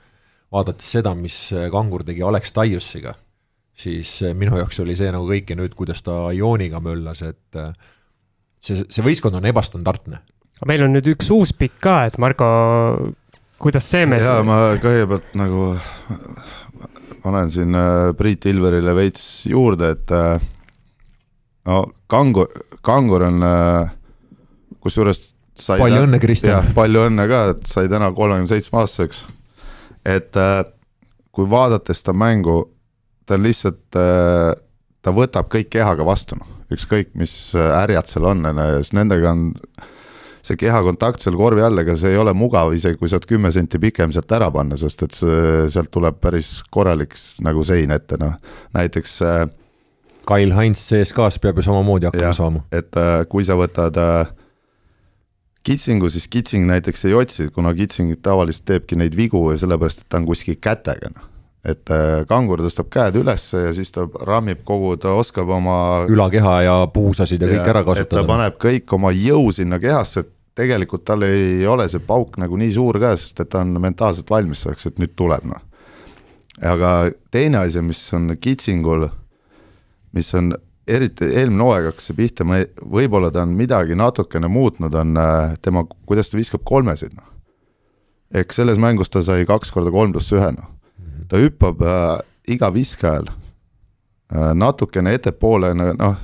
vaadates 0.54 0.88
seda, 0.96 1.14
mis 1.18 1.36
äh, 1.54 1.68
Kangur 1.72 2.04
tegi 2.06 2.24
Alex 2.24 2.54
Taiussiga, 2.56 3.14
siis 3.76 4.16
äh, 4.24 4.36
minu 4.36 4.58
jaoks 4.60 4.80
oli 4.84 4.96
see 4.98 5.12
nagu 5.14 5.28
kõik 5.30 5.52
ja 5.52 5.58
nüüd, 5.60 5.76
kuidas 5.78 6.02
ta 6.06 6.28
Ioniga 6.34 6.80
möllas, 6.84 7.22
et 7.26 7.60
see, 8.64 8.82
see 8.82 9.04
võistkond 9.04 9.38
on 9.38 9.50
ebastandardne. 9.50 10.22
meil 10.66 10.86
on 10.86 10.96
nüüd 10.96 11.12
üks 11.14 11.30
uus 11.34 11.54
pikk 11.56 11.78
ka, 11.84 11.98
et 12.08 12.18
Marko, 12.22 12.48
kuidas 13.62 13.86
see 13.90 14.08
mees 14.10 14.24
jaa, 14.26 14.42
ma 14.46 14.78
kõigepealt 14.82 15.34
nagu 15.38 15.74
panen 17.24 17.52
siin 17.52 17.76
Priit 18.16 18.46
Ilverile 18.48 18.92
veits 18.96 19.44
juurde, 19.48 19.94
et 19.96 20.12
no 21.64 21.84
kangur, 22.14 22.50
kangur 22.84 23.26
on 23.28 23.46
äh, 23.46 23.94
kusjuures 24.84 25.22
palju 25.66 26.04
õnne, 26.06 26.20
Kristjan! 26.22 26.72
palju 26.76 27.06
õnne 27.08 27.26
ka, 27.30 27.40
et 27.54 27.66
sai 27.70 27.90
täna 27.90 28.10
kolmekümne 28.14 28.50
seitsme 28.50 28.82
aastaseks. 28.82 29.24
et 30.04 30.36
äh, 30.38 30.60
kui 31.34 31.48
vaadates 31.50 32.04
ta 32.06 32.14
mängu, 32.14 32.60
ta 33.26 33.38
on 33.38 33.46
lihtsalt, 33.46 33.86
äh, 33.98 34.52
ta 35.02 35.14
võtab 35.14 35.50
kõik 35.52 35.72
kehaga 35.74 36.06
vastu, 36.06 36.38
noh, 36.38 36.50
ükskõik 36.74 37.12
mis 37.18 37.34
härjad 37.54 38.08
seal 38.10 38.30
on, 38.30 38.46
on 38.50 38.62
ju, 38.62 38.78
sest 38.82 38.96
nendega 38.96 39.34
on 39.34 39.50
see 40.44 40.58
kehakontakt 40.60 41.22
seal 41.24 41.36
korvi 41.40 41.62
all, 41.64 41.78
ega 41.80 41.96
see 41.96 42.12
ei 42.12 42.20
ole 42.20 42.34
mugav, 42.36 42.74
isegi 42.76 42.98
kui 43.00 43.08
sa 43.08 43.16
oled 43.18 43.28
kümme 43.28 43.50
senti 43.54 43.80
pikem 43.80 44.12
sealt 44.12 44.32
ära 44.36 44.50
panna, 44.52 44.76
sest 44.80 45.06
et 45.06 45.16
see, 45.16 45.68
sealt 45.72 45.92
tuleb 45.94 46.18
päris 46.20 46.58
korralik 46.74 47.16
nagu 47.44 47.64
sein 47.64 47.94
ette, 47.94 48.18
noh. 48.20 48.36
näiteks 48.76 49.20
äh, 49.24 49.44
Kail 50.26 50.54
Heinz 50.56 50.80
CSKA-s 50.88 51.38
peab 51.42 51.60
ju 51.60 51.66
samamoodi 51.66 52.08
hakkama 52.08 52.30
ja, 52.30 52.32
saama. 52.36 52.64
et 52.72 52.96
äh, 53.00 53.20
kui 53.28 53.44
sa 53.44 53.56
võtad 53.58 53.98
äh, 54.00 54.32
kitsingu, 55.64 56.10
siis 56.12 56.26
kitsing 56.28 56.66
näiteks 56.68 57.06
ei 57.08 57.14
otsi, 57.16 57.48
kuna 57.54 57.74
kitsing 57.76 58.16
tavaliselt 58.22 58.66
teebki 58.68 58.98
neid 59.00 59.16
vigu 59.16 59.46
ja 59.52 59.60
sellepärast, 59.60 60.04
et 60.04 60.12
ta 60.12 60.20
on 60.20 60.28
kuskil 60.28 60.58
kätega, 60.60 61.10
noh. 61.14 61.26
et 61.64 61.92
äh, 61.92 62.22
kangur 62.28 62.62
tõstab 62.64 62.90
käed 62.92 63.18
üles 63.20 63.46
ja 63.56 63.72
siis 63.76 63.92
ta 63.94 64.06
rammib 64.28 64.64
kogu, 64.68 64.94
ta 65.00 65.16
oskab 65.16 65.52
oma 65.56 65.78
ülakeha 66.10 66.54
ja 66.66 66.78
puusasid 66.92 67.44
ja, 67.44 67.50
ja 67.50 67.58
kõik 67.58 67.74
ära 67.74 67.84
kasutada. 67.88 68.22
ta 68.22 68.32
paneb 68.32 68.58
kõik 68.60 68.96
oma 68.96 69.12
jõu 69.16 69.52
sinna 69.56 69.80
kehasse, 69.82 70.24
et 70.24 70.32
tegelikult 70.54 71.04
tal 71.04 71.24
ei 71.26 71.64
ole 71.66 71.88
see 71.90 72.02
pauk 72.04 72.38
nagu 72.38 72.56
nii 72.60 72.72
suur 72.76 73.00
ka, 73.02 73.16
sest 73.18 73.40
et 73.42 73.50
ta 73.50 73.64
on 73.64 73.74
mentaalselt 73.82 74.30
valmis 74.30 74.64
selleks, 74.64 74.92
et 74.92 75.00
nüüd 75.02 75.16
tuleb, 75.18 75.48
noh. 75.50 75.64
aga 76.62 76.94
teine 77.34 77.64
asi, 77.64 77.82
mis 77.82 78.06
on 78.14 78.36
kitsingul 78.40 79.08
mis 80.14 80.34
on 80.34 80.54
eriti 80.86 81.28
eelmine 81.32 81.64
hooaeg 81.64 81.88
hakkas 81.90 82.10
see 82.10 82.18
pihta, 82.18 82.46
ma 82.46 82.60
ei, 82.60 82.68
võib-olla 82.96 83.30
ta 83.32 83.44
on 83.44 83.54
midagi 83.56 83.96
natukene 83.98 84.50
muutnud, 84.52 84.94
on 85.00 85.16
äh, 85.20 85.54
tema, 85.64 85.84
kuidas 86.08 86.30
ta 86.30 86.38
viskab 86.38 86.64
kolmesid, 86.68 87.14
noh. 87.16 87.30
ehk 88.34 88.52
selles 88.52 88.80
mängus 88.80 89.12
ta 89.12 89.22
sai 89.24 89.46
kaks 89.48 89.72
korda 89.72 89.92
kolm 89.94 90.12
pluss 90.14 90.32
ühe, 90.36 90.50
noh. 90.56 90.68
ta 91.30 91.40
hüppab 91.40 91.82
äh, 91.88 92.12
iga 92.56 92.70
viske 92.74 93.08
ajal 93.08 93.30
äh, 93.30 94.52
natukene 94.54 95.16
ettepoole, 95.16 95.74
noh, 95.74 96.20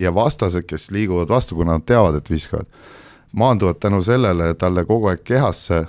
ja 0.00 0.08
vastased, 0.16 0.64
kes 0.64 0.86
liiguvad 0.94 1.28
vastu, 1.28 1.58
kuna 1.58 1.74
nad 1.76 1.82
teavad, 1.84 2.14
et 2.16 2.30
viskavad, 2.32 2.70
maanduvad 3.36 3.82
tänu 3.84 3.98
sellele 4.00 4.54
talle 4.56 4.86
kogu 4.88 5.10
aeg 5.10 5.20
kehasse 5.28 5.82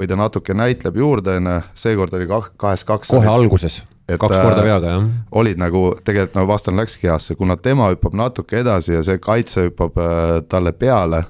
või 0.00 0.08
ta 0.08 0.16
natuke 0.16 0.56
näitleb 0.56 0.96
juurde, 0.96 1.34
on 1.36 1.50
ju, 1.50 1.58
seekord 1.82 2.16
oli 2.16 2.30
kah-, 2.30 2.48
kahes 2.56 2.86
kaks. 2.88 3.12
kohe 3.12 3.28
alguses 3.28 3.82
et 4.08 4.20
kaks 4.20 4.36
korda 4.36 4.60
äh, 4.60 4.66
veaga, 4.68 4.96
jah. 4.96 5.06
olid 5.40 5.60
nagu, 5.60 5.84
tegelikult 6.04 6.36
no 6.38 6.48
vastane 6.48 6.82
läkski 6.82 7.08
heasse, 7.08 7.36
kuna 7.38 7.56
tema 7.56 7.88
hüppab 7.92 8.16
natuke 8.18 8.60
edasi 8.60 8.98
ja 8.98 9.04
see 9.06 9.20
kaitse 9.22 9.68
hüppab 9.68 9.96
äh, 10.00 10.34
talle 10.48 10.74
peale, 10.76 11.22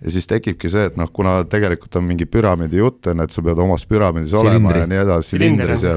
ja 0.00 0.12
siis 0.12 0.28
tekibki 0.28 0.70
see, 0.72 0.86
et 0.90 0.96
noh, 1.00 1.10
kuna 1.12 1.38
tegelikult 1.50 1.98
on 2.00 2.06
mingi 2.08 2.28
püramiidi 2.28 2.80
jutt, 2.80 3.06
on 3.10 3.20
ju, 3.20 3.28
et 3.28 3.36
sa 3.36 3.44
pead 3.44 3.60
omas 3.64 3.86
püramiidis 3.88 4.32
Silindri. 4.32 4.52
olema 4.56 4.74
ja 4.76 4.88
nii 4.90 5.00
edasi, 5.04 5.34
silindris 5.34 5.86
ja 5.86 5.96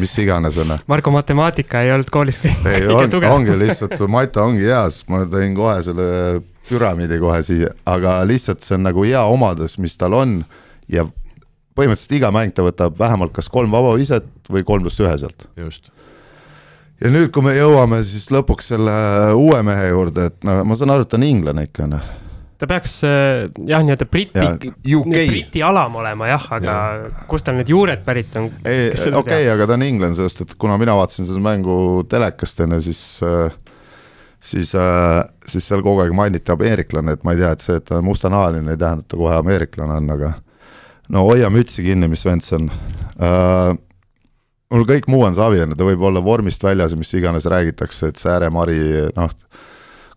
mis 0.00 0.16
iganes, 0.24 0.58
on 0.60 0.74
ju. 0.74 0.78
Marko 0.92 1.12
matemaatika 1.14 1.84
ei 1.84 1.92
olnud 1.96 2.12
koolis 2.12 2.40
ei, 2.46 2.86
on, 2.92 3.18
ongi 3.32 3.58
lihtsalt, 3.64 4.00
Mata 4.08 4.44
ongi 4.48 4.68
hea, 4.68 4.84
sest 4.92 5.08
ma 5.12 5.24
tõin 5.28 5.56
kohe 5.56 5.78
selle 5.84 6.08
püramiidi 6.68 7.20
kohe 7.20 7.40
siia, 7.44 7.72
aga 7.88 8.20
lihtsalt 8.28 8.64
see 8.64 8.76
on 8.76 8.84
nagu 8.88 9.04
hea 9.04 9.24
omadus, 9.28 9.78
mis 9.80 9.96
tal 10.00 10.16
on 10.16 10.40
ja 10.92 11.04
põhimõtteliselt 11.78 12.18
iga 12.18 12.32
mäng 12.34 12.54
ta 12.54 12.66
võtab 12.66 12.98
vähemalt 12.98 13.34
kas 13.36 13.50
kolm 13.52 13.72
vaba 13.74 13.94
viset 13.98 14.28
või 14.50 14.66
kolm 14.66 14.86
pluss 14.86 15.00
ühe 15.04 15.14
sealt. 15.20 15.48
just. 15.56 15.92
ja 17.00 17.12
nüüd, 17.14 17.30
kui 17.34 17.46
me 17.46 17.56
jõuame 17.56 18.02
siis 18.06 18.28
lõpuks 18.34 18.72
selle 18.74 18.94
uue 19.38 19.60
mehe 19.66 19.92
juurde, 19.92 20.30
et 20.32 20.48
no 20.48 20.62
ma 20.66 20.78
saan 20.78 20.94
aru, 20.94 21.06
et 21.06 21.12
ta 21.12 21.20
on 21.20 21.28
inglane 21.28 21.68
ikka, 21.70 21.90
noh 21.90 22.14
ta 22.58 22.66
peaks 22.66 22.96
äh, 23.06 23.44
jah, 23.70 23.84
nii-öelda 23.86 24.06
Briti, 24.10 24.72
Briti 25.14 25.62
alam 25.62 25.94
olema 26.00 26.26
jah, 26.26 26.46
aga 26.56 26.72
ja. 26.74 27.10
kust 27.30 27.46
tal 27.46 27.54
need 27.54 27.70
juured 27.70 28.02
pärit 28.06 28.34
on? 28.40 28.50
ei, 28.66 28.90
okei 28.90 29.14
okay,, 29.22 29.50
aga 29.52 29.68
ta 29.70 29.78
on 29.78 29.86
inglane, 29.86 30.18
sest 30.18 30.42
et 30.42 30.56
kuna 30.58 30.78
mina 30.80 30.96
vaatasin 30.98 31.28
seda 31.28 31.42
mängu 31.42 31.78
telekast 32.10 32.66
enne, 32.66 32.80
siis 32.82 33.02
äh, 33.22 33.54
siis, 34.40 34.74
äh, 34.74 35.22
siis 35.46 35.68
seal 35.68 35.82
kogu 35.86 36.02
aeg 36.02 36.14
mainiti 36.16 36.52
ameeriklane, 36.54 37.14
et 37.14 37.24
ma 37.26 37.34
ei 37.34 37.42
tea, 37.42 37.54
et 37.54 37.64
see, 37.64 37.78
et 37.78 37.86
ta 37.88 37.98
on 37.98 38.06
mustanahaline, 38.06 38.74
ei 38.74 38.80
tähenda, 38.80 39.06
et 39.06 39.10
ta 39.10 39.20
kohe 39.20 39.38
ameeriklane 39.38 39.98
on, 40.00 40.12
aga 40.16 40.32
no 41.12 41.24
hoia 41.28 41.50
mütsi 41.52 41.84
kinni, 41.86 42.08
mis 42.10 42.24
vend 42.26 42.44
see 42.44 42.58
on 42.58 42.68
uh,. 42.70 43.72
mul 44.72 44.84
kõik 44.88 45.08
muu 45.08 45.24
on 45.28 45.36
savi, 45.36 45.62
on 45.64 45.72
ju, 45.72 45.78
ta 45.78 45.88
võib 45.88 46.04
olla 46.10 46.22
vormist 46.24 46.64
väljas 46.64 46.94
ja 46.94 47.00
mis 47.00 47.14
iganes 47.16 47.48
räägitakse, 47.48 48.12
et 48.12 48.20
sääremari, 48.20 49.08
noh, 49.16 49.32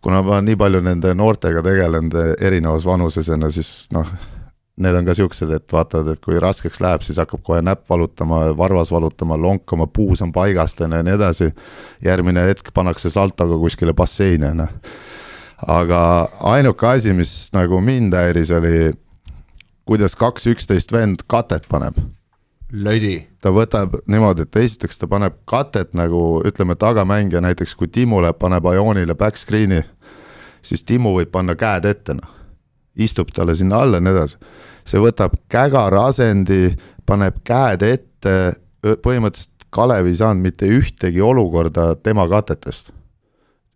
kuna 0.04 0.22
ma 0.26 0.42
nii 0.44 0.58
palju 0.60 0.82
nende 0.84 1.14
noortega 1.16 1.64
tegelenud 1.66 2.38
erinevas 2.42 2.86
vanuses, 2.88 3.30
on 3.32 3.48
ju, 3.48 3.54
siis 3.62 3.72
noh, 3.96 4.10
need 4.82 4.98
on 4.98 5.06
ka 5.06 5.14
niisugused, 5.14 5.52
et 5.56 5.74
vaatavad, 5.74 6.16
et 6.16 6.24
kui 6.24 6.40
raskeks 6.42 6.82
läheb, 6.84 7.06
siis 7.06 7.20
hakkab 7.22 7.44
kohe 7.46 7.62
näpp 7.64 7.86
valutama, 7.92 8.44
varvas 8.58 8.92
valutama, 8.92 9.38
lonkama, 9.40 9.88
puus 9.88 10.24
on 10.26 10.34
paigast, 10.36 10.82
on 10.82 10.96
ju, 10.96 11.00
ja 11.00 11.08
nii 11.08 11.16
edasi, 11.20 11.52
järgmine 12.04 12.44
hetk 12.50 12.74
pannakse 12.76 13.12
saltoga 13.14 13.60
kuskile 13.62 13.94
basseini, 13.96 14.50
on 14.52 14.66
ju. 14.66 14.68
aga 15.72 16.02
ainuke 16.56 16.88
asi, 16.90 17.14
mis 17.14 17.36
nagu 17.54 17.80
mind 17.84 18.18
häiris, 18.18 18.52
oli 18.58 18.92
kuidas 19.86 20.16
kaks 20.16 20.48
üksteist 20.52 20.92
vend 20.94 21.24
katet 21.28 21.68
paneb. 21.70 21.98
lödi. 22.72 23.28
ta 23.42 23.52
võtab 23.52 23.98
niimoodi, 24.08 24.46
et 24.46 24.56
esiteks 24.56 25.02
ta 25.02 25.08
paneb 25.08 25.36
katet 25.46 25.94
nagu 25.94 26.42
ütleme, 26.48 26.76
tagamängija 26.80 27.42
näiteks, 27.42 27.76
kui 27.76 27.88
Timmu 27.88 28.22
läheb, 28.22 28.38
paneb 28.40 28.66
Ionile 28.72 29.16
back-screen'i, 29.16 29.82
siis 30.62 30.84
Timmu 30.84 31.16
võib 31.18 31.32
panna 31.32 31.56
käed 31.56 31.86
ette, 31.86 32.16
noh. 32.16 32.38
istub 32.96 33.32
talle 33.36 33.56
sinna 33.56 33.82
alla 33.84 34.00
ja 34.00 34.06
nii 34.06 34.14
edasi. 34.14 34.38
see 34.86 35.00
võtab 35.00 35.36
kägara 35.50 36.06
asendi, 36.08 36.76
paneb 37.06 37.44
käed 37.44 37.84
ette, 37.84 38.38
põhimõtteliselt 38.82 39.50
Kalev 39.72 40.08
ei 40.08 40.16
saanud 40.16 40.44
mitte 40.44 40.68
ühtegi 40.68 41.22
olukorda 41.24 41.96
tema 41.96 42.26
katetest 42.28 42.92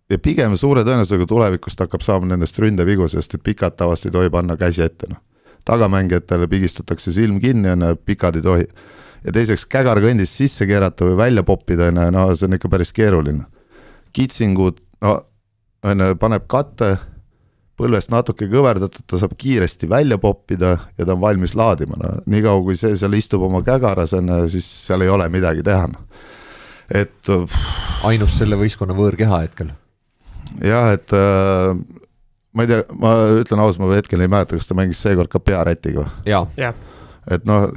ja 0.10 0.18
pigem 0.20 0.58
suure 0.60 0.84
tõenäosusega 0.84 1.28
tulevikus 1.28 1.76
ta 1.76 1.88
hakkab 1.88 2.04
saama 2.04 2.28
nendest 2.28 2.60
ründevigu, 2.60 3.08
sest 3.08 3.34
et 3.34 3.44
pikad 3.44 3.78
tavaliselt 3.80 4.12
ei 4.12 4.18
tohi 4.18 4.30
panna 4.34 4.58
käsi 4.60 4.84
ette, 4.84 5.08
noh 5.10 5.22
tagamängijatele 5.66 6.48
pigistatakse 6.50 7.14
silm 7.16 7.40
kinni, 7.44 7.72
on 7.74 7.90
ju, 7.90 7.98
pikad 8.06 8.38
ei 8.40 8.46
tohi. 8.46 8.68
ja 9.26 9.34
teiseks, 9.34 9.66
kägar 9.66 9.98
kõndist 10.04 10.38
sisse 10.38 10.68
keerata 10.70 11.08
või 11.08 11.18
välja 11.18 11.44
poppida, 11.44 11.90
on 11.90 12.02
ju, 12.04 12.12
no 12.14 12.28
see 12.36 12.50
on 12.50 12.58
ikka 12.60 12.70
päris 12.70 12.94
keeruline. 12.94 13.46
kitsingud, 14.14 14.80
no 15.02 15.18
on 15.86 16.06
ju, 16.06 16.18
paneb 16.22 16.48
katte, 16.52 16.96
põlvest 17.76 18.12
natuke 18.14 18.48
kõverdatud, 18.52 19.04
ta 19.10 19.20
saab 19.20 19.36
kiiresti 19.40 19.90
välja 19.92 20.18
poppida 20.22 20.76
ja 20.96 21.06
ta 21.06 21.16
on 21.16 21.22
valmis 21.24 21.56
laadima, 21.58 21.98
no 22.00 22.14
niikaua, 22.32 22.62
kui 22.64 22.78
see 22.80 22.96
seal 22.96 23.18
istub 23.18 23.44
oma 23.50 23.64
kägaras, 23.66 24.14
on 24.16 24.32
ju, 24.32 24.52
siis 24.56 24.70
seal 24.88 25.04
ei 25.04 25.12
ole 25.12 25.28
midagi 25.34 25.66
teha, 25.66 25.90
noh. 25.92 26.06
et 26.94 27.34
ainus 28.06 28.38
selle 28.38 28.60
võistkonna 28.60 28.96
võõrkeha 28.96 29.42
hetkel. 29.44 29.74
jah, 30.62 30.94
et 30.96 31.12
äh, 31.18 31.74
ma 32.56 32.64
ei 32.64 32.72
tea, 32.72 32.84
ma 32.96 33.14
ütlen 33.42 33.62
ausalt, 33.62 33.84
ma 33.84 33.96
hetkel 33.98 34.24
ei 34.24 34.32
mäleta, 34.32 34.58
kas 34.58 34.70
ta 34.70 34.78
mängis 34.78 35.02
seekord 35.04 35.32
ka 35.32 35.42
pearätiga 35.44 36.06
või? 36.06 36.12
jaa 36.32 36.44
ja. 36.60 36.72
et 37.32 37.46
noh, 37.48 37.68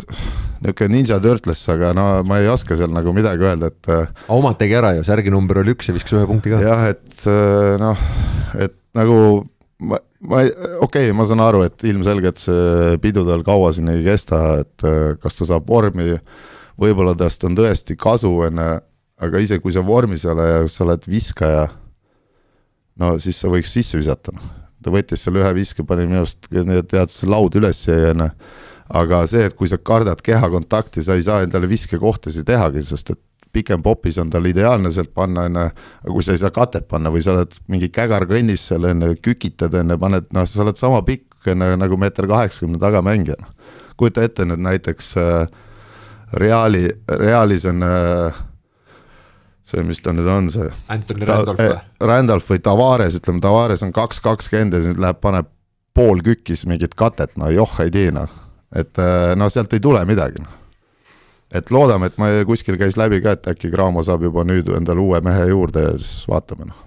niisugune 0.62 0.94
Ninja 0.94 1.18
Turtles, 1.22 1.62
aga 1.72 1.92
no 1.96 2.06
ma 2.28 2.40
ei 2.42 2.50
oska 2.50 2.78
seal 2.78 2.92
nagu 2.94 3.14
midagi 3.16 3.46
öelda, 3.46 3.72
et 3.72 3.90
aga 3.90 4.36
omad 4.38 4.58
tegi 4.60 4.76
ära 4.78 4.94
ju, 4.96 5.06
särgi 5.06 5.32
number 5.34 5.62
oli 5.62 5.74
üks 5.74 5.90
ja 5.90 5.96
viskas 5.96 6.18
ühe 6.18 6.28
punkti 6.30 6.54
ka. 6.54 6.60
jah, 6.62 6.84
et 6.92 7.26
noh, 7.82 8.04
et 8.58 8.76
nagu 8.98 9.16
ma, 9.82 9.98
ma 10.30 10.44
ei, 10.44 10.52
okei 10.78 11.08
okay,, 11.08 11.16
ma 11.16 11.26
saan 11.28 11.42
aru, 11.42 11.64
et 11.66 11.88
ilmselgelt 11.88 12.42
see 12.42 13.00
pidu 13.02 13.26
tal 13.26 13.42
kaua 13.46 13.72
siin 13.74 13.90
ei 13.94 14.04
kesta, 14.06 14.42
et 14.62 14.86
kas 15.22 15.40
ta 15.40 15.48
saab 15.50 15.66
vormi, 15.68 16.14
võib-olla 16.78 17.16
tast 17.18 17.42
on 17.48 17.58
tõesti 17.58 17.98
kasu, 17.98 18.30
on 18.46 18.62
ju, 18.62 18.78
aga 19.26 19.42
isegi 19.42 19.64
kui 19.64 19.74
sa 19.74 19.82
vormis 19.82 20.22
ei 20.22 20.30
ole 20.30 20.46
ja 20.46 20.62
sa 20.70 20.84
oled 20.86 21.10
viskaja, 21.10 21.66
no 23.02 23.16
siis 23.22 23.42
sa 23.42 23.50
võiks 23.50 23.74
sisse 23.74 23.98
visata, 23.98 24.34
noh 24.34 24.57
ta 24.84 24.92
võttis 24.94 25.22
seal 25.24 25.38
ühe 25.40 25.52
viske, 25.56 25.84
pani 25.86 26.06
minu 26.08 26.22
arust, 26.22 26.48
tead, 26.48 27.14
laud 27.28 27.56
üles 27.58 27.84
on 27.92 28.26
ju. 28.26 28.30
aga 28.98 29.24
see, 29.28 29.44
et 29.50 29.56
kui 29.56 29.68
sa 29.68 29.76
kardad 29.76 30.22
kehakontakti, 30.24 31.02
sa 31.04 31.18
ei 31.18 31.24
saa 31.26 31.42
endale 31.44 31.68
viskekohtasid 31.68 32.46
tehagi, 32.48 32.82
sest 32.82 33.10
et 33.12 33.20
pikem 33.52 33.82
popis 33.82 34.18
on 34.20 34.30
tal 34.30 34.46
ideaalne 34.48 34.90
sealt 34.92 35.12
panna, 35.16 35.44
on 35.48 35.58
ju, 35.60 35.64
aga 36.04 36.14
kui 36.14 36.24
sa 36.24 36.36
ei 36.36 36.42
saa 36.42 36.54
katet 36.54 36.88
panna 36.88 37.12
või 37.12 37.24
sa 37.24 37.34
oled 37.34 37.56
mingi 37.68 37.90
kägar 37.92 38.24
kõnnis 38.28 38.64
seal, 38.70 38.86
on 38.88 39.08
ju, 39.08 39.18
kükitad, 39.28 39.74
on 39.80 39.94
ju, 39.94 40.00
paned, 40.00 40.28
noh, 40.36 40.48
sa 40.48 40.64
oled 40.64 40.80
sama 40.80 41.02
pikk, 41.06 41.26
on 41.52 41.64
ju, 41.66 41.78
nagu 41.80 42.00
meeter 42.00 42.28
kaheksakümne 42.28 42.80
tagamängija. 42.82 43.54
kujuta 43.98 44.22
ette 44.22 44.44
nüüd 44.46 44.62
näiteks 44.62 45.16
äh, 45.18 45.48
Reali, 46.32 46.88
Realis 47.08 47.64
on 47.66 47.82
äh, 47.82 48.42
see, 49.68 49.84
mis 49.86 50.00
ta 50.04 50.14
nüüd 50.16 50.28
on, 50.32 50.50
see 50.52 50.68
Anthony 50.92 51.28
Randolph 51.28 51.60
või? 51.60 51.76
Eh, 51.76 52.08
Randolph 52.08 52.52
või 52.52 52.62
Tavares, 52.64 53.16
ütleme 53.18 53.42
Tavares 53.44 53.84
on 53.86 53.94
kaks 53.96 54.22
kakskümmend 54.24 54.78
ja 54.78 54.82
siis 54.84 55.00
läheb, 55.00 55.20
paneb 55.24 55.50
pool 55.98 56.22
kükkis 56.24 56.64
mingit 56.70 56.94
katet, 56.98 57.34
no 57.40 57.50
joh 57.52 57.74
ei 57.84 57.92
tee 57.94 58.12
noh. 58.14 58.32
et 58.74 59.00
eh, 59.02 59.34
no 59.38 59.50
sealt 59.52 59.72
ei 59.76 59.84
tule 59.84 60.04
midagi 60.08 60.42
noh. 60.42 60.56
et 61.52 61.72
loodame, 61.74 62.10
et 62.10 62.20
ma 62.20 62.32
kuskil 62.48 62.78
käis 62.80 62.98
läbi 63.00 63.22
ka, 63.24 63.36
et 63.38 63.48
äkki 63.54 63.72
Graamo 63.72 64.04
saab 64.06 64.26
juba 64.28 64.46
nüüd 64.48 64.70
endale 64.76 65.04
uue 65.04 65.22
mehe 65.24 65.48
juurde 65.52 65.88
ja 65.88 65.96
siis 65.96 66.28
vaatame 66.30 66.70
noh 66.70 66.84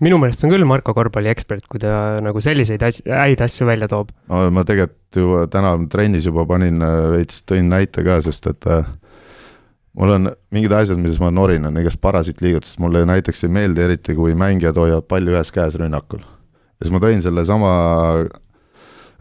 minu 0.00 0.16
meelest 0.16 0.44
on 0.46 0.52
küll 0.54 0.64
Marko 0.64 0.94
korvpalliekspert, 0.96 1.66
kui 1.68 1.80
ta 1.82 2.20
nagu 2.24 2.40
selliseid 2.40 2.80
as-, 2.86 3.02
häid 3.04 3.42
asju 3.44 3.68
välja 3.68 3.88
toob. 3.90 4.14
no 4.32 4.46
ma 4.54 4.64
tegelikult 4.64 4.96
ju 5.20 5.44
täna 5.52 5.74
trennis 5.92 6.28
juba 6.28 6.46
panin 6.48 6.80
eh, 6.86 7.04
veits, 7.16 7.42
tõin 7.48 7.68
näite 7.72 8.04
ka, 8.06 8.20
sest 8.24 8.48
et 8.48 8.68
äh, 8.70 8.88
mul 9.98 10.14
on 10.14 10.30
mingid 10.54 10.74
asjad, 10.74 11.00
milles 11.00 11.18
ma 11.22 11.30
norin, 11.34 11.66
on 11.66 11.80
igast 11.80 12.00
parasiitliigutust, 12.02 12.78
mulle 12.82 13.02
näiteks 13.08 13.44
ei 13.46 13.54
meeldi 13.54 13.84
eriti, 13.86 14.14
kui 14.18 14.36
mängijad 14.38 14.78
hoiavad 14.78 15.08
palli 15.10 15.34
ühes 15.34 15.50
käes 15.54 15.78
rünnakul. 15.80 16.22
ja 16.22 16.86
siis 16.86 16.94
ma 16.94 17.02
tõin 17.02 17.22
sellesama 17.24 17.72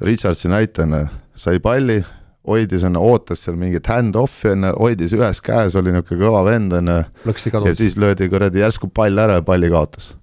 Richardsi 0.05 0.51
näitena, 0.51 1.07
sai 1.35 1.59
palli, 1.59 1.99
hoidis 2.47 2.85
enne, 2.87 3.01
ootas 3.01 3.43
seal 3.43 3.57
mingit 3.59 3.87
hand-off'i 3.91 4.53
enne, 4.53 4.71
hoidis 4.77 5.13
ühes 5.17 5.41
käes, 5.43 5.75
oli 5.79 5.93
niisugune 5.95 6.21
kõva 6.21 6.43
vend 6.47 6.77
enne, 6.79 6.99
ja 7.25 7.73
siis 7.75 7.97
löödi 7.99 8.29
kuradi 8.31 8.63
järsku 8.63 8.91
pall 8.93 9.17
ära 9.19 9.41
ja 9.41 9.45
palli 9.45 9.71
kaotas. 9.73 10.13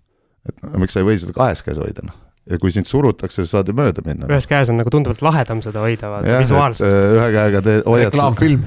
et 0.49 0.63
no 0.63 0.79
miks 0.79 0.95
sa 0.95 1.03
ei 1.03 1.11
või 1.11 1.19
seda 1.19 1.35
kahes 1.35 1.63
käes 1.67 1.83
hoida, 1.83 2.07
noh 2.07 2.23
ja 2.47 2.61
kui 2.63 2.71
sind 2.71 2.87
surutakse, 2.87 3.43
siis 3.43 3.51
saad 3.51 3.67
ju 3.67 3.75
mööda 3.75 4.05
minna. 4.07 4.29
ühes 4.31 4.47
käes 4.47 4.71
on 4.71 4.79
nagu 4.79 4.91
tunduvalt 4.95 5.19
lahedam 5.27 5.59
seda 5.65 5.83
hoida, 5.83 6.13
vaata 6.13 6.37
visuaalselt. 6.45 6.87
Äh, 6.87 7.15
ühe 7.17 7.31
käega 7.35 7.63
teed, 7.65 7.81
hoiad 7.91 8.13
reklaamfilm 8.13 8.63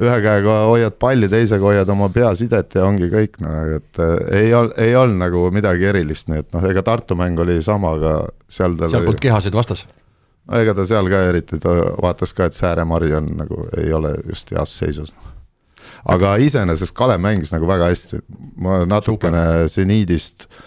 ühe 0.00 0.18
käega 0.24 0.56
hoiad 0.70 0.96
palli, 1.02 1.28
teisega 1.28 1.66
hoiad 1.66 1.88
oma 1.92 2.08
peasidet 2.14 2.76
ja 2.78 2.84
ongi 2.88 3.10
kõik, 3.12 3.40
no 3.44 3.54
et 3.76 4.00
äh, 4.00 4.14
ei 4.42 4.52
ol-, 4.56 4.72
ei 4.80 4.94
olnud 4.96 5.20
nagu 5.24 5.46
midagi 5.54 5.90
erilist, 5.90 6.30
nii 6.30 6.44
et 6.44 6.54
noh, 6.54 6.68
ega 6.70 6.84
Tartu 6.86 7.18
mäng 7.18 7.40
oli 7.42 7.58
sama, 7.64 7.96
aga 7.98 8.14
seal 8.48 8.78
tal 8.78 8.92
seal 8.92 9.08
polnud 9.08 9.24
kehasid 9.24 9.56
vastas? 9.56 9.84
no 10.46 10.62
ega 10.62 10.76
ta 10.78 10.86
seal 10.88 11.10
ka 11.10 11.26
eriti, 11.32 11.60
ta 11.62 11.74
vaatas 12.00 12.32
ka, 12.36 12.48
et 12.48 12.56
Sääremari 12.56 13.12
on 13.18 13.34
nagu, 13.42 13.66
ei 13.80 13.92
ole 13.96 14.14
just 14.28 14.54
heas 14.54 14.72
seisus. 14.78 15.12
aga 16.08 16.36
iseenesest 16.40 16.96
Kalev 16.96 17.20
mängis 17.20 17.52
nagu 17.52 17.68
väga 17.68 17.90
hästi, 17.92 18.22
ma 18.62 18.82
natukene 18.88 19.68
seniidist 19.68 20.46
äh, 20.48 20.66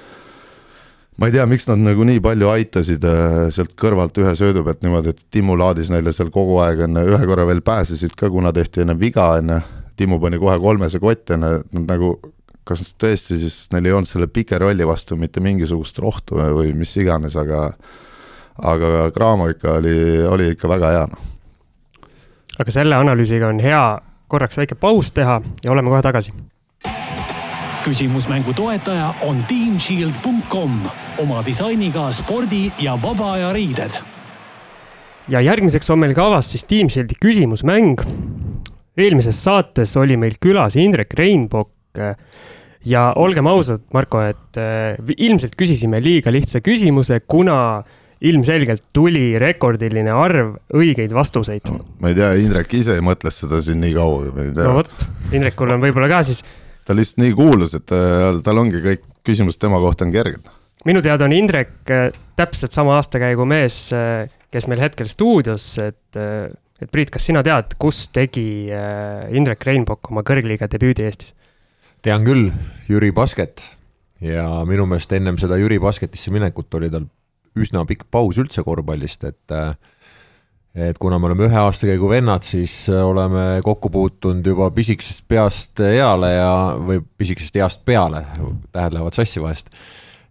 ma 1.17 1.29
ei 1.29 1.35
tea, 1.35 1.45
miks 1.49 1.67
nad 1.69 1.81
nagu 1.83 2.05
nii 2.07 2.21
palju 2.23 2.49
aitasid 2.53 3.05
äh, 3.05 3.37
sealt 3.53 3.75
kõrvalt 3.79 4.17
ühe 4.21 4.33
söödu 4.37 4.63
pealt 4.65 4.81
niimoodi, 4.85 5.13
et 5.13 5.25
Timmu 5.33 5.57
laadis 5.59 5.91
neile 5.93 6.13
seal 6.15 6.31
kogu 6.33 6.57
aeg, 6.63 6.85
enne 6.87 7.05
ühe 7.09 7.23
korra 7.29 7.45
veel 7.49 7.61
pääsesid 7.65 8.15
ka, 8.19 8.31
kuna 8.33 8.53
tehti 8.55 8.85
enne 8.85 8.97
viga, 8.99 9.33
enne 9.41 9.61
Timmu 9.99 10.17
pani 10.21 10.39
kohe 10.41 10.57
kolmese 10.61 11.01
kotti, 11.03 11.35
enne 11.37 11.59
nad 11.61 11.91
nagu 11.91 12.15
kas 12.67 12.93
tõesti 12.99 13.37
siis 13.41 13.57
neil 13.73 13.89
ei 13.89 13.95
olnud 13.95 14.09
selle 14.09 14.29
pike 14.31 14.57
rolli 14.61 14.87
vastu 14.87 15.17
mitte 15.19 15.43
mingisugust 15.43 15.99
rohtu 15.99 16.39
või 16.39 16.71
mis 16.77 16.95
iganes, 16.97 17.35
aga 17.39 17.67
aga 18.63 19.09
Cramo 19.13 19.49
ikka 19.51 19.79
oli, 19.81 19.97
oli 20.29 20.51
ikka 20.53 20.69
väga 20.71 20.93
hea, 20.93 21.05
noh. 21.11 22.09
aga 22.61 22.73
selle 22.73 22.97
analüüsiga 22.97 23.51
on 23.51 23.61
hea 23.63 23.83
korraks 24.31 24.57
väike 24.61 24.79
paus 24.79 25.11
teha 25.13 25.41
ja 25.65 25.75
oleme 25.75 25.93
kohe 25.93 26.01
tagasi 26.05 26.33
küsimusmängu 27.83 28.53
toetaja 28.55 29.09
on 29.27 29.41
teamshield.com 29.49 30.75
oma 31.19 31.41
disainiga 31.45 32.07
spordi 32.15 32.69
ja 32.81 32.95
vaba 33.01 33.33
aja 33.35 33.49
riided. 33.53 33.97
ja 35.27 35.41
järgmiseks 35.43 35.89
on 35.91 35.99
meil 35.99 36.13
kavas 36.15 36.51
siis 36.51 36.63
Team 36.65 36.89
Shieldi 36.89 37.17
küsimusmäng. 37.19 37.99
eelmises 38.97 39.43
saates 39.43 39.97
oli 39.97 40.17
meil 40.17 40.39
külas 40.39 40.77
Indrek 40.79 41.13
Reinbok 41.13 41.99
ja 42.85 43.13
olgem 43.15 43.47
ausad, 43.47 43.83
Marko, 43.93 44.21
et 44.21 44.57
äh, 44.57 44.95
ilmselt 45.17 45.59
küsisime 45.59 45.99
liiga 46.03 46.31
lihtsa 46.31 46.63
küsimuse, 46.63 47.19
kuna 47.27 47.83
ilmselgelt 48.23 48.83
tuli 48.95 49.33
rekordiline 49.39 50.11
arv 50.15 50.55
õigeid 50.71 51.11
vastuseid 51.11 51.67
ma 51.99 52.11
ei 52.11 52.15
tea, 52.15 52.33
Indrek 52.39 52.79
ise 52.79 52.95
mõtles 53.03 53.43
seda 53.43 53.59
siin 53.63 53.83
nii 53.83 53.95
kaua, 53.99 54.31
ma 54.31 54.47
ei 54.47 54.55
tea. 54.55 54.67
no 54.67 54.79
vot, 54.79 55.07
Indrekul 55.35 55.75
on 55.75 55.83
võib-olla 55.83 56.11
ka 56.15 56.23
siis 56.31 56.45
ta 56.85 56.95
lihtsalt 56.95 57.21
nii 57.23 57.33
kuulus, 57.37 57.75
et 57.77 57.93
äh, 57.95 58.29
tal 58.43 58.59
ongi 58.61 58.81
kõik 58.83 59.05
küsimused 59.25 59.61
tema 59.61 59.79
kohta 59.83 60.07
on 60.07 60.13
kerged. 60.13 60.49
minu 60.85 61.01
teada 61.01 61.25
on 61.25 61.35
Indrek 61.35 61.91
äh, 61.91 62.09
täpselt 62.35 62.75
sama 62.75 62.97
aastakäigu 62.99 63.45
mees, 63.47 63.85
äh, 63.95 64.27
kes 64.51 64.67
meil 64.67 64.83
hetkel 64.83 65.07
stuudios, 65.09 65.77
et, 65.81 66.17
et 66.17 66.91
Priit, 66.91 67.09
kas 67.13 67.25
sina 67.25 67.41
tead, 67.45 67.77
kus 67.79 68.07
tegi 68.13 68.67
Indrek 69.33 69.63
Reinbok 69.65 70.11
oma 70.11 70.21
kõrgliiga 70.27 70.67
debüüdi 70.69 71.07
Eestis? 71.07 71.33
tean 72.03 72.25
küll, 72.27 72.49
Jüri 72.89 73.13
Basket 73.15 73.63
ja 74.21 74.45
minu 74.67 74.85
meelest 74.89 75.13
ennem 75.15 75.39
seda 75.39 75.55
Jüri 75.57 75.79
Basketisse 75.79 76.33
minekut 76.35 76.75
oli 76.75 76.91
tal 76.91 77.07
üsna 77.55 77.85
pikk 77.87 78.09
paus 78.11 78.37
üldse 78.41 78.63
korvpallist, 78.65 79.23
et 79.23 79.55
et 80.73 80.97
kuna 80.97 81.19
me 81.21 81.29
oleme 81.29 81.45
ühe 81.45 81.57
aastakäigu 81.61 82.09
vennad, 82.09 82.45
siis 82.47 82.73
oleme 82.89 83.61
kokku 83.65 83.91
puutunud 83.93 84.45
juba 84.45 84.71
pisikesest 84.73 85.25
peast 85.29 85.83
eale 85.85 86.31
ja, 86.33 86.53
või 86.81 87.01
pisikesest 87.17 87.59
east 87.61 87.83
peale, 87.85 88.25
tähed 88.73 88.95
lähevad 88.95 89.13
sassi 89.13 89.41
vahest. 89.41 89.69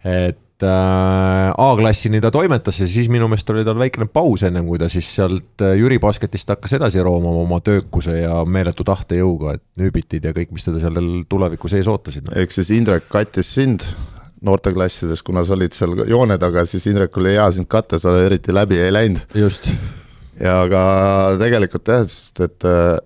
et 0.03 0.67
äh, 0.67 1.53
A-klassini 1.55 2.21
ta 2.21 2.33
toimetas 2.35 2.81
ja 2.83 2.89
siis 2.91 3.07
minu 3.09 3.29
meelest 3.31 3.55
oli 3.55 3.63
tal 3.65 3.79
väikene 3.79 4.09
paus 4.11 4.43
ennem 4.43 4.67
kui 4.67 4.83
ta 4.83 4.91
siis 4.91 5.13
sealt 5.15 5.63
äh, 5.63 5.77
Jüri 5.79 6.01
basketist 6.03 6.51
hakkas 6.51 6.75
edasi 6.81 7.03
roomama 7.03 7.47
oma 7.47 7.61
töökuse 7.63 8.19
ja 8.25 8.43
meeletu 8.43 8.83
tahtejõuga, 8.83 9.55
et 9.61 9.65
nüübitid 9.79 10.27
ja 10.27 10.35
kõik, 10.35 10.51
mis 10.51 10.67
teda 10.67 10.83
seal 10.83 10.99
tuleviku 11.31 11.71
sees 11.71 11.87
ootasid 11.87 12.27
no.. 12.27 12.35
ehk 12.35 12.51
siis 12.51 12.75
Indrek 12.75 13.07
kattis 13.15 13.55
sind 13.55 13.87
noorteklassides, 14.43 15.23
kuna 15.23 15.47
sa 15.47 15.55
olid 15.55 15.79
seal 15.79 16.01
joone 16.11 16.35
taga, 16.43 16.67
siis 16.67 16.91
Indrek 16.91 17.15
oli 17.23 17.39
hea 17.39 17.51
sind 17.55 17.71
katta, 17.71 18.03
sa 18.03 18.19
eriti 18.27 18.51
läbi 18.51 18.83
ei 18.83 18.91
läinud. 18.91 19.23
just 19.39 19.71
ja 20.43 20.59
aga 20.67 20.83
tegelikult 21.41 21.89
jah, 21.89 22.05
sest 22.11 22.43
et 22.45 22.69
äh, 22.69 22.99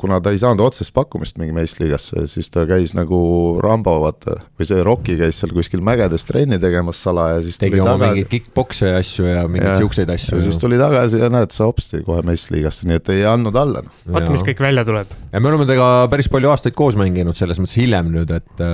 kuna 0.00 0.18
ta 0.20 0.32
ei 0.32 0.40
saanud 0.40 0.60
otsest 0.60 0.92
pakkumist 0.96 1.38
mingi 1.40 1.54
meistriliigasse, 1.56 2.26
siis 2.28 2.50
ta 2.52 2.66
käis 2.68 2.92
nagu 2.96 3.18
Rambo, 3.64 3.94
vaata, 4.02 4.36
või 4.58 4.68
see 4.68 4.84
Rocki 4.84 5.16
käis 5.20 5.40
seal 5.40 5.54
kuskil 5.56 5.80
mägedes 5.84 6.26
trenni 6.28 6.58
tegemas 6.60 7.00
salaja, 7.04 7.40
siis 7.46 7.56
tegi 7.60 7.80
oma 7.80 7.94
tagasi. 7.94 8.12
mingeid 8.12 8.30
kick-pokse 8.34 8.92
asju 8.98 9.28
ja 9.30 9.46
mingeid 9.48 9.80
siukseid 9.80 10.12
asju. 10.12 10.36
ja 10.36 10.44
siis 10.44 10.60
tuli 10.60 10.80
tagasi 10.80 11.22
ja 11.22 11.32
näed, 11.32 11.54
sa 11.56 11.68
hopsti 11.70 12.02
kohe 12.06 12.24
meistriliigasse, 12.28 12.88
nii 12.90 13.00
et 13.00 13.12
ei 13.16 13.24
andnud 13.30 13.56
alla 13.56 13.84
no.. 13.86 13.96
vaata, 14.18 14.32
mis 14.36 14.44
kõik 14.50 14.60
välja 14.68 14.84
tuleb. 14.88 15.16
ja 15.32 15.40
me 15.40 15.52
oleme 15.52 15.68
temaga 15.68 16.10
päris 16.12 16.28
palju 16.32 16.52
aastaid 16.52 16.76
koos 16.76 16.98
mänginud, 17.00 17.38
selles 17.38 17.60
mõttes 17.62 17.80
hiljem 17.80 18.12
nüüd, 18.12 18.36
et 18.36 18.66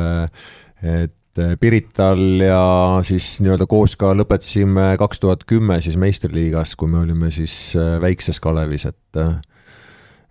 et 0.83 1.13
et 1.13 1.19
Pirital 1.61 2.43
ja 2.45 2.65
siis 3.09 3.39
nii-öelda 3.41 3.65
koos 3.71 3.95
ka 3.97 4.11
lõpetasime 4.13 4.93
kaks 5.01 5.23
tuhat 5.23 5.47
kümme 5.49 5.79
siis 5.81 5.97
meistriliigas, 5.97 6.75
kui 6.77 6.91
me 6.93 7.01
olime 7.01 7.31
siis 7.33 7.55
äh, 7.79 7.97
väikses 8.03 8.41
Kalevis, 8.43 8.85
et 8.91 9.21
äh, 9.21 9.39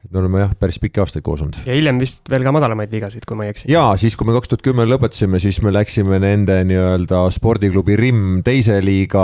et 0.02 0.12
me 0.12 0.22
oleme 0.22 0.42
jah, 0.42 0.54
päris 0.58 0.80
pikki 0.82 1.02
aastaid 1.04 1.24
koos 1.26 1.44
olnud. 1.44 1.60
ja 1.66 1.76
hiljem 1.76 2.00
vist 2.02 2.30
veel 2.30 2.46
ka 2.46 2.54
madalamaid 2.56 2.94
liigasid, 2.94 3.26
kui 3.28 3.38
ma 3.38 3.46
ei 3.46 3.54
eksi. 3.54 3.70
jaa, 3.72 3.94
siis 4.02 4.18
kui 4.18 4.28
me 4.28 4.36
kaks 4.36 4.52
tuhat 4.52 4.64
kümme 4.66 4.86
lõpetasime, 4.88 5.42
siis 5.44 5.62
me 5.62 5.74
läksime 5.74 6.20
nende 6.24 6.58
nii-öelda 6.70 7.24
spordiklubi 7.36 7.98
Rimm 8.00 8.42
teise 8.46 8.80
liiga 8.84 9.24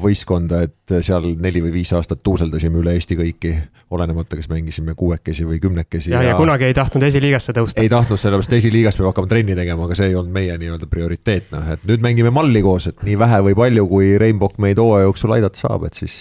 võistkonda, 0.00 0.62
et 0.68 0.96
seal 1.06 1.34
neli 1.42 1.62
või 1.64 1.74
viis 1.80 1.92
aastat 1.96 2.22
tuuseldasime 2.26 2.80
üle 2.82 2.94
Eesti 2.98 3.18
kõiki, 3.18 3.54
olenemata, 3.94 4.38
kas 4.38 4.50
mängisime 4.50 4.94
kuuekesi 4.98 5.46
või 5.46 5.60
kümnekesi. 5.62 6.14
ja, 6.14 6.22
ja, 6.22 6.34
ja 6.34 6.38
kunagi 6.38 6.68
ei 6.70 6.76
tahtnud 6.76 7.06
esiliigasse 7.10 7.54
tõusta. 7.56 7.82
ei 7.82 7.90
tahtnud, 7.90 8.20
sellepärast 8.22 8.58
esiliigas 8.60 8.98
peab 8.98 9.10
hakkama 9.10 9.30
trenni 9.30 9.58
tegema, 9.58 9.88
aga 9.88 9.98
see 9.98 10.10
ei 10.12 10.18
olnud 10.18 10.34
meie 10.34 10.58
nii-öelda 10.62 10.90
prioriteet, 10.90 11.50
noh, 11.54 11.70
et 11.74 11.86
nüüd 11.90 12.04
mängime 12.04 12.34
malli 12.34 12.62
koos, 12.62 12.90
et 12.90 13.06
nii 13.06 13.18
vähe 13.18 13.42
või 13.50 13.58
palju, 13.64 13.88
kui 13.90 14.12
Rainbow 14.22 14.54
meid 14.62 14.78
hooaja 14.78 15.08
jooksul 15.08 15.34
aidata 15.38 15.66
saab, 15.66 15.90
et 15.90 15.98
siis 15.98 16.20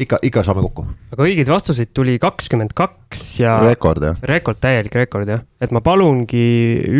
ikka, 0.00 0.18
ikka 0.26 0.42
saame 0.46 0.64
kokku. 0.66 0.86
aga 1.14 1.26
õigeid 1.26 1.50
vastuseid 1.50 1.92
tuli 1.96 2.16
kakskümmend 2.22 2.74
kaks 2.76 3.22
ja. 3.42 3.56
rekord 3.62 4.04
jah. 4.08 4.18
rekord, 4.26 4.58
täielik 4.62 4.96
rekord 4.96 5.30
jah, 5.30 5.44
et 5.62 5.74
ma 5.74 5.82
palungi, 5.84 6.46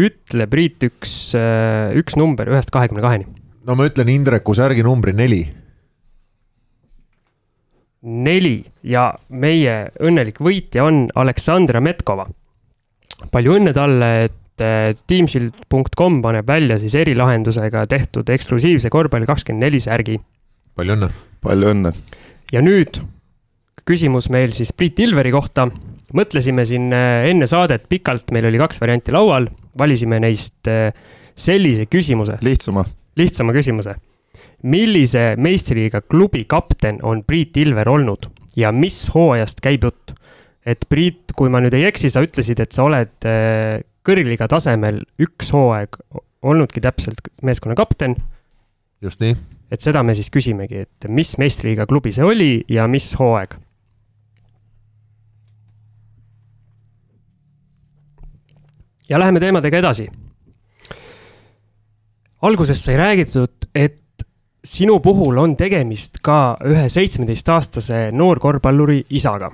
ütle 0.05 0.47
Priit 0.51 0.86
üks, 0.86 1.34
äh, 1.38 1.95
üks 1.99 2.18
number 2.20 2.51
ühest 2.53 2.72
kahekümne 2.74 3.05
kaheni. 3.05 3.26
no 3.66 3.78
ma 3.78 3.88
ütlen 3.88 4.12
Indreku 4.12 4.55
särgi 4.57 4.84
numbri 4.86 5.14
neli. 5.16 5.42
neli 8.05 8.57
ja 8.86 9.11
meie 9.28 9.76
õnnelik 9.99 10.40
võitja 10.45 10.86
on 10.86 11.07
Aleksandra 11.14 11.82
Metkova. 11.82 12.28
palju 13.32 13.59
õnne 13.59 13.74
talle, 13.74 14.12
et 14.28 14.62
äh, 14.62 14.92
Teamsild.com 15.07 16.20
paneb 16.22 16.47
välja 16.47 16.78
siis 16.78 16.95
erilahendusega 17.01 17.88
tehtud 17.90 18.30
eksklusiivse 18.30 18.92
korvpalli 18.92 19.26
kakskümmend 19.26 19.66
neli 19.66 19.82
särgi. 19.82 20.20
palju 20.78 20.95
õnne. 20.95 21.11
palju 21.42 21.74
õnne 21.74 21.92
ja 22.53 22.62
nüüd 22.64 23.01
küsimus 23.88 24.30
meil 24.32 24.53
siis 24.57 24.72
Priit 24.72 25.01
Ilveri 25.05 25.32
kohta. 25.34 25.68
mõtlesime 26.14 26.62
siin 26.68 26.92
äh, 26.95 27.26
enne 27.30 27.47
saadet 27.51 27.88
pikalt, 27.90 28.30
meil 28.32 28.47
oli 28.47 28.59
kaks 28.61 28.78
varianti 28.80 29.12
laual, 29.12 29.49
valisime 29.78 30.20
neist 30.22 30.68
äh, 30.70 30.92
sellise 31.36 31.86
küsimuse. 31.86 32.38
lihtsama. 32.42 32.84
lihtsama 33.16 33.53
küsimuse. 33.53 33.95
millise 34.62 35.34
meistriliiga 35.36 36.01
klubi 36.01 36.45
kapten 36.45 37.01
on 37.03 37.24
Priit 37.24 37.57
Ilver 37.57 37.88
olnud 37.88 38.30
ja 38.57 38.72
mis 38.72 39.09
hooajast 39.14 39.61
käib 39.61 39.84
jutt? 39.84 40.14
et 40.66 40.86
Priit, 40.88 41.34
kui 41.36 41.51
ma 41.53 41.61
nüüd 41.61 41.74
ei 41.76 41.84
eksi, 41.84 42.09
sa 42.11 42.22
ütlesid, 42.24 42.61
et 42.61 42.72
sa 42.72 42.86
oled 42.86 43.28
äh, 43.28 43.82
kõrgliiga 44.05 44.49
tasemel 44.49 45.03
üks 45.20 45.53
hooaeg 45.53 45.99
olnudki 46.45 46.80
täpselt 46.80 47.28
meeskonna 47.42 47.76
kapten. 47.76 48.16
just 49.03 49.20
nii 49.20 49.36
et 49.70 49.80
seda 49.80 50.02
me 50.02 50.14
siis 50.14 50.30
küsimegi, 50.30 50.84
et 50.84 51.08
mis 51.08 51.36
meistriliiga 51.40 51.86
klubi 51.90 52.12
see 52.14 52.24
oli 52.24 52.50
ja 52.68 52.88
mis 52.90 53.12
hooaeg? 53.18 53.56
ja 59.08 59.18
läheme 59.20 59.40
teemadega 59.40 59.78
edasi. 59.78 60.08
alguses 62.42 62.84
sai 62.84 62.96
räägitud, 62.96 63.68
et 63.74 64.00
sinu 64.64 64.98
puhul 65.00 65.38
on 65.38 65.56
tegemist 65.56 66.18
ka 66.24 66.56
ühe 66.64 66.88
seitsmeteistaastase 66.92 68.08
noorkorvpalluri 68.16 69.04
isaga, 69.16 69.50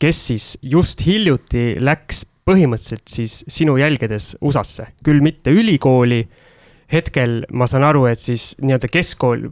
kes 0.00 0.26
siis 0.26 0.46
just 0.62 1.04
hiljuti 1.06 1.74
läks 1.80 2.24
põhimõtteliselt 2.48 3.08
siis 3.08 3.40
sinu 3.48 3.76
jälgedes 3.80 4.34
USA-sse, 4.40 4.90
küll 5.04 5.20
mitte 5.24 5.52
ülikooli 5.52 6.22
hetkel 6.92 7.44
ma 7.52 7.68
saan 7.70 7.86
aru, 7.86 8.06
et 8.10 8.20
siis 8.22 8.52
nii-öelda 8.62 8.90
keskkool, 8.92 9.48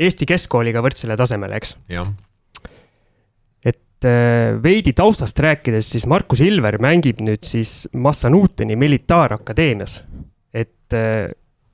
Eesti 0.00 0.24
keskkooliga 0.24 0.80
võrdsele 0.80 1.16
tasemele, 1.20 1.58
eks? 1.60 1.74
et 3.66 4.08
äh, 4.08 4.56
veidi 4.62 4.94
taustast 4.96 5.38
rääkides, 5.44 5.90
siis 5.92 6.06
Markus 6.08 6.40
Ilver 6.40 6.78
mängib 6.80 7.20
nüüd 7.20 7.44
siis 7.44 7.84
Massanuteni 7.92 8.78
militaarakadeemias. 8.80 10.00
et 10.54 10.96
äh, 10.96 11.30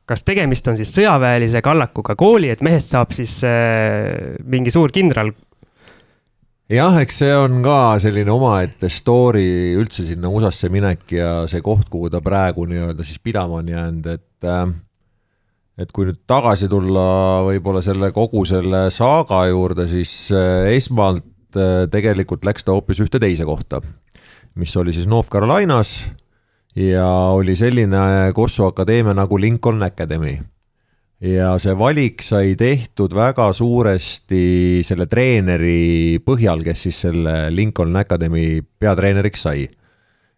kas 0.06 0.22
tegemist 0.26 0.66
on 0.68 0.76
siis 0.78 0.92
sõjaväelise 0.94 1.62
kallakuga 1.62 2.16
kooli, 2.18 2.50
et 2.50 2.62
mehest 2.62 2.94
saab 2.94 3.14
siis 3.14 3.38
äh, 3.46 4.36
mingi 4.42 4.74
suur 4.74 4.90
kindral 4.94 5.30
jah, 6.70 6.98
eks 6.98 7.20
see 7.22 7.34
on 7.34 7.60
ka 7.62 7.98
selline 8.02 8.32
omaette 8.32 8.90
story 8.90 9.74
üldse 9.78 10.06
sinna 10.08 10.30
USA-sse 10.32 10.70
minek 10.72 11.14
ja 11.14 11.30
see 11.50 11.62
koht, 11.62 11.86
kuhu 11.92 12.10
ta 12.10 12.20
praegu 12.24 12.66
nii-öelda 12.66 13.06
siis 13.06 13.22
pidama 13.22 13.60
on 13.62 13.70
jäänud, 13.70 14.10
et 14.16 14.50
et 15.76 15.92
kui 15.92 16.08
nüüd 16.08 16.22
tagasi 16.28 16.70
tulla 16.72 17.42
võib-olla 17.46 17.82
selle 17.84 18.10
kogu 18.16 18.44
selle 18.48 18.86
saaga 18.94 19.44
juurde, 19.50 19.86
siis 19.90 20.32
äh, 20.32 20.72
esmalt 20.76 21.58
äh, 21.58 21.84
tegelikult 21.92 22.46
läks 22.48 22.64
ta 22.64 22.76
hoopis 22.76 23.02
ühte 23.04 23.20
teise 23.22 23.44
kohta, 23.48 23.82
mis 24.56 24.72
oli 24.80 24.94
siis 24.96 25.08
North 25.10 25.30
Carolinas 25.32 25.98
ja 26.76 27.06
oli 27.36 27.56
selline 27.56 28.32
Kossu 28.36 28.66
akadeemia 28.70 29.16
nagu 29.16 29.40
Lincoln 29.40 29.82
Academy. 29.84 30.38
ja 31.20 31.54
see 31.60 31.72
valik 31.72 32.20
sai 32.20 32.56
tehtud 32.60 33.14
väga 33.16 33.48
suuresti 33.56 34.82
selle 34.84 35.06
treeneri 35.08 36.20
põhjal, 36.24 36.60
kes 36.64 36.88
siis 36.88 37.00
selle 37.06 37.46
Lincoln 37.52 37.96
Academy 37.96 38.60
peatreeneriks 38.78 39.44
sai 39.48 39.64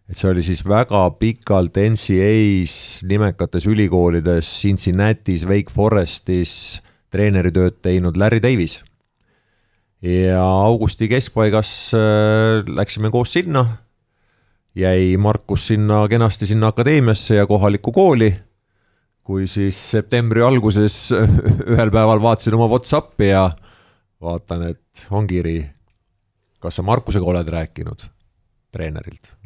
et 0.09 0.17
see 0.17 0.29
oli 0.31 0.41
siis 0.45 0.63
väga 0.65 1.03
pikalt 1.21 1.77
NCA-s 1.77 3.05
nimekates 3.07 3.67
ülikoolides 3.69 4.49
Cincinnati's, 4.63 5.45
Wake 5.49 5.73
Forestis 5.73 6.81
treeneritööd 7.13 7.79
teinud 7.85 8.17
Larry 8.17 8.41
Davis. 8.41 8.83
ja 10.01 10.41
augusti 10.41 11.09
keskpaigas 11.11 11.91
äh, 11.93 12.65
läksime 12.65 13.11
koos 13.11 13.33
sinna, 13.35 13.65
jäi 14.75 15.17
Markus 15.17 15.67
sinna 15.67 16.05
kenasti 16.07 16.47
sinna 16.47 16.71
akadeemiasse 16.71 17.35
ja 17.35 17.47
kohalikku 17.47 17.91
kooli, 17.91 18.31
kui 19.23 19.47
siis 19.47 19.77
septembri 19.91 20.41
alguses 20.41 21.09
ühel 21.73 21.91
päeval 21.91 22.21
vaatasin 22.23 22.55
oma 22.57 22.69
Whatsappi 22.71 23.33
ja 23.33 23.49
vaatan, 24.21 24.69
et 24.71 25.09
on 25.11 25.27
kiri, 25.27 25.59
kas 26.59 26.79
sa 26.79 26.87
Markusega 26.87 27.25
oled 27.25 27.51
rääkinud 27.51 28.07
treenerilt? 28.71 29.38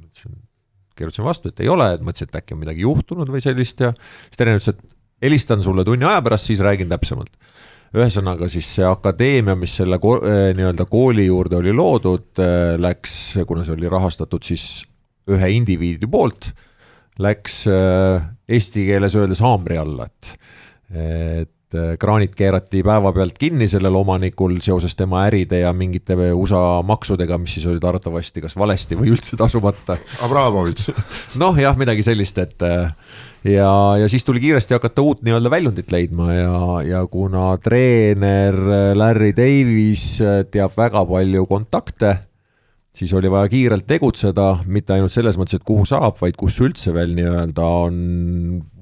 Kirjutasin 0.98 1.26
vastu, 1.26 1.52
et 1.52 1.64
ei 1.64 1.70
ole, 1.72 1.94
et 1.96 2.04
mõtlesin, 2.06 2.30
et 2.30 2.42
äkki 2.42 2.56
on 2.56 2.62
midagi 2.62 2.86
juhtunud 2.86 3.32
või 3.34 3.42
sellist 3.44 3.82
ja 3.84 3.92
siis 3.96 4.40
treener 4.40 4.62
ütles, 4.62 4.76
et 4.76 4.98
helistan 5.24 5.64
sulle 5.64 5.86
tunni 5.88 6.08
aja 6.08 6.22
pärast, 6.26 6.50
siis 6.50 6.64
räägin 6.64 6.92
täpsemalt. 6.92 7.32
ühesõnaga 7.94 8.48
siis 8.50 8.66
see 8.80 8.86
akadeemia, 8.90 9.54
mis 9.54 9.76
selle 9.78 10.00
eh, 10.02 10.48
nii-öelda 10.58 10.88
kooli 10.90 11.28
juurde 11.28 11.60
oli 11.60 11.74
loodud, 11.78 12.32
eh, 12.42 12.74
läks, 12.82 13.38
kuna 13.46 13.66
see 13.66 13.76
oli 13.76 13.90
rahastatud 13.90 14.42
siis 14.44 14.64
ühe 15.30 15.50
indiviidi 15.54 16.10
poolt, 16.10 16.50
läks 17.22 17.60
eh, 17.70 18.26
eesti 18.50 18.88
keeles 18.90 19.14
öeldes 19.16 19.44
haamri 19.46 19.78
alla, 19.78 20.10
et 20.10 20.38
et 20.94 21.50
kraanid 22.00 22.34
keerati 22.38 22.84
päevapealt 22.86 23.38
kinni 23.40 23.68
sellel 23.72 23.96
omanikul 24.00 24.58
seoses 24.64 24.96
tema 25.00 25.26
äride 25.28 25.64
ja 25.64 25.74
mingite 25.74 26.18
USA 26.34 26.82
maksudega, 26.86 27.38
mis 27.42 27.58
siis 27.58 27.68
olid 27.70 27.84
arvatavasti 27.84 28.44
kas 28.44 28.58
valesti 28.60 28.98
või 29.00 29.14
üldse 29.16 29.38
tasumata. 29.40 29.98
Abramovitš. 30.26 30.90
noh, 31.44 31.58
jah, 31.60 31.78
midagi 31.80 32.06
sellist, 32.06 32.38
et 32.44 32.66
äh, 32.68 32.92
ja, 33.44 33.72
ja 34.00 34.10
siis 34.12 34.26
tuli 34.26 34.44
kiiresti 34.44 34.78
hakata 34.78 35.06
uut 35.06 35.24
nii-öelda 35.26 35.52
väljundit 35.54 35.92
leidma 35.94 36.34
ja, 36.34 36.60
ja 36.88 37.06
kuna 37.12 37.54
treener 37.64 38.58
Larry 38.98 39.34
Davis 39.38 40.18
teab 40.52 40.78
väga 40.78 41.06
palju 41.10 41.48
kontakte 41.50 42.18
siis 42.94 43.14
oli 43.18 43.32
vaja 43.32 43.50
kiirelt 43.50 43.88
tegutseda, 43.90 44.48
mitte 44.70 44.94
ainult 44.96 45.14
selles 45.14 45.38
mõttes, 45.40 45.58
et 45.58 45.66
kuhu 45.66 45.86
saab, 45.90 46.18
vaid 46.22 46.38
kus 46.40 46.60
üldse 46.64 46.94
veel 46.94 47.16
nii-öelda 47.18 47.66
on 47.88 47.98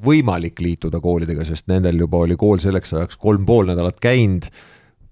võimalik 0.04 0.60
liituda 0.64 1.00
koolidega, 1.04 1.46
sest 1.48 1.70
nendel 1.72 2.04
juba 2.04 2.26
oli 2.26 2.38
kool 2.40 2.60
selleks 2.64 2.96
ajaks 2.98 3.20
kolm 3.22 3.46
pool 3.48 3.72
nädalat 3.72 4.02
käinud, 4.04 4.50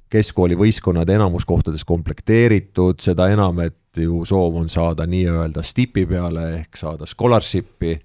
keskkooli 0.09 0.57
võistkonnad 0.57 1.09
enamus 1.13 1.45
kohtades 1.47 1.85
komplekteeritud, 1.87 2.99
seda 3.03 3.29
enam, 3.31 3.61
et 3.61 4.01
ju 4.01 4.23
soov 4.27 4.57
on 4.59 4.69
saada 4.71 5.05
nii-öelda 5.09 5.63
stipi 5.65 6.05
peale 6.09 6.49
ehk 6.59 6.77
saada 6.77 7.07
scholarship'i. 7.09 7.95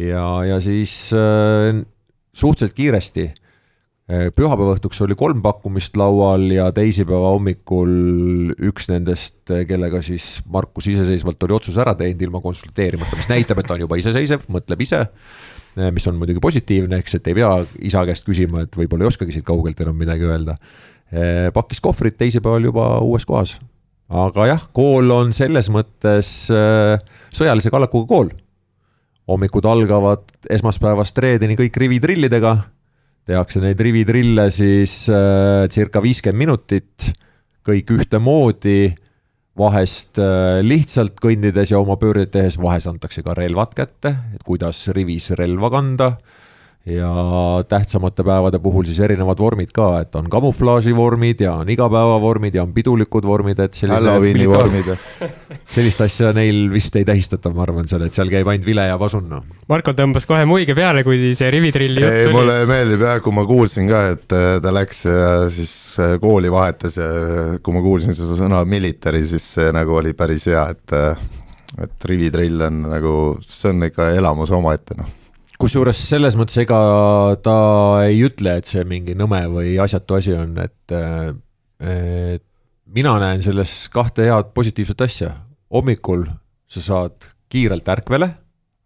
Ja, 0.00 0.24
ja 0.46 0.60
siis 0.62 0.92
äh, 1.16 1.80
suhteliselt 2.32 2.76
kiiresti 2.76 3.26
pühapäeva 4.10 4.74
õhtuks 4.74 4.98
oli 5.04 5.14
kolm 5.18 5.38
pakkumist 5.44 5.94
laual 5.98 6.48
ja 6.50 6.66
teisipäeva 6.74 7.30
hommikul 7.36 8.54
üks 8.70 8.88
nendest, 8.90 9.38
eh, 9.52 9.62
kellega 9.68 10.00
siis 10.02 10.40
Markus 10.50 10.88
iseseisvalt 10.90 11.42
oli 11.46 11.54
otsuse 11.54 11.82
ära 11.82 11.94
teinud 11.98 12.22
ilma 12.26 12.40
konsulteerimata, 12.42 13.18
mis 13.18 13.30
näitab, 13.30 13.60
et 13.60 13.68
ta 13.68 13.76
on 13.76 13.84
juba 13.84 13.98
iseseisev, 14.00 14.48
mõtleb 14.50 14.82
ise. 14.82 15.04
Eh, 15.76 15.90
mis 15.94 16.06
on 16.10 16.18
muidugi 16.18 16.42
positiivne, 16.42 16.98
eks, 16.98 17.14
et 17.20 17.30
ei 17.30 17.38
pea 17.38 17.52
isa 17.86 18.02
käest 18.08 18.26
küsima, 18.26 18.64
et 18.66 18.74
võib-olla 18.74 19.06
ei 19.06 19.12
oskagi 19.12 19.36
siit 19.36 19.46
kaugelt 19.46 19.80
enam 19.80 19.96
midagi 19.96 20.26
öelda. 20.26 20.56
pakkis 21.54 21.80
kohvrid 21.82 22.14
teisipäeval 22.14 22.62
juba 22.62 22.84
uues 23.02 23.24
kohas. 23.26 23.58
aga 24.08 24.46
jah, 24.46 24.68
kool 24.72 25.10
on 25.10 25.32
selles 25.32 25.68
mõttes 25.68 26.46
sõjalise 27.34 27.70
kallakuga 27.70 28.06
kool. 28.06 28.28
hommikud 29.26 29.64
algavad 29.64 30.22
esmaspäevast 30.48 31.18
reedeni 31.18 31.56
kõik 31.56 31.76
rivitrillidega 31.76 32.56
tehakse 33.28 33.62
neid 33.62 33.80
rivitrille 33.80 34.48
siis 34.54 35.04
äh, 35.12 35.66
circa 35.72 36.02
viiskümmend 36.02 36.40
minutit, 36.40 37.10
kõik 37.66 37.92
ühtemoodi, 37.96 38.92
vahest 39.60 40.20
äh, 40.22 40.60
lihtsalt 40.64 41.18
kõndides 41.20 41.72
ja 41.74 41.80
oma 41.82 41.98
pöördeid 42.00 42.32
tehes, 42.34 42.58
vahest 42.60 42.90
antakse 42.90 43.24
ka 43.26 43.34
relvad 43.36 43.74
kätte, 43.76 44.14
et 44.34 44.44
kuidas 44.46 44.86
rivis 44.96 45.30
relva 45.38 45.72
kanda 45.72 46.14
ja 46.86 47.10
tähtsamate 47.68 48.24
päevade 48.24 48.58
puhul 48.58 48.86
siis 48.88 49.00
erinevad 49.04 49.38
vormid 49.38 49.68
ka, 49.76 50.00
et 50.00 50.14
on 50.16 50.30
kamuflaaži 50.32 50.94
vormid 50.96 51.42
ja 51.44 51.52
on 51.60 51.68
igapäevavormid 51.68 52.54
ja 52.56 52.62
on 52.64 52.72
pidulikud 52.72 53.26
vormid, 53.28 53.60
et 53.60 53.76
Halloweeni 53.88 54.46
vormid. 54.48 54.88
sellist 55.74 56.00
asja 56.00 56.32
neil 56.32 56.70
vist 56.72 56.96
ei 56.96 57.04
tähistata, 57.04 57.52
ma 57.52 57.66
arvan 57.66 57.88
seal, 57.88 58.06
et 58.08 58.16
seal 58.16 58.32
käib 58.32 58.48
ainult 58.48 58.64
vile 58.64 58.88
ja 58.88 58.96
pasun, 59.00 59.28
noh. 59.28 59.44
Marko 59.68 59.92
tõmbas 59.98 60.24
kohe 60.28 60.48
muige 60.48 60.74
peale, 60.78 61.04
kui 61.04 61.34
see 61.36 61.52
rivitrilli 61.52 62.00
jutt 62.00 62.18
tuli. 62.24 62.38
mulle 62.38 62.56
meeldib 62.70 63.04
jah, 63.04 63.20
kui 63.24 63.36
ma 63.36 63.44
kuulsin 63.48 63.90
ka, 63.90 64.02
et 64.16 64.36
äh, 64.36 64.56
ta 64.64 64.72
läks 64.72 65.04
ja 65.04 65.30
siis 65.52 65.76
äh, 66.00 66.16
kooli 66.22 66.52
vahetas 66.52 66.96
ja 66.96 67.12
äh, 67.12 67.54
kui 67.60 67.76
ma 67.76 67.84
kuulsin 67.84 68.16
seda 68.16 68.40
sõna 68.40 68.64
military, 68.64 69.20
siis 69.28 69.52
see 69.58 69.68
nagu 69.76 70.00
oli 70.00 70.16
päris 70.16 70.48
hea, 70.48 70.64
et 70.72 70.98
et 71.80 72.04
rivitrill 72.08 72.64
on 72.66 72.82
nagu, 72.88 73.14
see 73.46 73.70
on 73.70 73.86
ikka 73.86 74.10
elamus 74.16 74.50
omaette, 74.56 74.96
noh 74.98 75.20
kusjuures 75.60 75.98
selles 76.08 76.36
mõttes, 76.38 76.56
ega 76.62 76.78
ta 77.44 77.56
ei 78.06 78.22
ütle, 78.24 78.56
et 78.60 78.68
see 78.68 78.84
mingi 78.88 79.16
nõme 79.18 79.42
või 79.52 79.74
asjatu 79.82 80.16
asi 80.16 80.34
on, 80.36 80.56
et, 80.62 80.94
et 81.84 82.44
mina 82.90 83.12
näen 83.20 83.44
selles 83.44 83.74
kahte 83.92 84.26
head 84.28 84.54
positiivset 84.56 85.04
asja. 85.06 85.34
hommikul 85.70 86.24
sa 86.70 86.80
saad 86.82 87.28
kiirelt 87.52 87.88
ärkvele, 87.88 88.30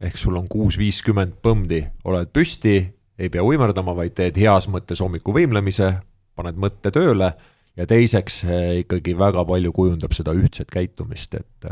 ehk 0.05 0.18
sul 0.20 0.37
on 0.37 0.49
kuus 0.51 0.79
viiskümmend 0.81 1.39
põmdi, 1.45 1.81
oled 2.05 2.33
püsti, 2.35 2.77
ei 3.18 3.31
pea 3.31 3.45
uimerdama, 3.45 3.95
vaid 3.95 4.16
teed 4.18 4.37
heas 4.37 4.66
mõttes 4.68 5.01
hommikuvõimlemise, 5.05 5.93
paned 6.35 6.59
mõtte 6.59 6.91
tööle 6.91 7.31
ja 7.77 7.87
teiseks 7.87 8.43
ikkagi 8.83 9.14
väga 9.18 9.47
palju 9.47 9.72
kujundab 9.72 10.16
seda 10.16 10.35
ühtset 10.35 10.72
käitumist, 10.75 11.39
et 11.39 11.70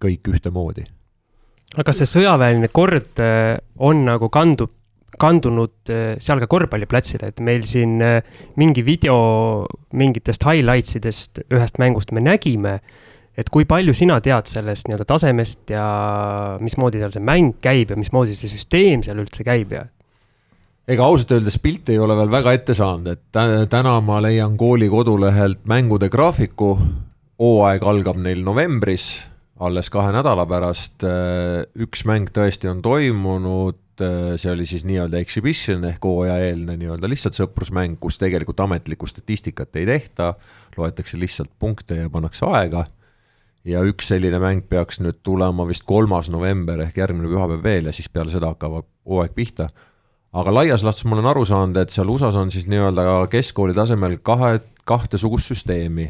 kõik 0.00 0.32
ühtemoodi 0.32 0.88
aga 1.76 1.84
kas 1.90 2.00
see 2.02 2.10
sõjaväeline 2.16 2.70
kord 2.72 3.20
äh, 3.20 3.58
on 3.84 4.04
nagu 4.06 4.30
kandub, 4.32 4.72
kandunud 5.20 5.92
äh, 5.92 6.14
seal 6.22 6.40
ka 6.40 6.48
korvpalliplatsile, 6.50 7.32
et 7.32 7.42
meil 7.44 7.66
siin 7.68 7.98
äh, 8.04 8.22
mingi 8.60 8.84
video 8.86 9.66
mingitest 9.98 10.46
highlights 10.48 10.96
idest 11.00 11.42
ühest 11.52 11.80
mängust 11.82 12.14
me 12.16 12.24
nägime, 12.24 12.78
et 13.38 13.52
kui 13.54 13.68
palju 13.68 13.94
sina 13.94 14.18
tead 14.24 14.48
sellest 14.50 14.88
nii-öelda 14.88 15.06
tasemest 15.08 15.70
ja 15.74 15.84
mismoodi 16.62 17.02
seal 17.02 17.12
see 17.14 17.22
mäng 17.24 17.58
käib 17.62 17.92
ja 17.92 18.00
mismoodi 18.00 18.34
see 18.34 18.50
süsteem 18.50 19.04
seal 19.06 19.20
üldse 19.22 19.46
käib 19.46 19.76
ja? 19.76 19.84
ega 20.88 21.04
ausalt 21.04 21.36
öeldes 21.36 21.58
pilti 21.60 21.94
ei 21.94 22.00
ole 22.00 22.16
veel 22.16 22.30
väga 22.32 22.54
ette 22.56 22.74
saanud, 22.74 23.12
et 23.12 23.68
täna 23.68 23.98
ma 24.00 24.22
leian 24.24 24.56
kooli 24.56 24.88
kodulehelt 24.88 25.66
mängude 25.68 26.08
graafiku, 26.08 26.78
hooaeg 27.38 27.84
algab 27.84 28.16
neil 28.24 28.40
novembris 28.46 29.10
alles 29.60 29.90
kahe 29.90 30.12
nädala 30.14 30.46
pärast. 30.48 31.02
Äh, 31.06 31.66
üks 31.82 32.04
mäng 32.08 32.30
tõesti 32.34 32.70
on 32.70 32.82
toimunud, 32.84 33.80
äh, 34.02 34.36
see 34.40 34.52
oli 34.52 34.66
siis 34.68 34.84
nii-öelda 34.88 35.20
exhibition 35.22 35.86
ehk 35.88 36.04
hooajaeelne 36.04 36.78
nii-öelda 36.78 37.10
lihtsalt 37.10 37.38
sõprusmäng, 37.38 37.98
kus 38.00 38.20
tegelikult 38.22 38.60
ametlikku 38.64 39.08
statistikat 39.10 39.76
ei 39.80 39.88
tehta, 39.88 40.32
loetakse 40.76 41.18
lihtsalt 41.18 41.50
punkte 41.58 41.98
ja 42.02 42.12
pannakse 42.12 42.46
aega. 42.50 42.86
ja 43.68 43.82
üks 43.84 44.06
selline 44.08 44.38
mäng 44.40 44.62
peaks 44.70 45.00
nüüd 45.02 45.18
tulema 45.26 45.66
vist 45.68 45.82
kolmas 45.84 46.30
november 46.30 46.78
ehk 46.80 46.96
järgmine 46.96 47.28
pühapäev 47.28 47.62
veel 47.62 47.90
ja 47.90 47.92
siis 47.92 48.08
peale 48.08 48.30
seda 48.30 48.52
hakkab 48.54 48.86
hooaeg 49.04 49.34
pihta 49.34 49.66
aga 50.32 50.54
laias 50.54 50.84
laastus 50.86 51.04
ma 51.04 51.16
olen 51.16 51.26
aru 51.32 51.44
saanud, 51.44 51.76
et 51.76 51.92
seal 51.92 52.08
USA-s 52.08 52.38
on 52.38 52.52
siis 52.54 52.68
nii-öelda 52.70 53.26
keskkooli 53.32 53.74
tasemel 53.76 54.18
kahe, 54.22 54.60
kahtesugust 54.88 55.50
süsteemi 55.52 56.08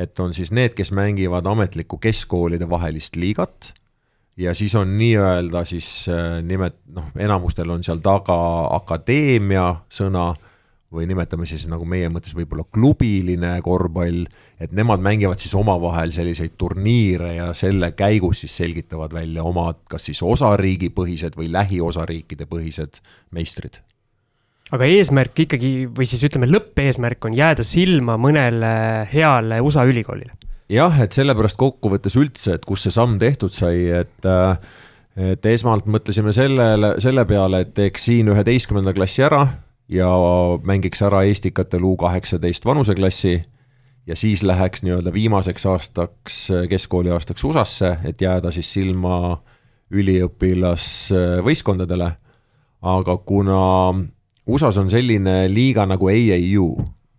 et 0.00 0.20
on 0.22 0.34
siis 0.36 0.52
need, 0.54 0.74
kes 0.78 0.92
mängivad 0.96 1.46
ametlikku 1.46 1.98
keskkoolide 2.00 2.68
vahelist 2.70 3.16
liigat 3.20 3.72
ja 4.40 4.54
siis 4.54 4.74
on 4.74 4.98
nii-öelda 4.98 5.64
siis 5.68 6.08
äh, 6.08 6.38
nimet-, 6.44 6.80
noh, 6.94 7.10
enamustel 7.18 7.70
on 7.70 7.84
seal 7.84 8.00
taga 8.04 8.38
akadeemia 8.80 9.66
sõna 9.92 10.32
või 10.90 11.06
nimetame 11.06 11.46
siis 11.46 11.68
nagu 11.70 11.84
meie 11.86 12.08
mõttes 12.10 12.34
võib-olla 12.34 12.64
klubiline 12.74 13.52
korvpall, 13.62 14.24
et 14.58 14.72
nemad 14.74 15.02
mängivad 15.04 15.38
siis 15.38 15.54
omavahel 15.54 16.10
selliseid 16.14 16.56
turniire 16.58 17.34
ja 17.36 17.52
selle 17.54 17.92
käigus 17.98 18.42
siis 18.42 18.56
selgitavad 18.58 19.14
välja 19.14 19.44
omad 19.46 19.84
kas 19.90 20.08
siis 20.10 20.22
osariigi 20.26 20.90
põhised 20.94 21.38
või 21.38 21.52
lähiosariikide 21.54 22.48
põhised 22.50 22.98
meistrid 23.30 23.78
aga 24.70 24.86
eesmärk 24.86 25.44
ikkagi 25.46 25.72
või 25.94 26.06
siis 26.08 26.22
ütleme, 26.26 26.48
lõppeesmärk 26.50 27.24
on 27.28 27.36
jääda 27.36 27.64
silma 27.66 28.16
mõnele 28.20 28.74
heale 29.12 29.60
USA 29.64 29.86
ülikoolile. 29.88 30.32
jah, 30.70 31.00
et 31.02 31.16
sellepärast 31.16 31.58
kokkuvõttes 31.58 32.16
üldse, 32.16 32.54
et 32.54 32.64
kus 32.64 32.86
see 32.86 32.94
samm 32.94 33.18
tehtud 33.18 33.52
sai, 33.54 33.88
et 34.02 34.28
äh, 34.28 34.56
et 35.20 35.46
esmalt 35.46 35.86
mõtlesime 35.90 36.32
sellele, 36.32 36.94
selle 37.02 37.24
peale, 37.28 37.60
et 37.64 37.74
teeks 37.74 38.04
siin 38.08 38.28
üheteistkümnenda 38.30 38.92
klassi 38.96 39.22
ära 39.26 39.42
ja 39.90 40.08
mängiks 40.66 41.02
ära 41.02 41.22
Estikatel 41.28 41.84
U 41.84 41.96
kaheksateist 42.00 42.64
vanuseklassi 42.64 43.42
ja 44.06 44.16
siis 44.16 44.42
läheks 44.46 44.82
nii-öelda 44.86 45.12
viimaseks 45.12 45.66
aastaks, 45.66 46.52
keskkooli 46.70 47.10
aastaks 47.14 47.44
USA-sse, 47.44 47.96
et 48.06 48.20
jääda 48.22 48.50
siis 48.54 48.72
silma 48.72 49.42
üliõpilasvõistkondadele. 49.90 52.12
aga 52.80 53.16
kuna 53.16 53.94
USA-s 54.50 54.80
on 54.82 54.90
selline 54.90 55.44
liiga 55.52 55.84
nagu 55.86 56.08
AAU, 56.10 56.66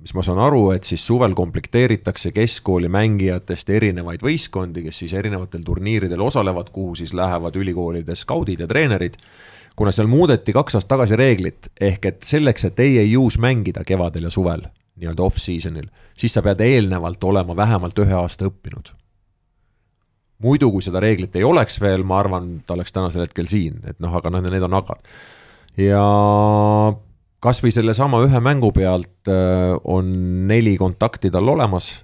mis 0.02 0.14
ma 0.18 0.24
saan 0.26 0.42
aru, 0.44 0.72
et 0.76 0.88
siis 0.88 1.04
suvel 1.08 1.36
komplekteeritakse 1.38 2.34
keskkooli 2.36 2.90
mängijatest 2.92 3.70
erinevaid 3.72 4.24
võistkondi, 4.26 4.84
kes 4.88 5.04
siis 5.04 5.14
erinevatel 5.16 5.64
turniiridel 5.64 6.22
osalevad, 6.22 6.74
kuhu 6.76 6.98
siis 7.00 7.14
lähevad 7.16 7.56
ülikoolide 7.56 8.18
skaudid 8.20 8.66
ja 8.66 8.68
treenerid. 8.68 9.18
kuna 9.76 9.92
seal 9.96 10.08
muudeti 10.12 10.52
kaks 10.54 10.76
aastat 10.76 10.90
tagasi 10.98 11.16
reeglit, 11.16 11.70
ehk 11.80 12.06
et 12.06 12.24
selleks, 12.28 12.66
et 12.68 12.80
AAU-s 12.80 13.38
mängida 13.40 13.86
kevadel 13.88 14.28
ja 14.28 14.30
suvel, 14.30 14.66
nii-öelda 15.00 15.24
off-season'il, 15.24 15.88
siis 16.18 16.34
sa 16.34 16.42
pead 16.44 16.60
eelnevalt 16.60 17.24
olema 17.24 17.56
vähemalt 17.56 18.00
ühe 18.04 18.14
aasta 18.14 18.50
õppinud 18.50 18.92
muidu, 20.42 20.72
kui 20.74 20.82
seda 20.82 21.00
reeglit 21.00 21.36
ei 21.38 21.46
oleks 21.46 21.80
veel, 21.82 22.04
ma 22.04 22.20
arvan, 22.20 22.50
ta 22.66 22.74
oleks 22.74 22.92
tänasel 22.94 23.24
hetkel 23.24 23.48
siin, 23.48 23.80
et 23.88 24.00
noh, 24.02 24.14
aga 24.18 24.34
noh, 24.34 24.44
need 24.44 24.66
on 24.66 24.74
agad. 24.74 25.08
ja 25.78 26.04
kas 27.42 27.62
või 27.64 27.74
sellesama 27.74 28.22
ühe 28.26 28.42
mängu 28.44 28.72
pealt 28.76 29.30
äh, 29.30 29.74
on 29.84 30.12
neli 30.50 30.76
kontakti 30.80 31.32
tal 31.34 31.50
olemas 31.50 31.96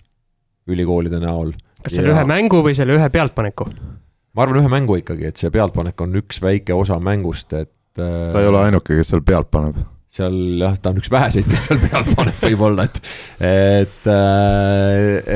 ülikoolide 0.68 1.22
näol. 1.24 1.54
kas 1.84 1.98
selle 1.98 2.12
ja... 2.12 2.18
ühe 2.18 2.28
mängu 2.30 2.64
või 2.66 2.76
selle 2.78 2.98
ühe 2.98 3.10
pealtpaneku? 3.14 3.70
ma 4.34 4.46
arvan 4.46 4.62
ühe 4.62 4.72
mängu 4.72 4.98
ikkagi, 5.02 5.30
et 5.30 5.42
see 5.42 5.54
pealtpanek 5.54 6.02
on 6.06 6.18
üks 6.22 6.42
väike 6.44 6.76
osa 6.78 7.00
mängust, 7.04 7.54
et 7.54 8.02
äh, 8.02 8.34
ta 8.34 8.42
ei 8.42 8.50
ole 8.50 8.66
ainuke, 8.66 8.98
kes 8.98 9.14
seal 9.14 9.24
pealt 9.26 9.52
paneb 9.54 9.80
seal 10.18 10.38
jah, 10.64 10.78
ta 10.82 10.90
on 10.94 11.02
üks 11.02 11.12
väheseid, 11.14 11.46
kes 11.50 11.68
seal 11.70 11.82
pealt 11.84 12.10
paneb 12.18 12.40
võib-olla, 12.42 12.88
et, 12.88 12.98
et, 13.46 14.08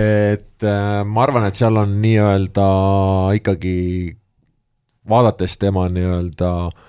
et 0.01 0.65
ma 1.05 1.25
arvan, 1.27 1.45
et 1.45 1.59
seal 1.59 1.77
on 1.77 1.99
nii-öelda 2.01 2.69
ikkagi 3.37 3.75
vaadates 5.11 5.59
tema 5.61 5.85
nii-öelda 5.93 6.53
äh, 6.69 6.87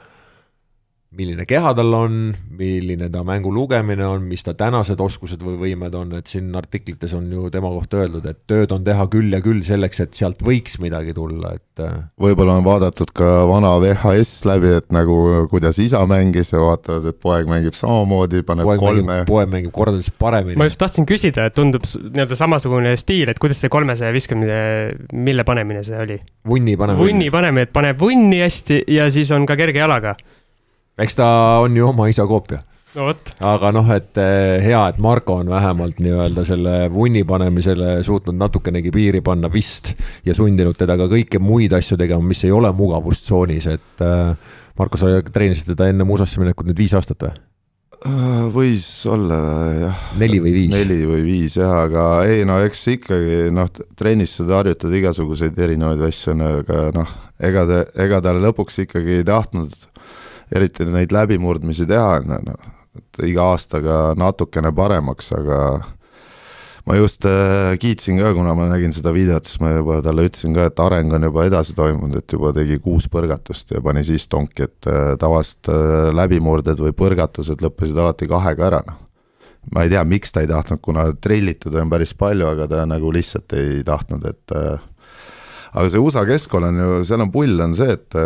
milline 1.12 1.44
keha 1.48 1.72
tal 1.76 1.92
on, 1.96 2.14
milline 2.56 3.08
ta 3.12 3.20
mängu 3.26 3.52
lugemine 3.52 4.04
on, 4.08 4.24
mis 4.28 4.44
ta 4.46 4.54
tänased 4.56 5.00
oskused 5.02 5.42
või 5.44 5.58
võimed 5.60 5.94
on, 5.98 6.14
et 6.16 6.30
siin 6.30 6.48
artiklites 6.56 7.12
on 7.18 7.26
ju 7.32 7.50
tema 7.52 7.68
kohta 7.74 8.00
öeldud, 8.02 8.26
et 8.30 8.40
tööd 8.48 8.72
on 8.72 8.84
teha 8.86 9.04
küll 9.12 9.34
ja 9.34 9.42
küll 9.44 9.60
selleks, 9.66 10.00
et 10.04 10.16
sealt 10.16 10.40
võiks 10.44 10.78
midagi 10.82 11.12
tulla, 11.16 11.52
et 11.58 11.84
äh, 11.84 11.98
võib-olla 12.22 12.56
on 12.60 12.66
vaadatud 12.66 13.12
ka 13.16 13.30
vana 13.50 13.74
VHS 13.82 14.46
läbi, 14.48 14.72
et 14.80 14.88
nagu 14.94 15.18
kuidas 15.52 15.80
isa 15.82 16.00
mängis 16.08 16.54
ja 16.54 16.64
vaatavad, 16.64 17.10
et 17.12 17.20
poeg 17.20 17.50
mängib 17.50 17.76
samamoodi, 17.76 18.44
paneb 18.48 18.70
poeg 18.70 18.82
kolme 18.82 19.20
poeg 19.28 19.52
mängib 19.52 19.76
kordades 19.76 20.08
paremini. 20.16 20.56
ma 20.60 20.70
just 20.70 20.80
tahtsin 20.80 21.08
küsida, 21.08 21.50
et 21.50 21.58
tundub 21.58 21.84
nii-öelda 21.84 22.38
samasugune 22.38 22.96
stiil, 23.00 23.28
et 23.28 23.40
kuidas 23.42 23.60
see 23.60 23.72
kolmesaja 23.72 24.14
viskamine, 24.16 24.60
mille 25.12 25.44
panemine 25.44 25.84
see 25.84 26.00
oli? 26.06 26.22
vunni 26.48 26.78
panemine. 26.80 27.04
vunni 27.04 27.32
panemine, 27.34 27.68
et 27.68 27.76
paneb 27.76 28.00
vunni 28.00 28.40
hästi 28.40 28.86
ja 28.96 29.12
siis 29.12 29.30
on 29.36 29.44
ka 29.48 29.60
kerge 29.60 29.84
jalaga 29.84 30.16
eks 31.02 31.18
ta 31.18 31.28
on 31.62 31.76
ju 31.76 31.88
oma 31.88 32.08
isa 32.10 32.26
koopia 32.28 32.62
no 32.96 33.08
vot. 33.08 33.32
aga 33.40 33.70
noh, 33.74 33.92
et 33.94 34.18
eh, 34.20 34.62
hea, 34.64 34.80
et 34.92 34.98
Marko 35.02 35.38
on 35.42 35.52
vähemalt 35.52 36.00
nii-öelda 36.02 36.44
selle 36.48 36.74
vunni 36.92 37.24
panemisele 37.28 37.98
suutnud 38.06 38.36
natukenegi 38.38 38.92
piiri 38.94 39.22
panna 39.24 39.50
vist 39.52 39.94
ja 40.26 40.36
sundinud 40.36 40.78
teda 40.78 40.98
ka 41.00 41.08
kõiki 41.12 41.40
muid 41.42 41.72
asju 41.76 41.98
tegema, 42.00 42.24
mis 42.32 42.44
ei 42.46 42.52
ole 42.54 42.72
mugavustsoonis, 42.76 43.70
et 43.72 44.04
äh, 44.04 44.58
Marko, 44.78 45.00
sa 45.00 45.18
treenisid 45.32 45.74
teda 45.74 45.90
enne 45.92 46.06
USA-sse 46.08 46.40
minekut 46.40 46.68
nüüd 46.68 46.78
viis 46.80 46.94
aastat 46.96 47.26
või? 47.26 47.34
Äh, 48.02 48.46
võis 48.50 48.86
olla 49.06 49.38
jah. 49.78 49.98
neli 50.18 50.40
või 50.42 50.52
viis? 50.56 50.72
neli 50.74 51.02
või 51.06 51.22
viis 51.22 51.56
jah, 51.60 51.84
aga 51.84 52.06
ei 52.26 52.42
no 52.48 52.58
eks 52.64 52.82
ikkagi 52.96 53.52
noh, 53.54 53.70
trennis 53.98 54.34
sa 54.40 54.48
harjutad 54.58 54.94
igasuguseid 54.98 55.58
erinevaid 55.64 56.02
asju, 56.08 56.34
aga 56.48 56.88
noh, 56.96 57.16
ega 57.38 57.64
ta, 57.68 57.84
ega 58.02 58.20
ta 58.24 58.34
lõpuks 58.34 58.82
ikkagi 58.88 59.20
ei 59.20 59.28
tahtnud 59.28 59.91
eriti 60.54 60.86
neid 60.88 61.12
läbimurdmisi 61.14 61.86
teha, 61.88 62.20
no, 62.26 62.56
et 62.98 63.24
iga 63.26 63.52
aastaga 63.54 63.98
natukene 64.18 64.72
paremaks, 64.76 65.32
aga 65.36 65.58
ma 66.88 66.96
just 66.98 67.24
äh, 67.28 67.76
kiitsin 67.80 68.18
ka, 68.18 68.32
kuna 68.34 68.54
ma 68.58 68.66
nägin 68.70 68.94
seda 68.94 69.12
videot, 69.14 69.46
siis 69.48 69.62
ma 69.62 69.72
juba 69.76 70.00
talle 70.04 70.26
ütlesin 70.26 70.56
ka, 70.56 70.66
et 70.68 70.82
areng 70.82 71.14
on 71.14 71.28
juba 71.28 71.46
edasi 71.48 71.76
toimunud, 71.78 72.18
et 72.18 72.34
juba 72.34 72.52
tegi 72.56 72.78
kuus 72.82 73.06
põrgatust 73.12 73.74
ja 73.76 73.82
pani 73.84 74.02
siis 74.06 74.26
tonki, 74.30 74.66
et 74.66 74.90
äh, 74.90 75.14
tavaliselt 75.20 75.70
äh, 75.72 76.10
läbimurded 76.18 76.82
või 76.82 76.94
põrgatused 76.98 77.62
lõppesid 77.64 77.98
alati 78.02 78.28
kahega 78.30 78.68
ära, 78.70 78.82
noh. 78.88 78.98
ma 79.72 79.86
ei 79.86 79.92
tea, 79.92 80.02
miks 80.08 80.34
ta 80.34 80.42
ei 80.42 80.50
tahtnud, 80.50 80.82
kuna 80.82 81.06
trillitud 81.22 81.76
on 81.78 81.92
päris 81.92 82.16
palju, 82.18 82.48
aga 82.50 82.66
ta 82.70 82.86
nagu 82.88 83.12
lihtsalt 83.14 83.54
ei 83.58 83.84
tahtnud, 83.86 84.26
et 84.26 84.56
aga 84.58 85.86
see 85.88 86.02
USA 86.02 86.26
keskkool 86.26 86.66
on 86.66 86.82
ju, 86.82 86.96
seal 87.06 87.22
on 87.22 87.30
pull, 87.32 87.62
on 87.62 87.78
see, 87.78 87.94
et 87.94 88.18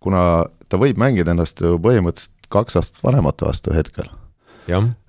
kuna 0.00 0.24
ta 0.70 0.78
võib 0.80 1.00
mängida 1.00 1.34
ennast 1.34 1.60
ju 1.62 1.76
põhimõtteliselt 1.82 2.50
kaks 2.50 2.78
aastat 2.80 3.04
vanemate 3.04 3.46
vastu 3.46 3.74
hetkel. 3.74 4.10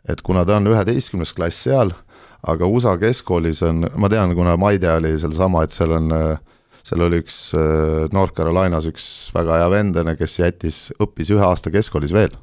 et 0.09 0.21
kuna 0.25 0.45
ta 0.45 0.57
on 0.57 0.69
üheteistkümnes 0.71 1.33
klass 1.37 1.63
seal, 1.67 1.93
aga 2.41 2.67
USA 2.67 2.95
keskkoolis 2.97 3.61
on, 3.65 3.85
ma 3.95 4.09
tean, 4.09 4.33
kuna 4.35 4.57
Maide 4.57 4.89
oli 4.91 5.13
sealsama, 5.21 5.63
et 5.63 5.75
seal 5.75 5.93
on, 5.97 6.13
seal 6.83 7.05
oli 7.05 7.21
üks 7.21 7.37
North 8.13 8.33
Carolinas 8.37 8.87
üks 8.89 9.05
väga 9.35 9.61
hea 9.61 9.69
vendlane, 9.73 10.15
kes 10.17 10.39
jättis, 10.39 10.79
õppis 11.01 11.33
ühe 11.33 11.45
aasta 11.45 11.73
keskkoolis 11.73 12.13
veel. 12.13 12.33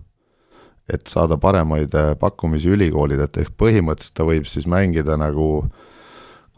et 0.89 1.05
saada 1.07 1.37
paremaid 1.37 1.93
pakkumisi 2.21 2.71
ülikoolidelt, 2.73 3.37
ehk 3.37 3.53
põhimõtteliselt 3.61 4.14
ta 4.16 4.25
võib 4.25 4.47
siis 4.49 4.64
mängida 4.64 5.19
nagu 5.21 5.49
äh, 5.66 5.89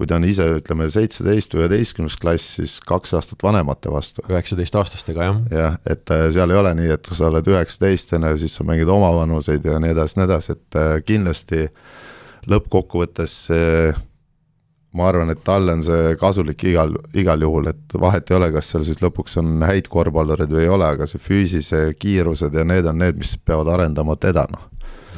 kui 0.00 0.08
ta 0.08 0.16
on 0.16 0.24
ise, 0.24 0.46
ütleme, 0.56 0.86
seitseteist 0.88 1.52
või 1.52 1.66
üheteistkümnes 1.66 2.14
klass, 2.16 2.54
siis 2.56 2.78
kaks 2.88 3.12
aastat 3.18 3.42
vanemate 3.44 3.92
vastu. 3.92 4.24
üheksateistaastastega, 4.32 5.26
jah. 5.26 5.40
jah, 5.52 5.76
et 5.84 6.12
äh, 6.14 6.22
seal 6.32 6.54
ei 6.54 6.56
ole 6.56 6.72
nii, 6.78 6.94
et 6.94 7.04
kui 7.04 7.18
sa 7.18 7.28
oled 7.28 7.50
üheksateistkümne, 7.52 8.32
siis 8.40 8.56
sa 8.56 8.64
mängid 8.64 8.88
omavanuseid 8.88 9.68
ja 9.68 9.76
nii 9.82 9.92
edasi, 9.92 10.16
nii 10.16 10.28
edasi, 10.30 10.56
et 10.56 10.80
äh, 10.80 10.94
kindlasti 11.04 11.66
lõppkokkuvõttes 12.48 13.36
see 13.50 13.92
ma 14.96 15.12
arvan, 15.12 15.36
et 15.36 15.44
talle 15.44 15.76
on 15.76 15.84
see 15.84 16.16
kasulik 16.18 16.64
igal, 16.72 16.96
igal 17.12 17.44
juhul, 17.44 17.68
et 17.74 18.00
vahet 18.00 18.32
ei 18.32 18.40
ole, 18.40 18.48
kas 18.56 18.72
seal 18.72 18.88
siis 18.88 19.04
lõpuks 19.04 19.36
on 19.42 19.60
häid 19.68 19.92
korvpallureid 19.92 20.50
või 20.50 20.64
ei 20.64 20.76
ole, 20.80 20.94
aga 20.96 21.06
see 21.10 21.20
füüsise 21.20 21.90
kiirused 22.00 22.56
ja 22.56 22.64
need 22.64 22.88
on 22.88 23.04
need, 23.04 23.20
mis 23.20 23.36
peavad 23.44 23.68
arendama 23.76 24.16
teda, 24.16 24.48
noh. 24.48 24.70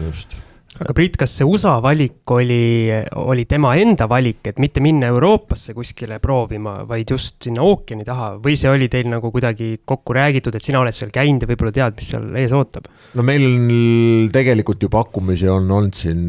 just 0.02 0.42
aga 0.82 0.94
Priit, 0.96 1.16
kas 1.20 1.34
see 1.38 1.46
USA 1.46 1.76
valik 1.82 2.30
oli, 2.34 2.90
oli 3.22 3.44
tema 3.50 3.74
enda 3.80 4.08
valik, 4.10 4.42
et 4.50 4.58
mitte 4.62 4.82
minna 4.84 5.10
Euroopasse 5.12 5.74
kuskile 5.76 6.18
proovima, 6.22 6.80
vaid 6.88 7.12
just 7.14 7.38
sinna 7.46 7.64
ookeani 7.66 8.06
taha 8.06 8.32
või 8.42 8.56
see 8.58 8.70
oli 8.72 8.88
teil 8.92 9.08
nagu 9.12 9.30
kuidagi 9.34 9.76
kokku 9.86 10.16
räägitud, 10.16 10.56
et 10.58 10.66
sina 10.66 10.82
oled 10.82 10.96
seal 10.96 11.12
käinud 11.14 11.44
ja 11.44 11.50
võib-olla 11.52 11.74
tead, 11.78 11.96
mis 11.98 12.10
seal 12.14 12.28
ees 12.42 12.54
ootab? 12.56 12.90
no 13.14 13.26
meil 13.26 14.28
tegelikult 14.34 14.82
ju 14.82 14.90
pakkumisi 14.92 15.48
on 15.52 15.70
olnud 15.70 15.96
siin 15.96 16.20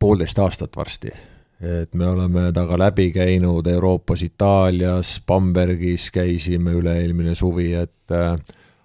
poolteist 0.00 0.40
aastat 0.40 0.76
varsti. 0.76 1.12
et 1.64 1.94
me 1.94 2.08
oleme 2.08 2.50
temaga 2.52 2.80
läbi 2.86 3.10
käinud 3.14 3.66
Euroopas, 3.70 4.24
Itaalias, 4.26 5.16
Bambergis 5.26 6.10
käisime 6.14 6.74
üle-eelmine 6.76 7.36
suvi, 7.38 7.72
et 7.84 8.12
äh, 8.12 8.36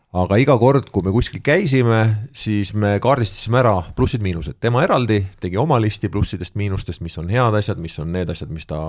aga 0.10 0.40
iga 0.42 0.56
kord, 0.58 0.88
kui 0.94 1.06
me 1.06 1.12
kuskil 1.14 1.42
käisime, 1.46 2.00
siis 2.34 2.72
me 2.74 2.96
kaardistasime 3.04 3.60
ära 3.62 3.76
plussid-miinused, 3.98 4.58
tema 4.62 4.82
eraldi 4.86 5.22
tegi 5.42 5.60
oma 5.62 5.78
listi 5.82 6.10
plussidest-miinustest, 6.10 7.04
mis 7.06 7.18
on 7.22 7.30
head 7.30 7.58
asjad, 7.60 7.82
mis 7.82 7.98
on 8.02 8.10
need 8.16 8.32
asjad, 8.34 8.50
mis 8.54 8.66
ta 8.70 8.80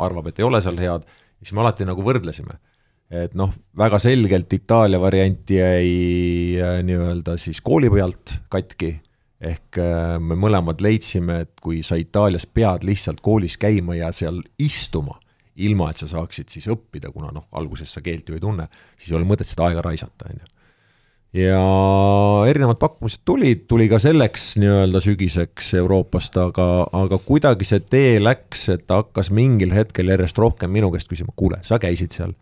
arvab, 0.00 0.30
et 0.30 0.40
ei 0.40 0.46
ole 0.46 0.62
seal 0.64 0.80
head, 0.80 1.04
siis 1.42 1.52
me 1.52 1.64
alati 1.64 1.88
nagu 1.88 2.04
võrdlesime. 2.04 2.56
et 3.14 3.34
noh, 3.36 3.50
väga 3.76 3.98
selgelt 4.00 4.52
Itaalia 4.56 4.98
variant 4.98 5.50
jäi 5.50 6.56
äh, 6.56 6.78
nii-öelda 6.82 7.36
siis 7.38 7.60
kooli 7.62 7.90
pealt 7.92 8.32
katki, 8.50 8.94
ehk 9.44 9.78
äh, 9.78 10.16
me 10.18 10.34
mõlemad 10.40 10.80
leidsime, 10.80 11.42
et 11.44 11.52
kui 11.60 11.82
sa 11.84 12.00
Itaalias 12.00 12.46
pead 12.46 12.82
lihtsalt 12.88 13.20
koolis 13.20 13.58
käima 13.60 13.98
ja 13.98 14.08
seal 14.16 14.40
istuma, 14.58 15.20
ilma 15.62 15.90
et 15.90 16.00
sa 16.02 16.08
saaksid 16.10 16.50
siis 16.50 16.66
õppida, 16.72 17.12
kuna 17.14 17.30
noh, 17.34 17.46
alguses 17.58 17.92
sa 17.94 18.02
keelt 18.04 18.28
ju 18.28 18.36
ei 18.36 18.42
tunne, 18.42 18.66
siis 18.98 19.12
ei 19.12 19.18
ole 19.18 19.28
mõtet 19.28 19.48
seda 19.48 19.68
aega 19.68 19.84
raisata, 19.84 20.30
on 20.30 20.42
ju. 20.42 20.50
Ja 21.34 21.58
erinevad 22.46 22.78
pakkumised 22.78 23.24
tulid, 23.26 23.64
tuli 23.66 23.88
ka 23.90 23.98
selleks 23.98 24.52
nii-öelda 24.62 25.00
sügiseks 25.02 25.72
Euroopast, 25.80 26.36
aga, 26.38 26.66
aga 26.94 27.18
kuidagi 27.26 27.66
see 27.66 27.82
tee 27.90 28.20
läks, 28.22 28.68
et 28.70 28.84
ta 28.86 29.00
hakkas 29.00 29.32
mingil 29.34 29.74
hetkel 29.74 30.12
järjest 30.14 30.38
rohkem 30.38 30.70
minu 30.70 30.92
käest 30.94 31.10
küsima, 31.10 31.34
kuule, 31.34 31.58
sa 31.66 31.80
käisid 31.82 32.14
seal, 32.14 32.36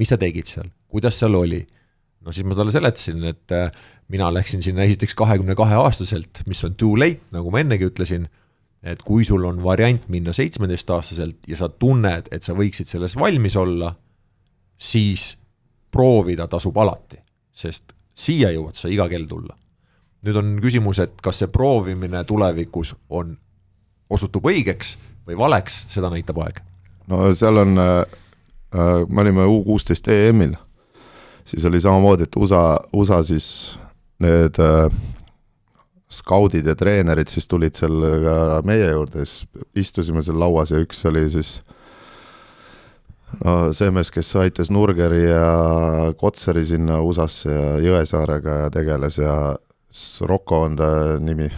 mis 0.00 0.12
sa 0.12 0.16
tegid 0.20 0.48
seal, 0.48 0.70
kuidas 0.92 1.20
seal 1.20 1.36
oli? 1.36 1.60
no 2.26 2.32
siis 2.34 2.48
ma 2.48 2.56
talle 2.58 2.72
seletasin, 2.74 3.20
et 3.28 3.52
äh, 3.54 3.68
mina 4.12 4.32
läksin 4.32 4.64
sinna 4.64 4.86
esiteks 4.88 5.14
kahekümne 5.18 5.54
kahe 5.58 5.76
aastaselt, 5.78 6.40
mis 6.48 6.64
on 6.66 6.74
too 6.78 6.96
late, 6.98 7.22
nagu 7.36 7.52
ma 7.52 7.62
ennegi 7.62 7.86
ütlesin, 7.90 8.26
et 8.86 9.02
kui 9.02 9.24
sul 9.26 9.44
on 9.48 9.58
variant 9.64 10.04
minna 10.12 10.32
seitsmeteistaastaselt 10.36 11.48
ja 11.50 11.58
sa 11.58 11.68
tunned, 11.68 12.28
et 12.30 12.42
sa 12.42 12.54
võiksid 12.54 12.86
selles 12.86 13.16
valmis 13.18 13.56
olla, 13.58 13.90
siis 14.78 15.32
proovida 15.90 16.46
tasub 16.50 16.76
alati, 16.78 17.18
sest 17.52 17.94
siia 18.16 18.52
jõuad 18.54 18.78
sa 18.78 18.90
iga 18.92 19.08
kell 19.10 19.26
tulla. 19.28 19.56
nüüd 20.26 20.38
on 20.40 20.54
küsimus, 20.58 20.98
et 20.98 21.20
kas 21.22 21.38
see 21.38 21.50
proovimine 21.52 22.24
tulevikus 22.26 22.94
on, 23.14 23.36
osutub 24.10 24.46
õigeks 24.48 24.96
või 25.26 25.36
valeks, 25.38 25.84
seda 25.92 26.10
näitab 26.10 26.38
aeg. 26.44 26.62
no 27.10 27.32
seal 27.34 27.62
on 27.62 27.78
äh,, 27.78 28.04
äh 28.74 29.02
me 29.08 29.20
olime 29.20 29.46
U 29.46 29.62
kuusteist 29.64 30.08
EM-il, 30.08 30.54
siis 31.44 31.64
oli 31.64 31.80
samamoodi, 31.80 32.22
et 32.22 32.36
USA, 32.36 32.78
USA 32.92 33.22
siis 33.22 33.78
need 34.22 34.58
äh, 34.62 34.90
skaudid 36.12 36.66
ja 36.66 36.76
treenerid 36.78 37.30
siis 37.30 37.48
tulid 37.50 37.74
seal 37.78 37.96
ka 38.22 38.36
meie 38.66 38.90
juurde, 38.92 39.24
siis 39.26 39.46
istusime 39.74 40.22
seal 40.22 40.38
lauas 40.38 40.70
ja 40.70 40.78
üks 40.82 41.02
oli 41.10 41.24
siis 41.32 41.58
no 43.42 43.72
see 43.76 43.90
mees, 43.94 44.10
kes 44.14 44.30
aitas 44.40 44.70
Nurgeri 44.70 45.24
ja 45.26 45.46
Kotsari 46.18 46.64
sinna 46.68 47.00
USA-sse 47.02 47.52
ja 47.52 47.78
Jõesaarega 47.82 48.58
ja 48.64 48.74
tegeles 48.74 49.18
ja 49.18 49.36
Rocco 50.28 50.60
on 50.66 50.76
ta 50.78 50.90
nimi, 51.22 51.48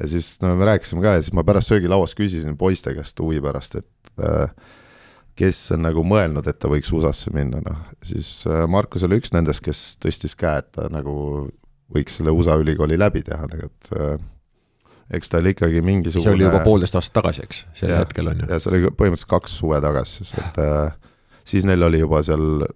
ja 0.00 0.08
siis 0.08 0.36
no 0.42 0.54
me 0.56 0.68
rääkisime 0.68 1.04
ka 1.04 1.16
ja 1.16 1.22
siis 1.22 1.34
ma 1.36 1.44
pärast 1.46 1.70
söögilauas 1.72 2.16
küsisin 2.16 2.56
poiste 2.58 2.94
käest 2.96 3.20
huvi 3.20 3.40
pärast, 3.44 3.78
et 3.80 4.24
äh, 4.24 4.50
kes 5.36 5.60
on 5.76 5.84
nagu 5.84 6.04
mõelnud, 6.06 6.48
et 6.48 6.58
ta 6.58 6.70
võiks 6.72 6.92
USA-sse 6.96 7.32
minna, 7.36 7.60
noh, 7.64 7.84
siis 8.06 8.30
äh, 8.48 8.64
Markus 8.70 9.04
oli 9.06 9.20
üks 9.20 9.34
nendest, 9.36 9.62
kes 9.64 9.84
tõstis 10.02 10.36
käe, 10.38 10.64
et 10.64 10.72
ta 10.74 10.88
nagu 10.92 11.46
võiks 11.94 12.18
selle 12.18 12.34
USA 12.34 12.56
ülikooli 12.60 12.98
läbi 12.98 13.22
teha, 13.26 13.46
tegelikult 13.50 13.92
äh, 13.94 14.16
eks 15.16 15.30
ta 15.30 15.40
oli 15.42 15.54
ikkagi 15.54 15.82
mingisugune 15.86 16.24
see 16.24 16.34
oli 16.34 16.46
juba 16.48 16.62
poolteist 16.66 16.98
aastat 16.98 17.20
tagasi, 17.20 17.46
eks, 17.46 17.64
sel 17.78 17.92
ja, 17.92 18.02
hetkel 18.02 18.30
on 18.32 18.42
ju? 18.42 18.50
ja 18.50 18.60
see 18.62 18.72
oli 18.72 18.90
põhimõtteliselt 18.90 19.32
kaks 19.32 19.58
suve 19.60 19.80
tagasi 19.84 20.20
siis, 20.20 20.34
et 20.42 20.60
äh, 20.62 21.16
siis 21.46 21.66
neil 21.68 21.86
oli 21.86 22.02
juba 22.02 22.22
seal, 22.26 22.66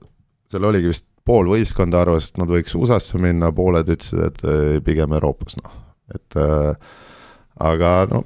seal 0.52 0.68
oligi 0.70 0.92
vist 0.92 1.06
pool 1.26 1.50
võistkonda 1.50 2.04
arvas, 2.04 2.30
et 2.30 2.40
nad 2.40 2.50
võiks 2.50 2.74
USA-sse 2.78 3.18
minna, 3.22 3.50
pooled 3.54 3.90
ütlesid, 3.92 4.22
et 4.30 4.44
äh, 4.46 4.76
pigem 4.84 5.14
Euroopas, 5.18 5.58
noh, 5.60 5.74
et 6.14 6.38
aga 7.60 7.90
noh, 8.10 8.24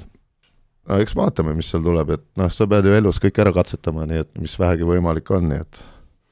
no 0.89 1.01
eks 1.03 1.16
vaatame, 1.18 1.57
mis 1.57 1.68
seal 1.72 1.82
tuleb, 1.85 2.14
et 2.16 2.24
noh, 2.41 2.53
sa 2.53 2.68
pead 2.70 2.89
ju 2.89 2.95
elus 2.97 3.20
kõik 3.22 3.41
ära 3.43 3.53
katsetama, 3.57 4.07
nii 4.09 4.22
et 4.24 4.30
mis 4.41 4.55
vähegi 4.61 4.87
võimalik 4.89 5.28
on, 5.35 5.51
nii 5.51 5.64
et 5.64 5.82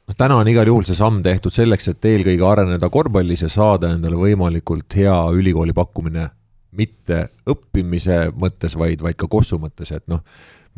noh, 0.09 0.19
täna 0.19 0.39
on 0.41 0.51
igal 0.51 0.69
juhul 0.69 0.87
see 0.89 0.99
samm 0.99 1.23
tehtud 1.25 1.55
selleks, 1.55 1.91
et 1.93 2.11
eelkõige 2.13 2.47
areneda 2.49 2.91
korvpallis 2.93 3.45
ja 3.47 3.51
saada 3.53 3.93
endale 3.95 4.19
võimalikult 4.19 4.99
hea 4.99 5.17
ülikooli 5.37 5.75
pakkumine, 5.77 6.29
mitte 6.79 7.27
õppimise 7.49 8.25
mõttes, 8.39 8.77
vaid, 8.79 9.03
vaid 9.05 9.19
ka 9.21 9.29
kossu 9.31 9.59
mõttes, 9.61 9.93
et 9.93 10.07
noh, 10.11 10.23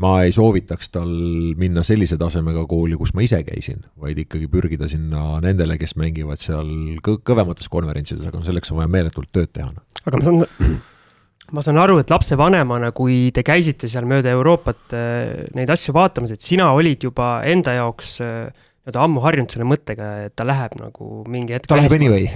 ma 0.02 0.16
ei 0.26 0.32
soovitaks 0.34 0.90
tal 0.94 1.10
minna 1.58 1.84
sellise 1.86 2.18
tasemega 2.18 2.64
kooli, 2.70 2.96
kus 2.98 3.12
ma 3.14 3.22
ise 3.26 3.38
käisin, 3.46 3.84
vaid 4.00 4.18
ikkagi 4.24 4.48
pürgida 4.50 4.88
sinna 4.90 5.38
nendele, 5.44 5.76
kes 5.78 5.94
mängivad 6.00 6.42
seal 6.42 6.98
kõ 7.04 7.20
kõvemates 7.22 7.70
konverentsides, 7.70 8.26
aga 8.30 8.42
selleks 8.46 8.74
on 8.74 8.82
vaja 8.82 8.90
meeletult 8.90 9.30
tööd 9.34 9.52
teha. 9.54 9.70
aga 10.02 10.18
ma 10.18 10.26
saan, 10.26 10.82
ma 11.54 11.64
saan 11.64 11.78
aru, 11.84 12.00
et 12.02 12.10
lapsevanemana, 12.10 12.90
kui 12.96 13.30
te 13.34 13.46
käisite 13.46 13.90
seal 13.90 14.08
mööda 14.10 14.34
Euroopat 14.34 14.98
äh, 14.98 15.46
neid 15.54 15.70
asju 15.70 15.94
vaatamas, 15.94 16.34
et 16.34 16.42
sina 16.42 16.72
olid 16.74 17.06
juba 17.06 17.36
enda 17.46 17.78
jaoks 17.78 18.16
äh, 18.24 18.70
nii-öelda 18.84 19.04
ammu 19.08 19.24
harjunud 19.24 19.52
selle 19.52 19.66
mõttega, 19.68 20.12
et 20.28 20.34
ta 20.36 20.44
läheb 20.46 20.76
nagu 20.76 21.24
mingi 21.30 21.56
hetk. 21.56 21.68
ta 21.70 21.78
läheb 21.78 21.94
anyway, 21.96 22.26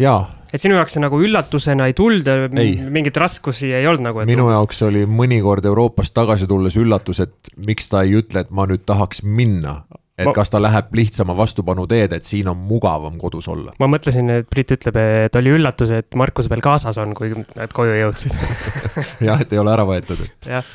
jaa. 0.00 0.24
et 0.50 0.62
sinu 0.62 0.74
jaoks 0.74 0.96
see 0.96 1.02
nagu 1.02 1.20
üllatusena 1.22 1.86
ei 1.86 1.94
tulnud 1.94 2.26
ja 2.26 2.48
mingeid 2.50 3.18
raskusi 3.20 3.70
ei 3.70 3.86
olnud 3.86 4.08
nagu? 4.08 4.24
minu 4.26 4.48
umbes... 4.48 4.56
jaoks 4.58 4.82
oli 4.88 5.04
mõnikord 5.06 5.66
Euroopast 5.70 6.14
tagasi 6.16 6.48
tulles 6.50 6.74
üllatus, 6.80 7.22
et 7.22 7.52
miks 7.56 7.92
ta 7.92 8.02
ei 8.02 8.16
ütle, 8.18 8.42
et 8.42 8.50
ma 8.50 8.66
nüüd 8.66 8.82
tahaks 8.88 9.22
minna. 9.22 9.84
et 10.18 10.26
ma... 10.26 10.34
kas 10.34 10.50
ta 10.50 10.58
läheb 10.62 10.90
lihtsama 10.98 11.36
vastupanu 11.38 11.86
teed, 11.90 12.16
et 12.18 12.26
siin 12.26 12.50
on 12.50 12.58
mugavam 12.58 13.14
kodus 13.22 13.46
olla. 13.52 13.76
ma 13.78 13.90
mõtlesin, 13.94 14.32
et 14.40 14.50
Priit 14.50 14.74
ütleb, 14.74 14.98
et 15.28 15.38
oli 15.38 15.54
üllatus, 15.54 15.94
et 15.94 16.18
Markus 16.18 16.50
veel 16.50 16.64
kaasas 16.64 16.98
on, 16.98 17.14
kui 17.14 17.30
nad 17.54 17.76
koju 17.76 17.94
jõudsid 18.00 18.34
jah, 19.28 19.38
et 19.38 19.54
ei 19.54 19.62
ole 19.62 19.76
ära 19.76 19.86
võetud, 19.86 20.26
et. 20.26 20.50
jah. 20.56 20.74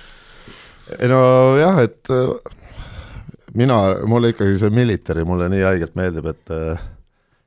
nojah, 1.11 1.84
et 1.89 2.15
mina, 3.57 3.79
mulle 4.07 4.33
ikkagi 4.33 4.57
see 4.59 4.73
military 4.73 5.25
mulle 5.27 5.49
nii 5.51 5.65
haigelt 5.65 5.95
meeldib, 5.99 6.29
et 6.31 6.53
äh, 6.53 6.83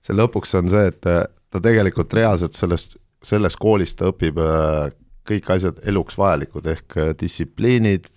see 0.05 0.17
lõpuks 0.17 0.57
on 0.59 0.71
see, 0.73 0.89
et 0.93 1.09
äh, 1.11 1.25
ta 1.53 1.63
tegelikult 1.63 2.15
reaalselt 2.17 2.57
sellest, 2.59 2.97
selles 3.23 3.57
koolis 3.61 3.95
ta 3.99 4.11
õpib 4.11 4.41
äh, 4.43 4.91
kõik 5.29 5.53
asjad 5.55 5.79
eluks 5.87 6.17
vajalikud, 6.19 6.67
ehk 6.67 6.97
distsipliinid, 7.21 8.09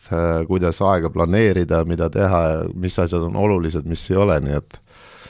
kuidas 0.50 0.80
aega 0.82 1.12
planeerida, 1.14 1.84
mida 1.86 2.08
teha 2.10 2.40
ja 2.50 2.64
mis 2.74 2.98
asjad 2.98 3.28
on 3.28 3.38
olulised, 3.38 3.86
mis 3.86 4.08
ei 4.10 4.18
ole, 4.18 4.40
nii 4.42 4.56
et 4.58 4.80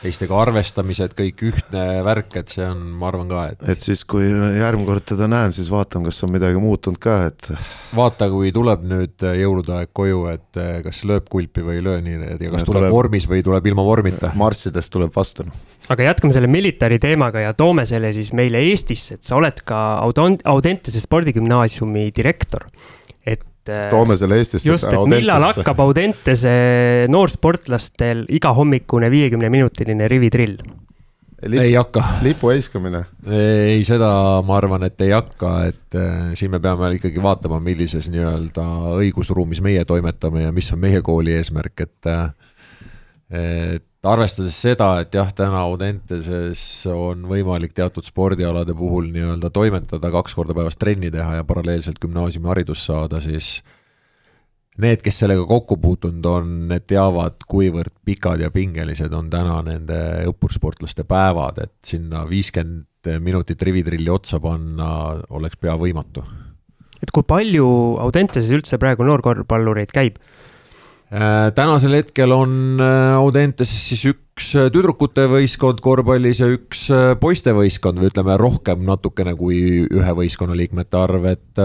teistega 0.05 0.37
arvestamised, 0.39 1.15
kõik 1.17 1.43
ühtne 1.49 1.83
värk, 2.05 2.37
et 2.41 2.53
see 2.53 2.65
on, 2.67 2.81
ma 2.99 3.09
arvan 3.09 3.29
ka, 3.31 3.43
et. 3.53 3.65
et 3.73 3.81
siis, 3.81 4.03
kui 4.07 4.27
järgmine 4.27 4.87
kord 4.87 5.05
teda 5.11 5.29
näen, 5.31 5.53
siis 5.55 5.69
vaatan, 5.73 6.05
kas 6.07 6.21
on 6.25 6.33
midagi 6.35 6.61
muutunud 6.61 6.99
ka, 7.01 7.17
et. 7.31 7.49
vaata, 7.95 8.29
kui 8.33 8.51
tuleb 8.55 8.85
nüüd 8.89 9.25
jõulude 9.41 9.75
aeg 9.79 9.93
koju, 9.95 10.25
et 10.33 10.61
eh, 10.61 10.73
kas 10.85 11.03
lööb 11.09 11.29
kulpi 11.31 11.65
või 11.65 11.79
ei 11.79 11.85
löö 11.85 12.01
nii, 12.05 12.19
ja 12.31 12.51
kas 12.53 12.67
tuleb, 12.67 12.85
tuleb 12.85 12.95
vormis 12.95 13.29
või 13.29 13.45
tuleb 13.45 13.71
ilma 13.71 13.85
vormita. 13.87 14.33
marssidest 14.37 14.93
tuleb 14.93 15.13
vastu. 15.15 15.47
Noh. 15.47 15.63
aga 15.93 16.11
jätkame 16.11 16.35
selle 16.35 16.49
militari 16.51 16.99
teemaga 17.01 17.43
ja 17.47 17.55
toome 17.57 17.85
selle 17.89 18.13
siis 18.15 18.31
meile 18.37 18.61
Eestisse, 18.69 19.19
et 19.19 19.25
sa 19.25 19.39
oled 19.39 19.63
ka 19.65 19.79
Audentese 20.05 21.01
spordigümnaasiumi 21.01 22.09
direktor 22.15 22.65
et 23.65 23.85
äh, 23.85 23.89
toome 23.89 24.17
selle 24.17 24.39
Eestisse. 24.39 24.69
just, 24.69 24.87
et 24.89 25.09
millal 25.09 25.49
hakkab 25.49 25.79
Audentese 25.85 26.55
noorsportlastel 27.11 28.25
igahommikune 28.37 29.09
viiekümne 29.13 29.49
minutiline 29.53 30.09
rivitrill? 30.11 30.57
Lipu, 31.45 31.61
ei 31.61 31.73
hakka. 31.75 32.03
lipu 32.25 32.49
heiskamine? 32.49 33.03
ei, 33.27 33.83
seda 33.85 34.09
ma 34.45 34.55
arvan, 34.57 34.85
et 34.87 35.01
ei 35.03 35.11
hakka, 35.13 35.51
et 35.69 35.97
äh, 35.99 36.31
siin 36.37 36.53
me 36.53 36.61
peame 36.63 36.93
ikkagi 36.95 37.21
vaatama, 37.21 37.59
millises 37.63 38.07
nii-öelda 38.13 38.65
õigusruumis 39.01 39.61
meie 39.65 39.83
toimetame 39.85 40.47
ja 40.47 40.53
mis 40.55 40.71
on 40.73 40.81
meie 40.81 41.01
kooli 41.05 41.35
eesmärk, 41.35 41.85
et 41.85 42.11
äh, 42.11 42.29
et 43.35 43.85
arvestades 44.09 44.57
seda, 44.59 44.89
et 45.03 45.15
jah, 45.15 45.31
täna 45.35 45.63
Audenteses 45.65 46.59
on 46.91 47.25
võimalik 47.29 47.73
teatud 47.77 48.05
spordialade 48.05 48.75
puhul 48.77 49.09
nii-öelda 49.13 49.51
toimetada, 49.53 50.11
kaks 50.13 50.35
korda 50.37 50.55
päevas 50.57 50.77
trenni 50.79 51.11
teha 51.13 51.39
ja 51.39 51.47
paralleelselt 51.47 51.99
gümnaasiumiharidust 52.03 52.85
saada, 52.89 53.21
siis 53.23 53.59
need, 54.81 55.01
kes 55.03 55.21
sellega 55.23 55.45
kokku 55.47 55.77
puutunud 55.81 56.27
on, 56.29 56.49
need 56.71 56.87
teavad, 56.89 57.39
kuivõrd 57.49 57.93
pikad 58.07 58.43
ja 58.43 58.51
pingelised 58.53 59.13
on 59.15 59.29
täna 59.33 59.59
nende 59.65 59.99
õppursportlaste 60.31 61.07
päevad, 61.07 61.61
et 61.63 61.75
sinna 61.87 62.25
viiskümmend 62.29 63.15
minutit 63.21 63.61
rivitrilli 63.61 64.09
otsa 64.09 64.39
panna 64.41 64.89
oleks 65.37 65.59
pea 65.61 65.75
võimatu. 65.77 66.23
et 67.01 67.11
kui 67.13 67.23
palju 67.23 67.67
Audenteses 68.01 68.49
üldse 68.55 68.79
praegu 68.81 69.05
noorkorvpallureid 69.05 69.91
käib? 69.93 70.17
Äh, 71.13 71.51
tänasel 71.53 71.93
hetkel 71.99 72.31
on 72.33 72.81
äh, 72.81 73.13
Audenteses 73.13 73.83
siis 73.91 74.01
üks 74.09 74.47
äh, 74.57 74.71
tüdrukute 74.73 75.27
võistkond 75.29 75.77
korvpallis 75.85 76.39
ja 76.41 76.47
üks 76.49 76.87
poistevõistkond 77.21 78.01
või 78.01 78.09
ütleme 78.09 78.37
rohkem 78.41 78.81
natukene 78.87 79.35
kui 79.37 79.85
ühe 79.85 80.15
võistkonna 80.17 80.57
liikmete 80.57 80.97
arv, 80.97 81.29
et 81.29 81.63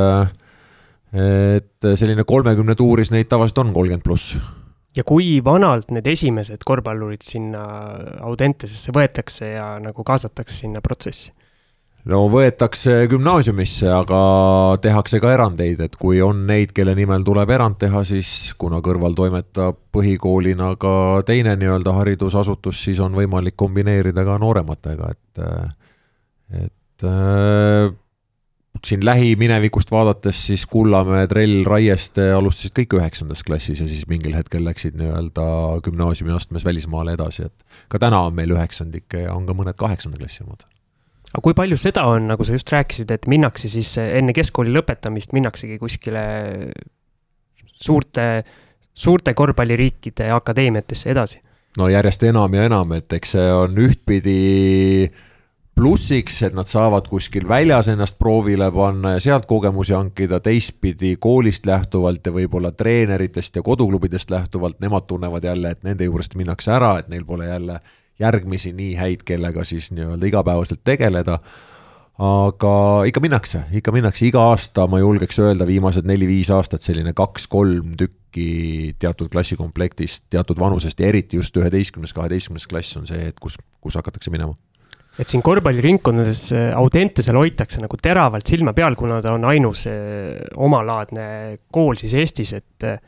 et 1.10 1.86
selline 1.98 2.22
kolmekümne 2.22 2.76
tuuris 2.78 3.08
neid 3.10 3.26
tavaliselt 3.32 3.64
on 3.64 3.72
kolmkümmend 3.74 4.04
pluss. 4.04 4.36
ja 4.94 5.02
kui 5.08 5.40
vanalt 5.42 5.88
need 5.90 6.06
esimesed 6.06 6.62
korvpallurid 6.62 7.24
sinna 7.26 7.64
Audentesesse 8.28 8.92
võetakse 8.94 9.48
ja 9.56 9.72
nagu 9.82 10.04
kaasatakse 10.04 10.60
sinna 10.60 10.84
protsessi? 10.84 11.32
No 12.08 12.20
võetakse 12.32 13.04
gümnaasiumisse, 13.10 13.88
aga 13.92 14.20
tehakse 14.82 15.20
ka 15.20 15.32
erandeid, 15.34 15.82
et 15.84 15.96
kui 16.00 16.20
on 16.24 16.46
neid, 16.48 16.72
kelle 16.76 16.94
nimel 16.96 17.24
tuleb 17.26 17.52
erand 17.52 17.80
teha, 17.80 18.02
siis 18.08 18.52
kuna 18.60 18.80
kõrval 18.84 19.16
toimetab 19.18 19.78
põhikoolina 19.92 20.72
ka 20.80 20.94
teine 21.28 21.56
nii-öelda 21.60 21.96
haridusasutus, 21.98 22.84
siis 22.86 23.00
on 23.04 23.16
võimalik 23.18 23.58
kombineerida 23.60 24.24
ka 24.26 24.38
noorematega, 24.40 25.10
et, 25.12 25.42
et 26.64 27.06
äh, 27.10 27.92
siin 28.86 29.04
lähiminevikust 29.04 29.92
vaadates, 29.92 30.40
siis 30.46 30.64
Kullamäe, 30.70 31.28
Trell, 31.28 31.64
Raieste 31.68 32.30
alustasid 32.32 32.78
kõik 32.80 32.96
üheksandas 32.96 33.44
klassis 33.44 33.84
ja 33.84 33.88
siis 33.90 34.08
mingil 34.08 34.38
hetkel 34.38 34.64
läksid 34.64 34.96
nii-öelda 34.96 35.46
gümnaasiumiastmes 35.84 36.64
välismaale 36.64 37.18
edasi, 37.18 37.50
et 37.50 37.80
ka 37.92 38.00
täna 38.00 38.24
on 38.30 38.36
meil 38.40 38.56
üheksandikke 38.56 39.26
ja 39.26 39.36
on 39.36 39.44
ka 39.44 39.58
mõned 39.58 39.76
kaheksanda 39.76 40.22
klassi 40.22 40.46
omad 40.46 40.64
aga 41.30 41.42
kui 41.44 41.54
palju 41.54 41.78
seda 41.80 42.06
on, 42.10 42.26
nagu 42.32 42.46
sa 42.46 42.56
just 42.56 42.72
rääkisid, 42.72 43.12
et 43.14 43.28
minnakse 43.30 43.70
siis 43.70 43.92
enne 44.02 44.34
keskkooli 44.36 44.72
lõpetamist, 44.74 45.34
minnaksegi 45.36 45.78
kuskile 45.78 46.24
suurte, 47.80 48.26
suurte 48.94 49.34
korvpalliriikide 49.34 50.30
akadeemiatesse 50.34 51.10
edasi? 51.14 51.40
no 51.78 51.86
järjest 51.88 52.24
enam 52.26 52.54
ja 52.54 52.66
enam, 52.66 52.96
et 52.98 53.12
eks 53.14 53.36
see 53.36 53.50
on 53.54 53.76
ühtpidi 53.78 55.10
plussiks, 55.80 56.42
et 56.44 56.56
nad 56.56 56.68
saavad 56.68 57.06
kuskil 57.08 57.46
väljas 57.48 57.88
ennast 57.88 58.18
proovile 58.18 58.66
panna 58.74 59.14
ja 59.14 59.20
sealt 59.22 59.46
kogemusi 59.48 59.94
hankida, 59.96 60.40
teistpidi 60.44 61.14
koolist 61.16 61.66
lähtuvalt 61.66 62.26
ja 62.26 62.34
võib-olla 62.34 62.72
treeneritest 62.76 63.56
ja 63.56 63.62
koduklubidest 63.64 64.30
lähtuvalt, 64.30 64.80
nemad 64.82 65.06
tunnevad 65.08 65.46
jälle, 65.46 65.70
et 65.70 65.86
nende 65.86 66.04
juurest 66.04 66.34
minnakse 66.36 66.74
ära, 66.74 66.98
et 66.98 67.08
neil 67.08 67.24
pole 67.24 67.48
jälle 67.48 67.78
järgmisi 68.20 68.72
nii 68.76 68.94
häid, 68.98 69.24
kellega 69.26 69.64
siis 69.64 69.90
nii-öelda 69.96 70.30
igapäevaselt 70.30 70.84
tegeleda. 70.84 71.38
aga 72.20 72.72
ikka 73.08 73.20
minnakse, 73.24 73.62
ikka 73.72 73.92
minnakse 73.96 74.26
iga 74.28 74.42
aasta, 74.50 74.84
ma 74.92 74.98
julgeks 75.00 75.38
öelda, 75.40 75.64
viimased 75.66 76.04
neli-viis 76.04 76.50
aastat 76.52 76.84
selline 76.84 77.14
kaks-kolm 77.16 77.94
tükki 77.96 78.92
teatud 79.00 79.30
klassikomplektist, 79.32 80.26
teatud 80.28 80.60
vanusest 80.60 81.00
ja 81.00 81.08
eriti 81.08 81.40
just 81.40 81.56
üheteistkümnes, 81.56 82.12
kaheteistkümnes 82.12 82.68
klass 82.68 82.98
on 83.00 83.08
see, 83.08 83.30
et 83.32 83.40
kus, 83.40 83.56
kus 83.80 83.96
hakatakse 83.96 84.32
minema 84.34 84.52
et 85.20 85.28
siin 85.32 85.42
korvpalliringkondades 85.44 86.42
äh, 86.54 86.68
Audentesel 86.78 87.36
hoitakse 87.40 87.80
nagu 87.82 87.98
teravalt 88.00 88.48
silma 88.48 88.74
peal, 88.76 88.96
kuna 88.98 89.20
ta 89.24 89.34
on 89.36 89.44
ainus 89.48 89.86
äh, 89.90 90.36
omalaadne 90.56 91.24
kool 91.72 91.98
siis 92.00 92.14
Eestis, 92.20 92.54
et 92.56 92.86
äh, 92.86 93.00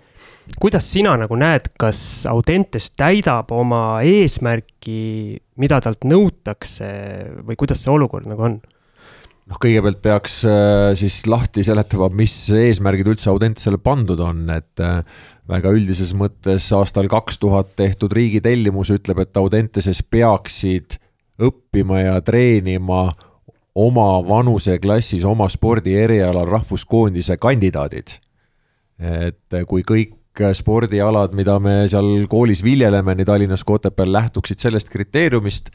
kuidas 0.61 0.87
sina 0.93 1.15
nagu 1.21 1.37
näed, 1.39 1.71
kas 1.79 2.27
Audentes 2.31 2.91
täidab 2.99 3.53
oma 3.55 4.03
eesmärki, 4.07 5.39
mida 5.63 5.81
talt 5.85 6.07
nõutakse 6.09 6.89
või 7.47 7.59
kuidas 7.59 7.85
see 7.85 7.93
olukord 7.95 8.29
nagu 8.31 8.49
on? 8.49 8.61
noh, 9.51 9.59
kõigepealt 9.61 10.01
peaks 10.05 10.41
äh, 10.49 10.93
siis 10.99 11.23
lahti 11.31 11.65
seletama, 11.67 12.09
mis 12.15 12.35
eesmärgid 12.57 13.11
üldse 13.15 13.31
Audentesele 13.33 13.79
pandud 13.83 14.21
on, 14.23 14.47
et 14.55 14.83
äh, 14.83 15.03
väga 15.51 15.73
üldises 15.75 16.15
mõttes 16.17 16.69
aastal 16.77 17.11
kaks 17.11 17.41
tuhat 17.43 17.75
tehtud 17.79 18.15
riigi 18.15 18.41
tellimus 18.45 18.93
ütleb, 18.95 19.25
et 19.25 19.37
Audenteses 19.37 20.03
peaksid 20.03 20.99
õppima 21.43 22.05
ja 22.05 22.17
treenima 22.23 23.09
oma 23.75 24.09
vanuseklassis, 24.29 25.25
oma 25.25 25.49
spordierialal 25.51 26.47
rahvuskoondise 26.49 27.39
kandidaadid. 27.41 28.19
et 29.03 29.55
kui 29.67 29.83
kõik 29.83 30.13
spordialad, 30.57 31.35
mida 31.37 31.59
me 31.61 31.89
seal 31.89 32.27
koolis 32.31 32.63
viljeleme 32.65 33.15
nii 33.15 33.25
Tallinnas 33.29 33.65
kui 33.65 33.77
Otepääl, 33.77 34.13
lähtuksid 34.13 34.59
sellest 34.59 34.89
kriteeriumist, 34.89 35.71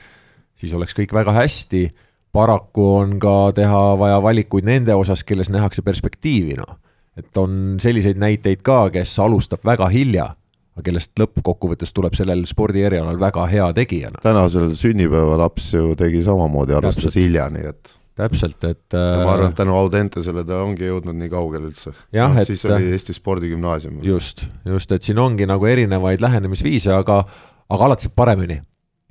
siis 0.58 0.74
oleks 0.74 0.96
kõik 0.98 1.14
väga 1.14 1.32
hästi. 1.32 1.90
paraku 2.34 2.84
on 2.96 3.20
ka 3.20 3.52
teha 3.56 3.98
vaja 3.98 4.22
valikuid 4.22 4.66
nende 4.66 4.94
osas, 4.94 5.24
kelles 5.24 5.50
nähakse 5.50 5.82
perspektiivi, 5.82 6.54
noh. 6.58 6.78
et 7.18 7.38
on 7.38 7.78
selliseid 7.82 8.18
näiteid 8.18 8.62
ka, 8.62 8.90
kes 8.90 9.20
alustab 9.20 9.60
väga 9.66 9.88
hilja 9.88 10.32
aga 10.78 10.86
kellest 10.86 11.18
lõppkokkuvõttes 11.18 11.94
tuleb 11.94 12.14
sellel 12.14 12.44
spordierialal 12.46 13.18
väga 13.20 13.48
hea 13.50 13.72
tegijana. 13.74 14.22
tänasel 14.22 14.76
sünnipäevalaps 14.78 15.72
ju 15.74 15.96
tegi 15.98 16.22
samamoodi, 16.22 16.76
alustas 16.78 17.16
hilja, 17.18 17.50
nii 17.50 17.66
et 17.72 17.97
täpselt, 18.18 18.64
et 18.68 18.96
ja 18.96 19.24
ma 19.24 19.36
arvan, 19.36 19.54
et 19.54 19.60
tänu 19.60 19.76
Audentesele 19.78 20.44
ta 20.48 20.62
ongi 20.66 20.88
jõudnud 20.90 21.18
nii 21.18 21.32
kaugele 21.32 21.70
üldse. 21.72 21.94
jah 22.16 22.34
no,, 22.34 22.42
et 22.42 22.50
siis 22.50 22.66
oli 22.70 22.92
Eesti 22.96 23.16
Spordigümnaasium. 23.18 24.00
just, 24.06 24.46
just, 24.66 24.92
et 24.92 25.08
siin 25.08 25.20
ongi 25.22 25.48
nagu 25.50 25.70
erinevaid 25.70 26.24
lähenemisviise, 26.24 26.94
aga, 26.98 27.22
aga 27.70 27.90
alati 27.90 28.10
saab 28.10 28.18
paremini. 28.18 28.62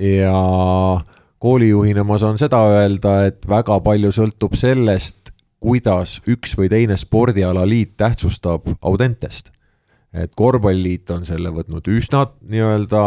ja 0.03 0.37
koolijuhina 1.39 2.05
ma 2.05 2.19
saan 2.19 2.39
seda 2.41 2.61
öelda, 2.77 3.19
et 3.31 3.47
väga 3.49 3.81
palju 3.85 4.13
sõltub 4.15 4.57
sellest, 4.59 5.33
kuidas 5.63 6.21
üks 6.29 6.53
või 6.59 6.69
teine 6.71 6.99
spordialaliit 7.01 7.97
tähtsustab 7.97 8.69
Audentest 8.83 9.55
et 10.17 10.33
korvpalliliit 10.37 11.11
on 11.15 11.25
selle 11.29 11.51
võtnud 11.53 11.89
üsna 11.93 12.25
nii-öelda 12.49 13.03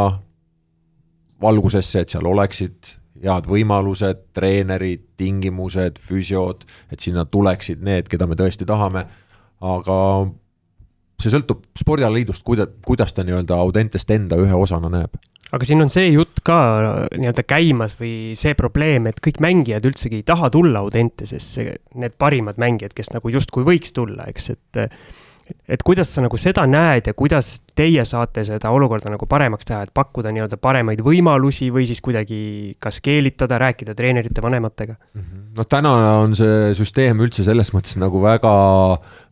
valgusesse, 1.41 2.03
et 2.03 2.13
seal 2.13 2.27
oleksid 2.27 2.95
head 3.23 3.47
võimalused, 3.49 4.25
treenerid, 4.37 5.05
tingimused, 5.19 5.99
füsiod, 6.01 6.65
et 6.91 6.99
sinna 7.03 7.25
tuleksid 7.25 7.81
need, 7.85 8.07
keda 8.11 8.27
me 8.29 8.37
tõesti 8.39 8.67
tahame, 8.69 9.05
aga 9.59 9.97
see 11.19 11.33
sõltub 11.33 11.65
spordialaliidust, 11.77 12.45
kuida-, 12.47 12.69
kuidas 12.85 13.13
ta 13.15 13.25
nii-öelda 13.27 13.57
Audentest 13.59 14.11
enda 14.15 14.39
ühe 14.39 14.55
osana 14.55 14.91
näeb. 14.93 15.19
aga 15.51 15.65
siin 15.65 15.81
on 15.81 15.89
see 15.89 16.11
jutt 16.13 16.43
ka 16.45 16.57
nii-öelda 17.15 17.43
käimas 17.49 17.95
või 17.99 18.35
see 18.39 18.53
probleem, 18.57 19.09
et 19.09 19.19
kõik 19.23 19.41
mängijad 19.43 19.87
üldsegi 19.89 20.21
ei 20.21 20.27
taha 20.27 20.51
tulla 20.53 20.83
Audentesesse, 20.85 21.65
need 21.95 22.15
parimad 22.21 22.61
mängijad, 22.61 22.93
kes 22.95 23.11
nagu 23.15 23.33
justkui 23.33 23.65
võiks 23.67 23.95
tulla, 23.95 24.29
eks, 24.29 24.51
et 24.55 24.83
et 25.69 25.83
kuidas 25.85 26.11
sa 26.13 26.23
nagu 26.23 26.37
seda 26.39 26.65
näed 26.69 27.09
ja 27.09 27.13
kuidas 27.17 27.51
teie 27.77 28.03
saate 28.05 28.43
seda 28.47 28.71
olukorda 28.75 29.11
nagu 29.13 29.27
paremaks 29.29 29.67
teha, 29.69 29.83
et 29.85 29.93
pakkuda 29.93 30.33
nii-öelda 30.35 30.59
paremaid 30.61 31.03
võimalusi 31.05 31.69
või 31.73 31.85
siis 31.89 32.01
kuidagi 32.05 32.41
kas 32.81 32.99
keelitada, 33.05 33.59
rääkida 33.61 33.95
treenerite, 33.95 34.41
vanematega? 34.41 34.95
Mhm. 35.13 35.45
no 35.57 35.65
täna 35.69 35.95
on 36.19 36.35
see 36.37 36.73
süsteem 36.77 37.21
üldse 37.25 37.45
selles 37.47 37.73
mõttes 37.75 37.97
nagu 38.01 38.21
väga, 38.21 38.53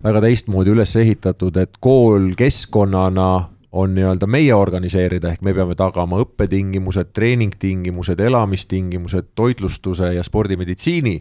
väga 0.04 0.24
teistmoodi 0.28 0.74
üles 0.74 0.96
ehitatud, 0.96 1.58
et 1.58 1.78
kool 1.80 2.34
keskkonnana 2.38 3.30
on 3.78 3.94
nii-öelda 3.96 4.28
meie 4.28 4.54
organiseerida, 4.56 5.34
ehk 5.34 5.44
me 5.46 5.54
peame 5.54 5.76
tagama 5.78 6.22
õppetingimused, 6.24 7.12
treeningtingimused, 7.14 8.20
elamistingimused, 8.20 9.34
toitlustuse 9.36 10.14
ja 10.16 10.24
spordimeditsiini 10.24 11.20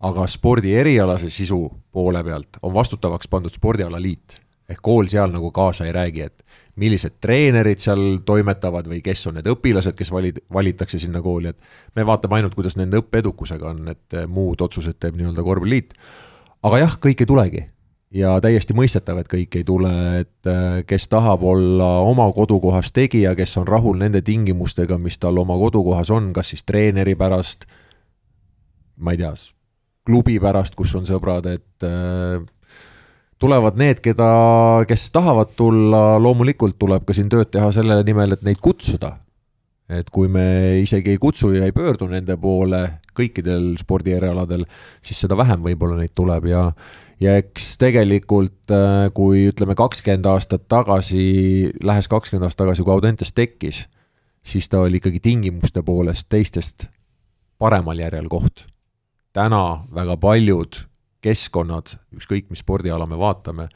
aga 0.00 0.26
spordi 0.26 0.74
erialase 0.74 1.30
sisu 1.30 1.64
poole 1.92 2.22
pealt 2.24 2.60
on 2.62 2.74
vastutavaks 2.74 3.28
pandud 3.28 3.52
spordialaliit. 3.52 4.40
ehk 4.70 4.78
kool 4.86 5.08
seal 5.10 5.32
nagu 5.34 5.50
kaasa 5.50 5.84
ei 5.88 5.92
räägi, 5.92 6.20
et 6.22 6.44
millised 6.78 7.16
treenerid 7.20 7.80
seal 7.82 8.20
toimetavad 8.24 8.86
või 8.86 9.00
kes 9.02 9.26
on 9.26 9.34
need 9.40 9.48
õpilased, 9.50 9.96
kes 9.98 10.12
valid, 10.14 10.38
valitakse 10.52 10.98
sinna 11.02 11.22
kooli, 11.22 11.50
et 11.50 11.96
me 11.98 12.06
vaatame 12.06 12.38
ainult, 12.38 12.54
kuidas 12.54 12.78
nende 12.78 13.00
õppeedukusega 13.02 13.66
on, 13.72 13.88
et 13.90 14.16
muud 14.30 14.62
otsused 14.62 15.00
teeb 15.02 15.18
nii-öelda 15.18 15.42
korvpalliliit. 15.42 15.94
aga 16.62 16.78
jah, 16.84 16.96
kõik 17.02 17.24
ei 17.24 17.26
tulegi 17.26 17.64
ja 18.14 18.34
täiesti 18.42 18.74
mõistetav, 18.78 19.20
et 19.20 19.30
kõik 19.30 19.58
ei 19.58 19.66
tule, 19.66 19.92
et 20.22 20.50
äh, 20.50 20.80
kes 20.86 21.08
tahab 21.10 21.42
olla 21.46 21.92
oma 22.06 22.30
kodukohas 22.32 22.92
tegija, 22.92 23.34
kes 23.38 23.56
on 23.60 23.68
rahul 23.68 23.98
nende 23.98 24.22
tingimustega, 24.22 24.98
mis 24.98 25.18
tal 25.18 25.38
oma 25.38 25.58
kodukohas 25.58 26.10
on, 26.14 26.32
kas 26.36 26.54
siis 26.54 26.66
treeneri 26.66 27.14
pärast, 27.18 27.66
ma 28.96 29.14
ei 29.14 29.22
tea, 29.22 29.34
klubi 30.10 30.40
pärast, 30.42 30.74
kus 30.78 30.94
on 30.98 31.06
sõbrad, 31.06 31.46
et 31.54 31.86
äh, 31.86 32.42
tulevad 33.40 33.78
need, 33.80 34.02
keda, 34.04 34.30
kes 34.88 35.08
tahavad 35.14 35.54
tulla, 35.58 36.18
loomulikult 36.22 36.78
tuleb 36.80 37.06
ka 37.08 37.16
siin 37.16 37.30
tööd 37.32 37.52
teha 37.54 37.70
selle 37.74 38.00
nimel, 38.06 38.36
et 38.36 38.46
neid 38.46 38.62
kutsuda. 38.62 39.16
et 39.90 40.06
kui 40.14 40.28
me 40.30 40.78
isegi 40.78 41.10
ei 41.10 41.18
kutsu 41.18 41.48
ja 41.50 41.64
ei 41.66 41.72
pöördu 41.74 42.06
nende 42.06 42.36
poole 42.38 42.78
kõikidel 43.18 43.72
spordierialadel, 43.80 44.62
siis 45.02 45.18
seda 45.24 45.34
vähem 45.34 45.64
võib-olla 45.64 45.96
neid 45.98 46.12
tuleb 46.14 46.46
ja 46.46 46.68
ja 47.20 47.34
eks 47.36 47.74
tegelikult, 47.80 48.70
äh, 48.70 49.10
kui 49.14 49.48
ütleme 49.50 49.74
kakskümmend 49.74 50.26
aastat 50.30 50.68
tagasi, 50.70 51.72
lähes 51.82 52.08
kakskümmend 52.08 52.46
aastat 52.46 52.64
tagasi, 52.64 52.86
kui 52.86 52.94
Audentes 52.94 53.34
tekkis, 53.34 53.82
siis 54.46 54.68
ta 54.70 54.84
oli 54.86 55.02
ikkagi 55.02 55.20
tingimuste 55.20 55.82
poolest 55.82 56.30
teistest 56.30 56.86
paremal 57.58 57.98
järjel 57.98 58.30
koht 58.30 58.70
täna 59.36 59.64
väga 59.94 60.16
paljud 60.20 60.82
keskkonnad, 61.24 61.94
ükskõik 62.16 62.48
mis 62.50 62.62
spordiala 62.64 63.06
me 63.08 63.18
vaatame, 63.20 63.68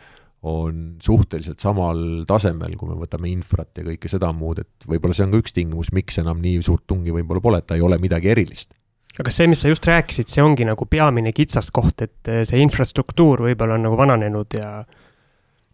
on 0.45 0.97
suhteliselt 1.01 1.63
samal 1.63 2.25
tasemel, 2.29 2.75
kui 2.77 2.91
me 2.91 2.99
võtame 3.01 3.31
infrat 3.33 3.81
ja 3.81 3.85
kõike 3.87 4.11
seda 4.13 4.29
muud, 4.37 4.61
et 4.61 4.89
võib-olla 4.89 5.17
see 5.17 5.25
on 5.25 5.33
ka 5.33 5.41
üks 5.41 5.57
tingimus, 5.57 5.93
miks 5.97 6.21
enam 6.21 6.43
nii 6.45 6.61
suurt 6.65 6.85
tungi 6.91 7.15
võib-olla 7.15 7.41
pole, 7.45 7.61
et 7.63 7.69
ta 7.69 7.79
ei 7.79 7.85
ole 7.85 7.99
midagi 8.01 8.33
erilist. 8.35 8.75
Aga 9.15 9.31
see, 9.31 9.47
mis 9.47 9.63
sa 9.63 9.71
just 9.71 9.87
rääkisid, 9.87 10.29
see 10.29 10.43
ongi 10.43 10.67
nagu 10.67 10.89
peamine 10.91 11.33
kitsaskoht, 11.33 12.03
et 12.03 12.33
see 12.49 12.61
infrastruktuur 12.61 13.45
võib-olla 13.47 13.79
on 13.79 13.87
nagu 13.87 13.99
vananenud 14.01 14.57
ja 14.59 14.71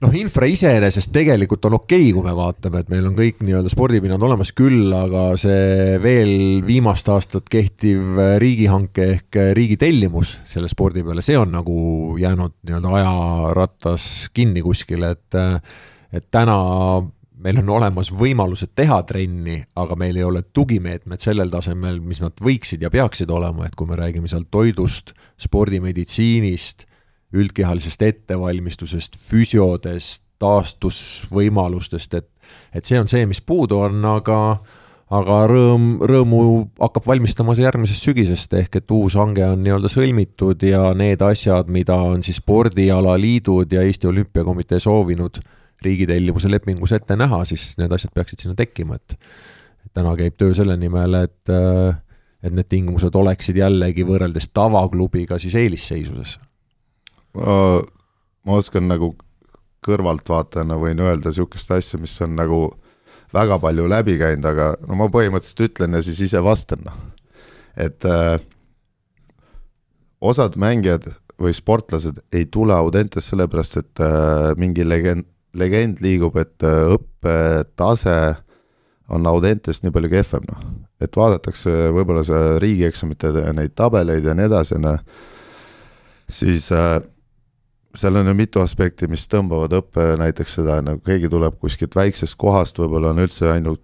noh, 0.01 0.15
infra 0.17 0.49
iseenesest 0.49 1.13
tegelikult 1.15 1.67
on 1.69 1.77
okei 1.81 2.09
okay,, 2.09 2.15
kui 2.17 2.25
me 2.25 2.35
vaatame, 2.37 2.83
et 2.83 2.91
meil 2.93 3.07
on 3.11 3.17
kõik 3.19 3.43
nii-öelda 3.45 3.73
spordipinnad 3.73 4.25
olemas 4.25 4.53
küll, 4.57 4.89
aga 4.97 5.27
see 5.41 6.01
veel 6.03 6.33
viimast 6.67 7.09
aastat 7.13 7.49
kehtiv 7.53 8.19
riigihanke 8.41 9.07
ehk 9.17 9.41
riigi 9.57 9.79
tellimus 9.81 10.39
selle 10.51 10.71
spordi 10.73 11.05
peale, 11.07 11.25
see 11.25 11.39
on 11.39 11.53
nagu 11.55 11.79
jäänud 12.21 12.57
nii-öelda 12.65 12.97
ajarattas 13.01 14.05
kinni 14.35 14.65
kuskile, 14.65 15.15
et 15.17 15.41
et 16.11 16.27
täna 16.33 16.57
meil 17.41 17.61
on 17.63 17.69
olemas 17.79 18.11
võimalused 18.13 18.73
teha 18.77 18.99
trenni, 19.09 19.61
aga 19.79 19.97
meil 19.97 20.19
ei 20.19 20.27
ole 20.27 20.43
tugimeetmed 20.53 21.23
sellel 21.23 21.53
tasemel, 21.53 22.01
mis 22.05 22.21
nad 22.25 22.37
võiksid 22.43 22.83
ja 22.85 22.91
peaksid 22.93 23.31
olema, 23.33 23.69
et 23.69 23.77
kui 23.79 23.89
me 23.89 23.97
räägime 24.01 24.29
seal 24.29 24.45
toidust, 24.51 25.15
spordimeditsiinist 25.41 26.90
üldkehalisest 27.37 28.03
ettevalmistusest, 28.03 29.17
füsiodest, 29.31 30.25
taastusvõimalustest, 30.41 32.15
et 32.19 32.29
et 32.75 32.87
see 32.87 32.99
on 32.99 33.07
see, 33.07 33.27
mis 33.31 33.39
puudu 33.47 33.79
on, 33.79 34.01
aga 34.11 34.59
aga 35.11 35.37
rõõm, 35.51 35.87
rõõmu 36.07 36.41
hakkab 36.79 37.07
valmistama 37.07 37.55
see 37.59 37.67
järgmisest 37.67 38.07
sügisest, 38.07 38.53
ehk 38.59 38.81
et 38.81 38.93
uus 38.95 39.17
hange 39.19 39.43
on 39.47 39.63
nii-öelda 39.65 39.91
sõlmitud 39.91 40.63
ja 40.67 40.93
need 40.99 41.23
asjad, 41.27 41.71
mida 41.71 41.97
on 41.99 42.23
siis 42.27 42.39
spordialaliidud 42.39 43.75
ja 43.75 43.83
Eesti 43.87 44.11
Olümpiakomitee 44.11 44.79
soovinud 44.83 45.41
riigi 45.83 46.07
tellimuse 46.07 46.51
lepingus 46.51 46.95
ette 46.95 47.17
näha, 47.19 47.43
siis 47.49 47.73
need 47.81 47.93
asjad 47.95 48.15
peaksid 48.15 48.45
sinna 48.45 48.55
tekkima, 48.59 49.01
et 49.01 49.17
täna 49.97 50.15
käib 50.19 50.39
töö 50.39 50.55
selle 50.55 50.79
nimel, 50.79 51.19
et 51.25 51.57
et 52.41 52.55
need 52.57 52.71
tingimused 52.73 53.15
oleksid 53.15 53.59
jällegi 53.61 54.07
võrreldes 54.09 54.47
tavaklubiga 54.57 55.37
siis 55.43 55.59
eelisseisuses 55.61 56.39
ma, 57.35 58.55
oskan 58.57 58.89
nagu 58.91 59.15
kõrvaltvaatajana 59.87 60.77
võin 60.81 61.01
öelda 61.01 61.31
niisugust 61.31 61.71
asja, 61.73 62.01
mis 62.01 62.17
on 62.25 62.37
nagu 62.37 62.61
väga 63.35 63.59
palju 63.63 63.87
läbi 63.89 64.19
käinud, 64.21 64.47
aga 64.51 64.73
no 64.87 64.99
ma 64.99 65.09
põhimõtteliselt 65.13 65.69
ütlen 65.69 65.97
ja 65.97 66.03
siis 66.05 66.21
ise 66.27 66.43
vastan, 66.45 66.83
noh. 66.87 66.99
et 67.79 68.05
äh, 68.09 68.41
osad 70.21 70.59
mängijad 70.61 71.09
või 71.41 71.55
sportlased 71.57 72.21
ei 72.37 72.47
tule 72.53 72.75
Audentes 72.77 73.31
sellepärast, 73.31 73.79
et 73.81 74.03
äh, 74.05 74.51
mingi 74.61 74.85
legend, 74.85 75.25
legend 75.57 76.03
liigub, 76.05 76.37
et 76.41 76.67
äh, 76.67 76.93
õppetase 76.97 78.17
on 79.11 79.27
Audentes 79.27 79.83
nii 79.83 79.95
palju 79.95 80.13
kehvem, 80.13 80.45
noh. 80.51 80.67
et 81.01 81.17
vaadatakse 81.17 81.93
võib-olla 81.95 82.27
see 82.27 82.59
riigieksamite 82.63 83.33
neid 83.57 83.75
tabeleid 83.79 84.27
ja 84.27 84.37
nii 84.37 84.51
edasi, 84.51 84.79
noh, 84.83 85.01
siis 86.31 86.69
äh, 86.75 86.99
seal 87.97 88.17
on 88.17 88.27
ju 88.27 88.35
mitu 88.35 88.63
aspekti, 88.63 89.09
mis 89.11 89.27
tõmbavad 89.31 89.75
õppe 89.81 90.15
näiteks 90.21 90.59
seda, 90.61 90.79
nagu 90.85 91.01
keegi 91.05 91.31
tuleb 91.31 91.57
kuskilt 91.61 91.97
väiksest 91.97 92.37
kohast, 92.39 92.79
võib-olla 92.79 93.11
on 93.15 93.23
üldse 93.25 93.51
ainult 93.51 93.83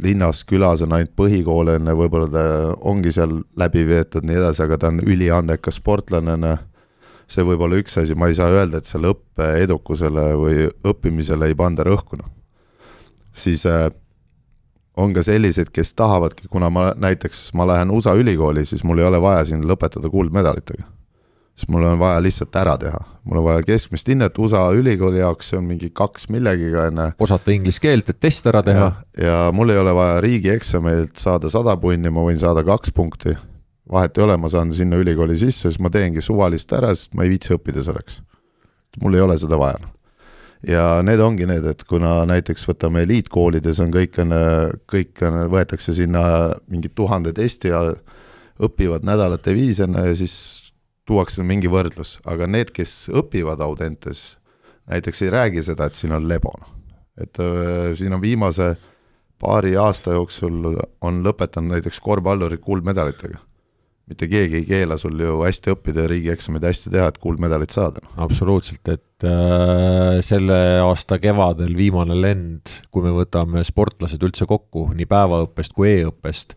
linnas, 0.00 0.44
külas 0.48 0.84
on 0.84 0.94
ainult 0.96 1.12
põhikool 1.18 1.74
enne, 1.74 1.94
võib-olla 1.98 2.28
ta 2.30 2.44
ongi 2.86 3.12
seal 3.14 3.40
läbi 3.58 3.82
veetud, 3.88 4.26
nii 4.26 4.38
edasi, 4.38 4.62
aga 4.64 4.78
ta 4.78 4.92
on 4.92 5.00
üliandekas 5.02 5.80
sportlane, 5.80 6.36
noh. 6.40 6.66
see 7.30 7.44
võib 7.46 7.62
olla 7.66 7.78
üks 7.78 7.98
asi, 8.00 8.14
ma 8.18 8.30
ei 8.30 8.38
saa 8.38 8.50
öelda, 8.50 8.80
et 8.80 8.90
selle 8.90 9.12
õppe 9.12 9.50
edukusele 9.62 10.30
või 10.38 10.68
õppimisele 10.86 11.50
ei 11.50 11.58
panda 11.58 11.86
rõhku, 11.86 12.20
noh. 12.20 12.30
siis 13.34 13.66
äh, 13.66 13.90
on 14.96 15.14
ka 15.14 15.26
selliseid, 15.26 15.74
kes 15.74 15.94
tahavadki, 15.98 16.48
kuna 16.50 16.70
ma 16.70 16.90
näiteks, 16.94 17.50
ma 17.58 17.66
lähen 17.66 17.90
USA 17.90 18.14
ülikooli, 18.14 18.64
siis 18.66 18.86
mul 18.86 19.02
ei 19.02 19.10
ole 19.10 19.20
vaja 19.22 19.44
siin 19.50 19.66
lõpetada 19.66 20.10
kuldmedalitega 20.10 20.99
siis 21.54 21.68
mul 21.68 21.84
on 21.84 21.98
vaja 22.00 22.22
lihtsalt 22.22 22.56
ära 22.56 22.76
teha, 22.80 23.00
mul 23.24 23.40
on 23.42 23.44
vaja 23.44 23.66
keskmist 23.66 24.08
hinnet, 24.08 24.38
USA 24.38 24.62
ülikooli 24.76 25.20
jaoks 25.20 25.52
see 25.52 25.58
on 25.60 25.68
mingi 25.68 25.90
kaks 25.94 26.28
millegiga, 26.32 26.88
on 26.88 27.04
ju. 27.04 27.10
osata 27.26 27.54
inglise 27.54 27.82
keelt, 27.82 28.08
et 28.12 28.20
test 28.20 28.46
ära 28.50 28.62
teha. 28.66 28.90
ja 29.20 29.38
mul 29.54 29.74
ei 29.74 29.78
ole 29.82 29.94
vaja 29.94 30.18
riigieksamilt 30.24 31.20
saada 31.20 31.52
sada 31.52 31.76
punni, 31.80 32.10
ma 32.10 32.24
võin 32.26 32.40
saada 32.40 32.64
kaks 32.66 32.94
punkti. 32.96 33.36
vahet 33.92 34.18
ei 34.18 34.24
ole, 34.24 34.36
ma 34.40 34.48
saan 34.48 34.72
sinna 34.74 35.00
ülikooli 35.00 35.38
sisse, 35.38 35.68
siis 35.68 35.80
ma 35.82 35.92
teengi 35.92 36.24
suvalist 36.24 36.72
ära, 36.72 36.94
sest 36.94 37.14
ma 37.14 37.26
ei 37.26 37.34
viitsi 37.36 37.54
õppida 37.56 37.84
selleks. 37.84 38.22
mul 39.00 39.18
ei 39.18 39.26
ole 39.28 39.38
seda 39.38 39.58
vaja 39.60 39.80
ja 40.66 41.00
need 41.04 41.20
ongi 41.24 41.46
need, 41.48 41.64
et 41.72 41.84
kuna 41.88 42.20
näiteks 42.28 42.66
võtame 42.68 43.04
eliitkoolides 43.06 43.80
on 43.84 43.92
kõik 43.94 44.18
on, 44.20 44.34
kõik 44.90 45.22
on, 45.24 45.38
võetakse 45.52 45.94
sinna 45.96 46.22
mingid 46.68 46.92
tuhanded 46.98 47.38
testi 47.38 47.72
ja 47.72 47.80
õpivad 48.60 49.06
nädalate 49.08 49.54
viisi 49.56 49.86
ja 49.86 50.14
siis 50.18 50.34
tuuakse 51.10 51.44
mingi 51.46 51.70
võrdlus, 51.70 52.18
aga 52.28 52.46
need, 52.46 52.70
kes 52.74 53.08
õpivad 53.10 53.62
Audentes, 53.64 54.36
näiteks 54.90 55.26
ei 55.26 55.34
räägi 55.34 55.66
seda, 55.66 55.90
et 55.90 55.98
siin 55.98 56.14
on 56.16 56.28
lebo. 56.30 56.54
et 57.20 57.36
äh, 57.42 57.90
siin 57.98 58.14
on 58.16 58.20
viimase 58.22 58.76
paari 59.40 59.74
aasta 59.76 60.14
jooksul 60.16 60.74
on 61.04 61.22
lõpetanud 61.24 61.74
näiteks 61.76 62.00
korvpallurid 62.04 62.62
kuldmedalitega. 62.64 63.40
mitte 64.10 64.26
keegi 64.26 64.56
ei 64.58 64.64
keela 64.66 64.96
sul 64.98 65.20
ju 65.22 65.36
hästi 65.44 65.70
õppida 65.70 66.02
ja 66.02 66.10
riigieksamid 66.10 66.64
hästi 66.66 66.90
teha, 66.90 67.08
et 67.10 67.18
kuldmedalit 67.18 67.74
saada. 67.74 68.02
absoluutselt, 68.16 68.88
et 68.88 69.26
äh, 69.26 70.20
selle 70.24 70.60
aasta 70.84 71.18
kevadel 71.18 71.76
viimane 71.76 72.16
lend, 72.20 72.76
kui 72.90 73.04
me 73.06 73.14
võtame 73.16 73.64
sportlased 73.66 74.22
üldse 74.22 74.46
kokku 74.50 74.90
nii 74.94 75.08
päevaõppest 75.10 75.74
kui 75.74 75.90
e-õppest, 75.96 76.54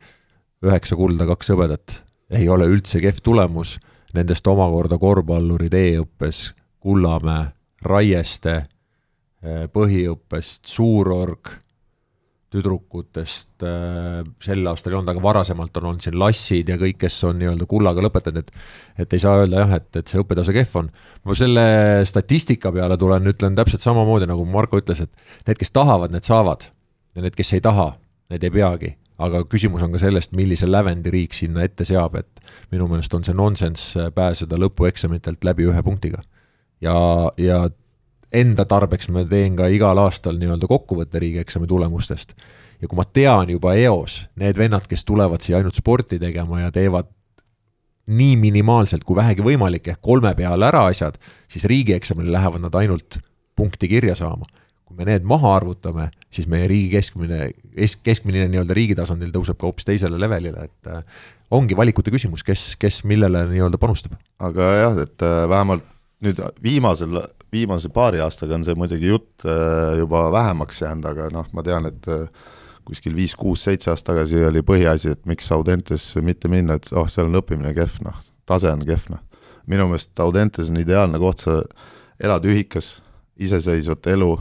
üheksa 0.64 0.96
kulda, 1.00 1.28
kaks 1.34 1.52
hõbedat, 1.52 2.00
ei 2.34 2.48
ole 2.50 2.70
üldse 2.72 3.02
kehv 3.04 3.20
tulemus 3.24 3.78
nendest 4.18 4.48
omakorda 4.48 5.00
korvpallurid 5.02 5.74
e-õppes 5.78 6.52
Kullamäe, 6.84 7.48
Raieste, 7.84 8.56
eh, 9.44 9.66
põhiõppest 9.72 10.68
Suurorg, 10.68 11.52
tüdrukutest 12.54 13.64
eh, 13.66 14.20
sel 14.44 14.68
aastal 14.70 14.94
ei 14.94 14.98
olnud, 15.00 15.12
aga 15.14 15.24
varasemalt 15.24 15.80
on 15.80 15.90
olnud 15.90 16.06
siin 16.06 16.18
Lassid 16.20 16.70
ja 16.70 16.78
kõik, 16.80 17.00
kes 17.02 17.18
on 17.28 17.40
nii-öelda 17.42 17.68
kullaga 17.70 18.04
lõpetanud, 18.06 18.44
et 18.44 19.04
et 19.04 19.16
ei 19.16 19.24
saa 19.24 19.42
öelda 19.42 19.64
jah, 19.64 19.76
et, 19.80 19.90
et 20.00 20.12
see 20.12 20.22
õppetase 20.22 20.56
kehv 20.56 20.80
on. 20.84 20.92
ma 21.26 21.38
selle 21.40 21.66
statistika 22.08 22.72
peale 22.72 22.98
tulen, 23.00 23.32
ütlen 23.34 23.56
täpselt 23.58 23.82
samamoodi, 23.82 24.30
nagu 24.30 24.46
Marko 24.46 24.84
ütles, 24.84 25.02
et 25.02 25.48
need, 25.48 25.58
kes 25.58 25.74
tahavad, 25.74 26.14
need 26.14 26.28
saavad 26.28 26.70
ja 27.16 27.26
need, 27.26 27.36
kes 27.36 27.56
ei 27.58 27.64
taha, 27.64 27.94
need 28.30 28.44
ei 28.44 28.54
peagi 28.54 28.94
aga 29.22 29.44
küsimus 29.50 29.84
on 29.86 29.94
ka 29.94 30.02
sellest, 30.02 30.34
millise 30.38 30.68
lävendi 30.70 31.12
riik 31.14 31.36
sinna 31.38 31.64
ette 31.66 31.86
seab, 31.86 32.16
et 32.18 32.44
minu 32.74 32.88
meelest 32.90 33.14
on 33.14 33.26
see 33.26 33.36
nonsenss 33.38 33.94
pääseda 34.16 34.58
lõpueksamitelt 34.62 35.46
läbi 35.46 35.68
ühe 35.70 35.84
punktiga. 35.86 36.22
ja, 36.82 36.96
ja 37.38 37.70
enda 38.34 38.66
tarbeks 38.66 39.10
ma 39.14 39.24
teen 39.30 39.56
ka 39.56 39.70
igal 39.72 40.00
aastal 40.02 40.40
nii-öelda 40.40 40.68
kokkuvõtte 40.68 41.22
riigieksami 41.22 41.68
tulemustest. 41.68 42.34
ja 42.82 42.88
kui 42.88 42.98
ma 42.98 43.06
tean 43.06 43.50
juba 43.50 43.76
eos, 43.76 44.26
need 44.36 44.58
vennad, 44.58 44.88
kes 44.90 45.06
tulevad 45.06 45.42
siia 45.42 45.58
ainult 45.58 45.76
sporti 45.76 46.20
tegema 46.20 46.62
ja 46.62 46.72
teevad 46.72 47.08
nii 48.08 48.36
minimaalselt 48.36 49.06
kui 49.08 49.16
vähegi 49.16 49.46
võimalik, 49.46 49.88
ehk 49.88 50.02
kolme 50.02 50.34
peale 50.36 50.66
ära 50.68 50.88
asjad, 50.90 51.16
siis 51.48 51.64
riigieksamil 51.70 52.32
lähevad 52.34 52.66
nad 52.66 52.76
ainult 52.76 53.22
punkti 53.56 53.88
kirja 53.88 54.16
saama 54.16 54.50
kui 54.94 55.02
me 55.02 55.10
need 55.10 55.26
maha 55.28 55.56
arvutame, 55.58 56.10
siis 56.34 56.48
meie 56.50 56.68
riigi 56.70 56.92
keskmine, 56.94 57.48
keskmine 58.06 58.46
nii-öelda 58.52 58.76
riigi 58.78 58.98
tasandil 58.98 59.32
tõuseb 59.34 59.58
ka 59.58 59.68
hoopis 59.68 59.88
teisele 59.88 60.20
levelile, 60.22 60.68
et 60.70 60.92
äh, 60.92 61.02
ongi 61.54 61.78
valikute 61.78 62.14
küsimus, 62.14 62.46
kes, 62.46 62.74
kes 62.80 63.02
millele 63.10 63.46
nii-öelda 63.50 63.80
panustab. 63.82 64.16
aga 64.44 64.70
jah, 64.78 65.00
et 65.08 65.26
äh, 65.26 65.44
vähemalt 65.50 65.88
nüüd 66.24 66.40
viimasel, 66.64 67.18
viimase 67.52 67.90
paari 67.94 68.22
aastaga 68.24 68.56
on 68.56 68.66
see 68.68 68.78
muidugi 68.78 69.10
jutt 69.10 69.48
äh, 69.48 69.98
juba 70.00 70.28
vähemaks 70.34 70.84
jäänud, 70.86 71.10
aga 71.10 71.30
noh, 71.34 71.50
ma 71.54 71.66
tean, 71.66 71.90
et 71.90 72.12
kuskil 72.86 73.16
viis-kuus-seitse 73.18 73.92
aastat 73.92 74.12
tagasi 74.12 74.44
oli 74.46 74.62
põhiasi, 74.66 75.16
et 75.16 75.26
miks 75.30 75.50
Audentesse 75.56 76.22
mitte 76.22 76.52
minna, 76.52 76.78
et 76.78 76.92
oh, 76.94 77.08
seal 77.10 77.32
on 77.32 77.42
õppimine 77.42 77.74
kehv, 77.76 78.02
noh, 78.06 78.22
tase 78.50 78.70
on 78.72 78.84
kehv, 78.86 79.10
noh. 79.16 79.24
minu 79.72 79.88
meelest 79.90 80.20
Audentes 80.20 80.70
on 80.70 80.82
ideaalne 80.82 81.20
koht, 81.22 81.46
sa 81.48 81.62
elad 82.24 82.46
ühikas, 82.46 82.98
iseseisvat 83.40 84.12
elu 84.12 84.36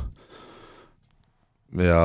ja 1.80 2.02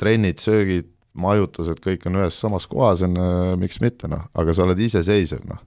trennid, 0.00 0.40
söögid, 0.42 0.90
majutused, 1.18 1.80
kõik 1.82 2.06
on 2.06 2.20
ühes 2.20 2.36
samas 2.38 2.68
kohas, 2.70 3.02
on 3.06 3.16
miks 3.58 3.80
mitte, 3.82 4.10
noh, 4.10 4.28
aga 4.38 4.54
sa 4.54 4.66
oled 4.66 4.78
iseseisev, 4.84 5.42
noh. 5.48 5.60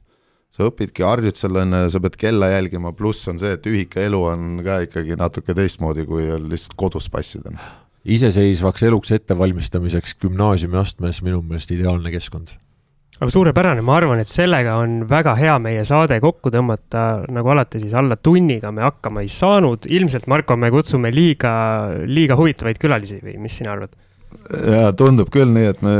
sa 0.55 0.67
õpidki, 0.67 1.03
harjud 1.07 1.39
selle, 1.39 1.65
on 1.65 1.75
ju, 1.75 1.91
sa 1.91 2.01
pead 2.03 2.17
kella 2.21 2.51
jälgima, 2.53 2.93
pluss 2.95 3.27
on 3.31 3.39
see, 3.41 3.51
et 3.57 3.67
ühikaelu 3.67 4.23
on 4.31 4.63
ka 4.65 4.81
ikkagi 4.87 5.19
natuke 5.19 5.55
teistmoodi, 5.57 6.07
kui 6.07 6.29
lihtsalt 6.45 6.77
kodus 6.79 7.09
passida. 7.11 7.53
Noh. 7.55 7.69
iseseisvaks 8.05 8.87
eluks 8.87 9.11
ettevalmistamiseks 9.19 10.15
gümnaasiumiastmes 10.23 11.21
minu 11.25 11.43
meelest 11.45 11.73
ideaalne 11.75 12.13
keskkond 12.13 12.55
aga 13.21 13.29
suurepärane, 13.29 13.83
ma 13.85 13.95
arvan, 13.99 14.21
et 14.23 14.31
sellega 14.31 14.79
on 14.81 15.03
väga 15.09 15.35
hea 15.37 15.57
meie 15.61 15.83
saade 15.85 16.17
kokku 16.23 16.49
tõmmata, 16.53 17.27
nagu 17.29 17.53
alati 17.53 17.81
siis 17.83 17.93
alla 17.97 18.17
tunniga 18.17 18.71
me 18.73 18.81
hakkama 18.87 19.21
ei 19.21 19.29
saanud, 19.29 19.85
ilmselt 19.93 20.25
Marko, 20.31 20.57
me 20.57 20.71
kutsume 20.73 21.13
liiga, 21.13 21.53
liiga 22.09 22.37
huvitavaid 22.39 22.81
külalisi 22.81 23.19
või 23.21 23.37
mis 23.43 23.59
sina 23.61 23.75
arvad? 23.75 23.93
jaa, 24.49 24.89
tundub 24.97 25.29
küll 25.29 25.53
nii, 25.53 25.69
et 25.69 25.85
me 25.85 25.95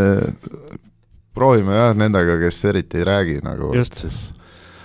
proovime 1.38 1.78
jah, 1.78 1.96
nendega, 1.98 2.40
kes 2.42 2.62
eriti 2.72 3.02
ei 3.02 3.10
räägi 3.12 3.40
nagu. 3.46 3.70
just 3.78 4.02
siis 4.02 4.22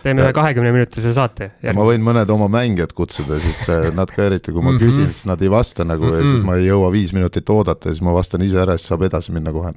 teeme 0.04 0.22
ühe 0.22 0.32
kahekümneminutilise 0.36 1.16
saate. 1.16 1.54
ma 1.72 1.86
võin 1.88 2.04
mõned 2.04 2.30
oma 2.36 2.50
mängijad 2.52 2.92
kutsuda, 2.92 3.40
siis 3.40 3.64
nad 3.98 4.12
ka 4.12 4.28
eriti, 4.28 4.52
kui 4.52 4.60
ma 4.60 4.74
mm 4.74 4.76
-hmm. 4.76 4.84
küsin, 4.84 5.08
siis 5.08 5.24
nad 5.30 5.40
ei 5.40 5.50
vasta 5.50 5.88
nagu 5.88 6.04
mm 6.04 6.10
-hmm. 6.10 6.20
ja 6.20 6.26
siis 6.26 6.36
mhm. 6.36 6.46
ma 6.46 6.56
ei 6.60 6.68
jõua 6.68 6.92
viis 6.92 7.16
minutit 7.16 7.48
oodata 7.50 7.88
ja 7.88 7.96
siis 7.96 8.04
ma 8.04 8.12
vastan 8.12 8.42
ise 8.42 8.60
ära, 8.60 8.76
siis 8.76 8.92
saab 8.92 9.08
edasi 9.08 9.32
minna 9.32 9.52
kohe 9.52 9.72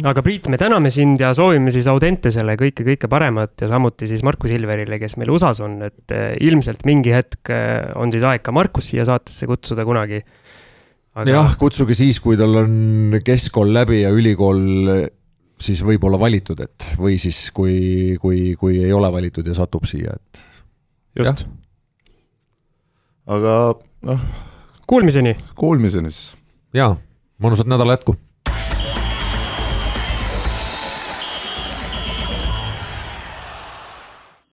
aga 0.00 0.22
Priit, 0.24 0.48
me 0.48 0.58
täname 0.60 0.90
sind 0.92 1.20
ja 1.20 1.32
soovime 1.36 1.72
siis 1.74 1.86
Audentesele 1.90 2.54
kõike, 2.60 2.84
kõike 2.86 3.08
paremat 3.12 3.64
ja 3.64 3.68
samuti 3.68 4.08
siis 4.08 4.22
Markus 4.24 4.52
Silverile, 4.52 4.96
kes 5.00 5.18
meil 5.20 5.32
USA-s 5.34 5.60
on, 5.64 5.78
et 5.84 6.14
eh, 6.16 6.32
ilmselt 6.46 6.86
mingi 6.88 7.12
hetk 7.12 7.52
eh, 7.52 7.90
on 8.00 8.12
siis 8.14 8.24
aeg 8.26 8.44
ka 8.44 8.54
Markus 8.56 8.88
siia 8.92 9.04
saatesse 9.08 9.48
kutsuda 9.50 9.84
kunagi 9.88 10.22
aga.... 10.22 11.26
jah, 11.28 11.52
kutsuge 11.60 11.96
siis, 11.98 12.22
kui 12.24 12.38
tal 12.40 12.56
on 12.62 13.18
keskkool 13.24 13.74
läbi 13.76 14.00
ja 14.02 14.14
ülikool 14.14 14.64
siis 15.62 15.84
võib-olla 15.86 16.18
valitud, 16.18 16.64
et 16.64 16.88
või 16.98 17.18
siis 17.22 17.44
kui, 17.54 18.16
kui, 18.22 18.56
kui 18.58 18.80
ei 18.82 18.92
ole 18.96 19.12
valitud 19.12 19.46
ja 19.46 19.54
satub 19.54 19.84
siia, 19.86 20.16
et. 20.16 20.42
just. 21.20 21.46
aga 23.28 23.60
noh. 24.08 24.26
Kuulmiseni. 24.88 25.36
Kuulmiseni 25.56 26.10
siis. 26.10 26.32
jaa, 26.74 26.96
mõnusat 27.44 27.68
nädala 27.70 28.00
jätku 28.00 28.16